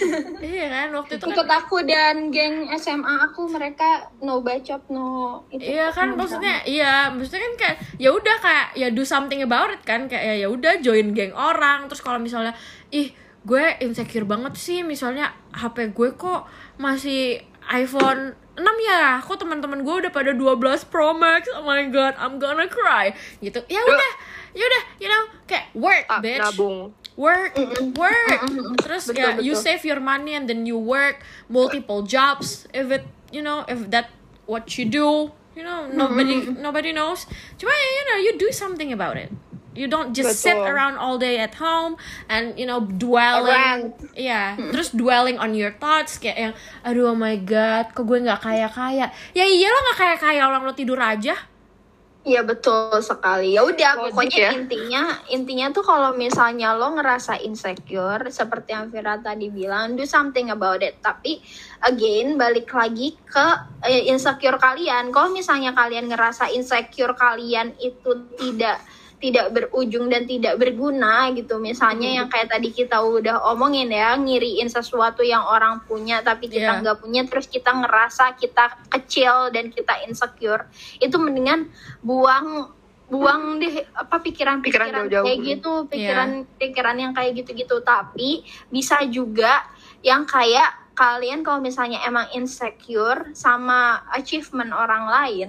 iya 0.53 0.67
kan 0.67 0.89
waktu 0.93 1.13
itu 1.17 1.25
Ikut 1.31 1.47
kan 1.47 1.59
aku 1.63 1.77
dan 1.87 2.17
geng 2.29 2.69
SMA 2.75 3.15
aku 3.23 3.47
mereka 3.47 3.89
no 4.21 4.43
bacot 4.43 4.83
no 4.91 5.41
itu. 5.49 5.63
Iya 5.71 5.89
kan 5.89 6.13
no 6.13 6.19
maksudnya 6.19 6.61
iya 6.67 7.09
maksudnya 7.09 7.43
kan 7.43 7.55
kayak 7.57 7.77
ya 7.97 8.11
udah 8.11 8.37
kayak 8.39 8.67
ya 8.75 8.89
do 8.91 9.03
something 9.03 9.41
about 9.41 9.71
it 9.71 9.81
kan 9.83 10.05
kayak 10.05 10.35
ya 10.37 10.45
ya 10.45 10.49
udah 10.51 10.83
join 10.83 11.15
geng 11.15 11.31
orang 11.33 11.87
terus 11.87 12.03
kalau 12.03 12.19
misalnya 12.19 12.53
ih 12.91 13.15
gue 13.41 13.65
insecure 13.81 14.29
banget 14.29 14.53
sih 14.59 14.85
misalnya 14.85 15.33
HP 15.57 15.97
gue 15.97 16.13
kok 16.13 16.45
masih 16.77 17.41
iPhone 17.71 18.35
6 18.53 18.67
ya 18.85 19.17
kok 19.23 19.41
teman-teman 19.41 19.81
gue 19.81 19.95
udah 20.05 20.13
pada 20.13 20.37
12 20.37 20.61
Pro 20.93 21.17
Max 21.17 21.49
oh 21.57 21.65
my 21.65 21.89
god 21.89 22.19
I'm 22.21 22.37
gonna 22.37 22.69
cry 22.69 23.15
gitu 23.41 23.65
ya 23.65 23.81
udah 23.81 24.13
ya 24.57 24.65
udah 24.67 24.83
you 24.99 25.09
know 25.09 25.23
kayak 25.47 25.71
work 25.75 26.07
Tak 26.07 26.21
bitch 26.23 26.43
nabung. 26.43 26.79
work 27.15 27.53
work 27.95 28.41
terus 28.83 29.11
Betul, 29.11 29.17
kayak 29.17 29.35
you 29.45 29.55
betul. 29.55 29.65
save 29.67 29.83
your 29.87 30.01
money 30.03 30.35
and 30.35 30.51
then 30.51 30.67
you 30.67 30.79
work 30.79 31.23
multiple 31.47 32.03
jobs 32.03 32.67
if 32.75 32.91
it 32.91 33.05
you 33.31 33.43
know 33.43 33.63
if 33.71 33.91
that 33.91 34.11
what 34.51 34.67
you 34.75 34.87
do 34.89 35.31
you 35.55 35.63
know 35.63 35.87
nobody 35.91 36.47
nobody 36.59 36.91
knows 36.91 37.27
cuma 37.59 37.71
ya, 37.71 37.89
you 37.95 38.05
know 38.11 38.19
you 38.19 38.33
do 38.39 38.49
something 38.51 38.91
about 38.91 39.15
it 39.15 39.31
you 39.75 39.87
don't 39.87 40.15
just 40.15 40.43
sit 40.43 40.55
Betul. 40.59 40.67
around 40.67 40.95
all 40.99 41.15
day 41.19 41.39
at 41.39 41.55
home 41.55 41.95
and 42.27 42.59
you 42.59 42.67
know 42.67 42.83
dwelling 42.83 43.55
Around. 43.55 43.95
Iya, 44.19 44.59
terus 44.75 44.91
dwelling 44.91 45.39
on 45.39 45.55
your 45.55 45.71
thoughts 45.79 46.19
kayak 46.19 46.37
yang 46.37 46.55
aduh 46.83 47.15
oh 47.15 47.19
my 47.19 47.39
god, 47.39 47.95
kok 47.95 48.03
gue 48.03 48.19
nggak 48.19 48.43
kaya 48.43 48.67
kaya. 48.67 49.15
Ya 49.31 49.45
iya 49.47 49.71
lo 49.71 49.79
nggak 49.79 49.99
kaya 49.99 50.17
kaya 50.19 50.41
orang 50.51 50.67
lo 50.67 50.75
tidur 50.75 50.99
aja. 50.99 51.39
Iya 52.21 52.45
betul 52.45 53.01
sekali. 53.01 53.57
Ya 53.57 53.65
udah 53.65 53.97
Logik 53.97 54.13
pokoknya 54.13 54.37
ya. 54.37 54.51
intinya 54.53 55.03
intinya 55.33 55.73
tuh 55.73 55.81
kalau 55.81 56.13
misalnya 56.13 56.77
lo 56.77 56.93
ngerasa 56.93 57.41
insecure 57.41 58.29
seperti 58.29 58.77
yang 58.77 58.93
Vira 58.93 59.17
tadi 59.17 59.49
bilang 59.49 59.97
do 59.97 60.05
something 60.05 60.53
about 60.53 60.85
it. 60.85 61.01
Tapi 61.01 61.41
again 61.81 62.37
balik 62.37 62.69
lagi 62.77 63.17
ke 63.25 63.47
eh, 63.89 64.13
insecure 64.13 64.61
kalian. 64.61 65.09
Kalau 65.09 65.33
misalnya 65.33 65.73
kalian 65.73 66.13
ngerasa 66.13 66.53
insecure 66.53 67.17
kalian 67.17 67.73
itu 67.81 68.13
tidak 68.37 68.85
tidak 69.21 69.53
berujung 69.53 70.09
dan 70.09 70.25
tidak 70.25 70.57
berguna 70.57 71.29
gitu. 71.37 71.61
Misalnya 71.61 72.09
Hmm. 72.09 72.17
yang 72.25 72.29
kayak 72.33 72.49
tadi 72.57 72.73
kita 72.73 73.05
udah 73.05 73.45
omongin 73.53 73.93
ya 73.93 74.17
ngiriin 74.17 74.73
sesuatu 74.73 75.21
yang 75.21 75.45
orang 75.45 75.85
punya 75.85 76.25
tapi 76.25 76.49
kita 76.49 76.81
Iya. 76.81 76.81
nggak 76.81 76.99
punya 77.05 77.23
terus 77.29 77.45
kita 77.45 77.69
ngerasa 77.69 78.35
kita 78.41 78.81
kecil 78.89 79.53
dan 79.53 79.69
kita 79.69 80.01
insecure. 80.09 80.65
Itu 80.97 81.21
mendingan 81.21 81.69
buang 82.01 82.73
buang 83.11 83.59
deh 83.59 83.85
apa 83.93 84.23
pikiran-pikiran 84.23 85.11
kayak 85.11 85.39
gitu 85.43 85.85
pikiran-pikiran 85.91 86.97
yang 86.97 87.13
kayak 87.13 87.45
gitu-gitu. 87.45 87.83
Tapi 87.85 88.41
bisa 88.73 89.05
juga 89.05 89.67
yang 90.01 90.25
kayak 90.25 90.95
kalian 90.97 91.45
kalau 91.45 91.61
misalnya 91.61 92.01
emang 92.05 92.29
insecure 92.33 93.33
sama 93.37 94.01
achievement 94.13 94.73
orang 94.73 95.09
lain 95.09 95.49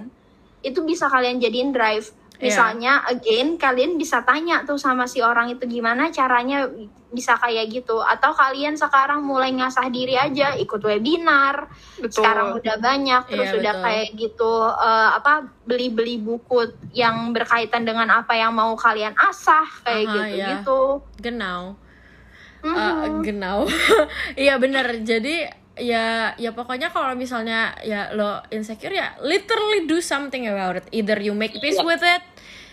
itu 0.62 0.80
bisa 0.80 1.08
kalian 1.08 1.40
jadiin 1.40 1.72
drive 1.72 2.12
Iya. 2.42 2.50
misalnya 2.50 2.92
again 3.06 3.54
kalian 3.54 3.94
bisa 3.94 4.26
tanya 4.26 4.66
tuh 4.66 4.74
sama 4.74 5.06
si 5.06 5.22
orang 5.22 5.46
itu 5.48 5.62
gimana 5.64 6.10
caranya 6.10 6.66
bisa 7.08 7.38
kayak 7.38 7.70
gitu 7.70 8.00
atau 8.00 8.32
kalian 8.32 8.74
sekarang 8.74 9.22
mulai 9.22 9.52
ngasah 9.52 9.86
diri 9.86 10.16
aja 10.16 10.56
ikut 10.56 10.80
webinar 10.80 11.70
Betul. 11.96 12.18
sekarang 12.18 12.56
udah 12.56 12.76
banyak 12.78 13.22
terus 13.28 13.46
Iya, 13.46 13.58
udah 13.60 13.74
betul. 13.76 13.84
kayak 13.86 14.08
gitu 14.16 14.52
eh, 14.66 15.10
apa 15.14 15.32
beli-beli 15.62 16.18
buku 16.18 16.58
yang 16.90 17.30
berkaitan 17.30 17.84
dengan 17.84 18.10
apa 18.10 18.34
yang 18.34 18.50
mau 18.50 18.74
kalian 18.74 19.14
asah 19.14 19.68
kayak 19.84 20.02
Aha, 20.02 20.10
gitu 20.10 20.34
iya. 20.34 20.46
gitu 20.58 20.80
Genau. 21.20 21.78
Mhm. 22.62 22.74
Uh, 22.74 23.06
genau. 23.22 23.58
Iya 24.38 24.54
bener. 24.56 25.02
Jadi 25.02 25.46
ya 25.72 26.30
ya 26.36 26.50
pokoknya 26.52 26.88
kalau 26.88 27.10
misalnya 27.12 27.74
ya 27.80 28.12
lo 28.12 28.38
insecure 28.48 28.92
ya 28.92 29.16
literally 29.18 29.82
do 29.84 29.98
something 29.98 30.46
about 30.46 30.78
it. 30.78 30.86
Either 30.92 31.18
you 31.18 31.34
make 31.34 31.52
peace 31.58 31.74
Iya. 31.74 31.84
with 31.84 32.00
it, 32.00 32.22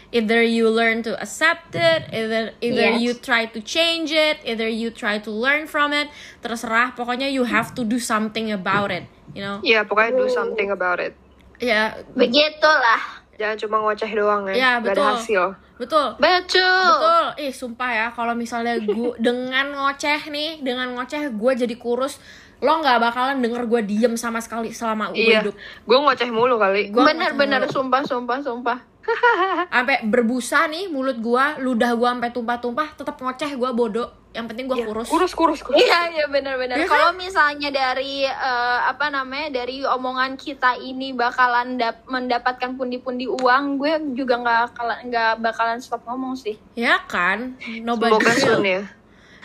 either 0.10 0.41
you 0.41 0.68
learn 0.68 1.01
to 1.01 1.14
accept 1.18 1.74
it, 1.74 2.10
either 2.10 2.53
either 2.60 2.95
Yes. 2.95 3.01
you 3.01 3.12
try 3.14 3.45
to 3.45 3.60
change 3.60 4.10
it, 4.10 4.41
either 4.41 4.66
you 4.66 4.89
try 4.89 5.22
to 5.22 5.30
learn 5.30 5.66
from 5.66 5.93
it. 5.93 6.10
Terserah. 6.39 6.93
Pokoknya 6.93 7.30
you 7.30 7.45
have 7.45 7.74
to 7.74 7.84
do 7.84 7.97
something 7.97 8.49
about 8.49 8.89
it. 8.89 9.05
you 9.30 9.45
know 9.45 9.62
Iya, 9.62 9.86
pokoknya 9.86 10.18
do 10.18 10.26
something 10.26 10.74
about 10.74 10.97
it. 10.97 11.14
ya 11.57 11.93
Begitulah. 12.18 13.22
Jangan 13.38 13.55
cuma 13.55 13.76
ngoceh 13.80 14.12
doang 14.12 14.49
ya. 14.49 14.53
Ya, 14.53 14.72
Gak 14.78 14.84
ada 14.84 14.89
betul. 14.91 15.10
hasil. 15.16 15.43
betul 15.80 16.07
Betul. 16.20 16.84
Betul, 16.84 17.26
ih 17.39 17.53
sumpah 17.55 17.91
ya 17.93 18.07
kalau 18.12 18.36
misalnya 18.36 18.76
gue 18.76 19.16
dengan 19.32 19.72
ngoceh 19.72 20.28
nih, 20.28 20.60
dengan 20.60 20.91
ngoceh 20.91 21.32
gue 21.32 21.51
jadi 21.55 21.76
kurus, 21.80 22.20
lo 22.60 22.74
nggak 22.78 22.99
bakalan 22.99 23.39
denger 23.39 23.64
gue 23.66 23.82
diem 23.86 24.14
sama 24.14 24.38
sekali 24.38 24.70
selama 24.70 25.10
gue 25.10 25.20
Iya. 25.22 25.39
hidup. 25.41 25.55
Gue 25.82 25.97
ngoceh 25.97 26.28
mulu 26.28 26.55
kali. 26.55 26.89
Gua 26.89 27.03
Bener-bener 27.05 27.64
ngoceh 27.64 27.72
sumpah 27.72 28.01
sumpah 28.03 28.38
sumpah. 28.39 28.78
Sampai 29.74 30.03
berbusa 30.03 30.68
nih 30.68 30.86
mulut 30.86 31.18
gue, 31.18 31.45
ludah 31.60 31.91
gue 31.93 32.10
sampai 32.10 32.30
tumpah-tumpah, 32.30 32.93
tetap 32.93 33.16
ngoceh 33.18 33.51
gue 33.51 33.70
bodoh. 33.72 34.10
Yang 34.30 34.45
penting 34.45 34.66
gue 34.68 34.78
Iya, 34.78 34.86
kurus. 34.86 35.07
Kurus, 35.10 35.34
kurus, 35.34 35.60
kurus. 35.60 35.80
Iya 35.80 35.99
iya 36.14 36.26
benar-benar. 36.28 36.78
Iya 36.78 36.86
kan? 36.86 36.93
Kalau 36.93 37.10
misalnya 37.18 37.70
dari 37.72 38.22
eh, 38.22 38.80
apa 38.86 39.10
namanya 39.10 39.49
dari 39.55 39.82
omongan 39.82 40.38
kita 40.38 40.78
ini 40.78 41.18
bakalan 41.18 41.82
dap- 41.82 42.05
mendapatkan 42.05 42.78
pundi-pundi 42.78 43.26
uang, 43.26 43.82
gue 43.82 43.89
juga 44.14 44.38
nggak 44.38 44.57
bakalan 44.70 44.97
nggak 45.07 45.32
bakalan 45.41 45.78
stop 45.80 46.05
ngomong 46.05 46.38
sih. 46.38 46.62
Ya 46.76 47.01
kan? 47.03 47.57
Nobody 47.82 48.14
Semoga 48.14 48.34
will. 48.53 48.62
ya. 48.62 48.82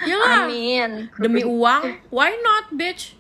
Yalah, 0.07 0.45
Amin. 0.45 0.91
demi 1.17 1.43
uang, 1.43 1.83
why 2.09 2.33
not 2.39 2.71
bitch? 2.71 3.17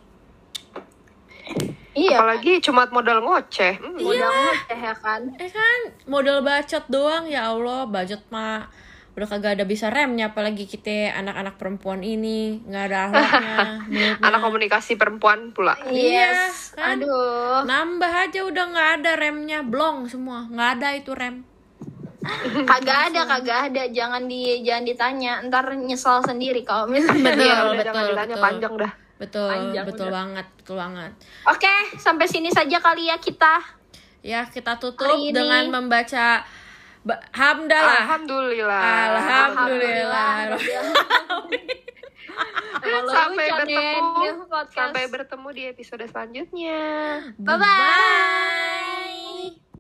Iya. 1.95 2.18
Apalagi 2.18 2.59
cuma 2.59 2.89
modal 2.89 3.22
ngoceh. 3.22 3.78
Hmm, 3.78 3.95
Udah 3.97 4.26
ngoceh 4.26 4.78
ya 4.80 4.95
kan. 4.95 5.20
Eh 5.37 5.47
kan, 5.47 5.78
modal 6.05 6.43
bacot 6.43 6.85
doang 6.89 7.24
ya 7.24 7.49
Allah, 7.49 7.87
bacot 7.87 8.18
mah 8.28 8.66
udah 9.14 9.30
kagak 9.30 9.55
ada 9.55 9.62
bisa 9.62 9.95
remnya 9.95 10.26
apalagi 10.28 10.66
kita 10.66 11.14
anak-anak 11.14 11.55
perempuan 11.55 12.03
ini 12.03 12.59
nggak 12.61 12.85
ada 12.85 12.99
akhlaknya 13.07 13.55
mulutnya. 13.87 14.26
Anak 14.26 14.41
komunikasi 14.43 14.93
perempuan 14.95 15.55
pula. 15.55 15.78
Iya, 15.87 16.35
Yes. 16.51 16.74
kan? 16.74 16.99
Aduh. 16.99 17.62
nambah 17.62 18.11
aja 18.11 18.43
udah 18.43 18.64
nggak 18.68 18.91
ada 18.99 19.11
remnya 19.14 19.62
blong 19.62 20.11
semua 20.11 20.51
nggak 20.51 20.68
ada 20.74 20.89
itu 20.99 21.14
rem 21.14 21.47
Kagak 22.70 22.99
ada, 23.09 23.20
kagak 23.27 23.59
ada. 23.68 23.83
Jangan 23.89 24.25
di 24.25 24.61
jangan 24.61 24.85
ditanya. 24.85 25.33
Ntar 25.43 25.77
nyesel 25.77 26.22
sendiri 26.22 26.62
kalau 26.62 26.87
misalnya. 26.87 27.31
Betul, 27.31 27.45
udah 27.45 27.62
betul, 27.70 27.85
jangan 27.85 28.05
ditanya 28.07 28.35
betul. 28.35 28.45
panjang 28.45 28.75
dah. 28.77 28.93
betul 29.14 29.47
Panjang 29.47 29.85
betul 29.87 30.05
udah. 30.05 30.12
banget 30.12 30.47
betul 30.59 30.75
banget 30.75 31.12
Oke, 31.47 31.70
sampai 31.97 32.27
sini 32.27 32.51
saja 32.51 32.77
kali 32.79 33.07
ya 33.07 33.16
kita. 33.16 33.62
ya 34.20 34.43
kita 34.45 34.75
tutup 34.75 35.07
dengan 35.31 35.70
membaca 35.70 36.43
ba- 37.01 37.22
hamdalah 37.31 38.11
Alhamdulillah. 38.11 38.83
Alhamdulillah. 39.14 40.31
Sampai 43.07 43.47
bertemu. 43.47 44.35
Sampai 44.68 45.07
bertemu 45.07 45.49
di 45.53 45.62
episode 45.68 46.03
selanjutnya. 46.05 46.83
Bye-bye. 47.39 48.35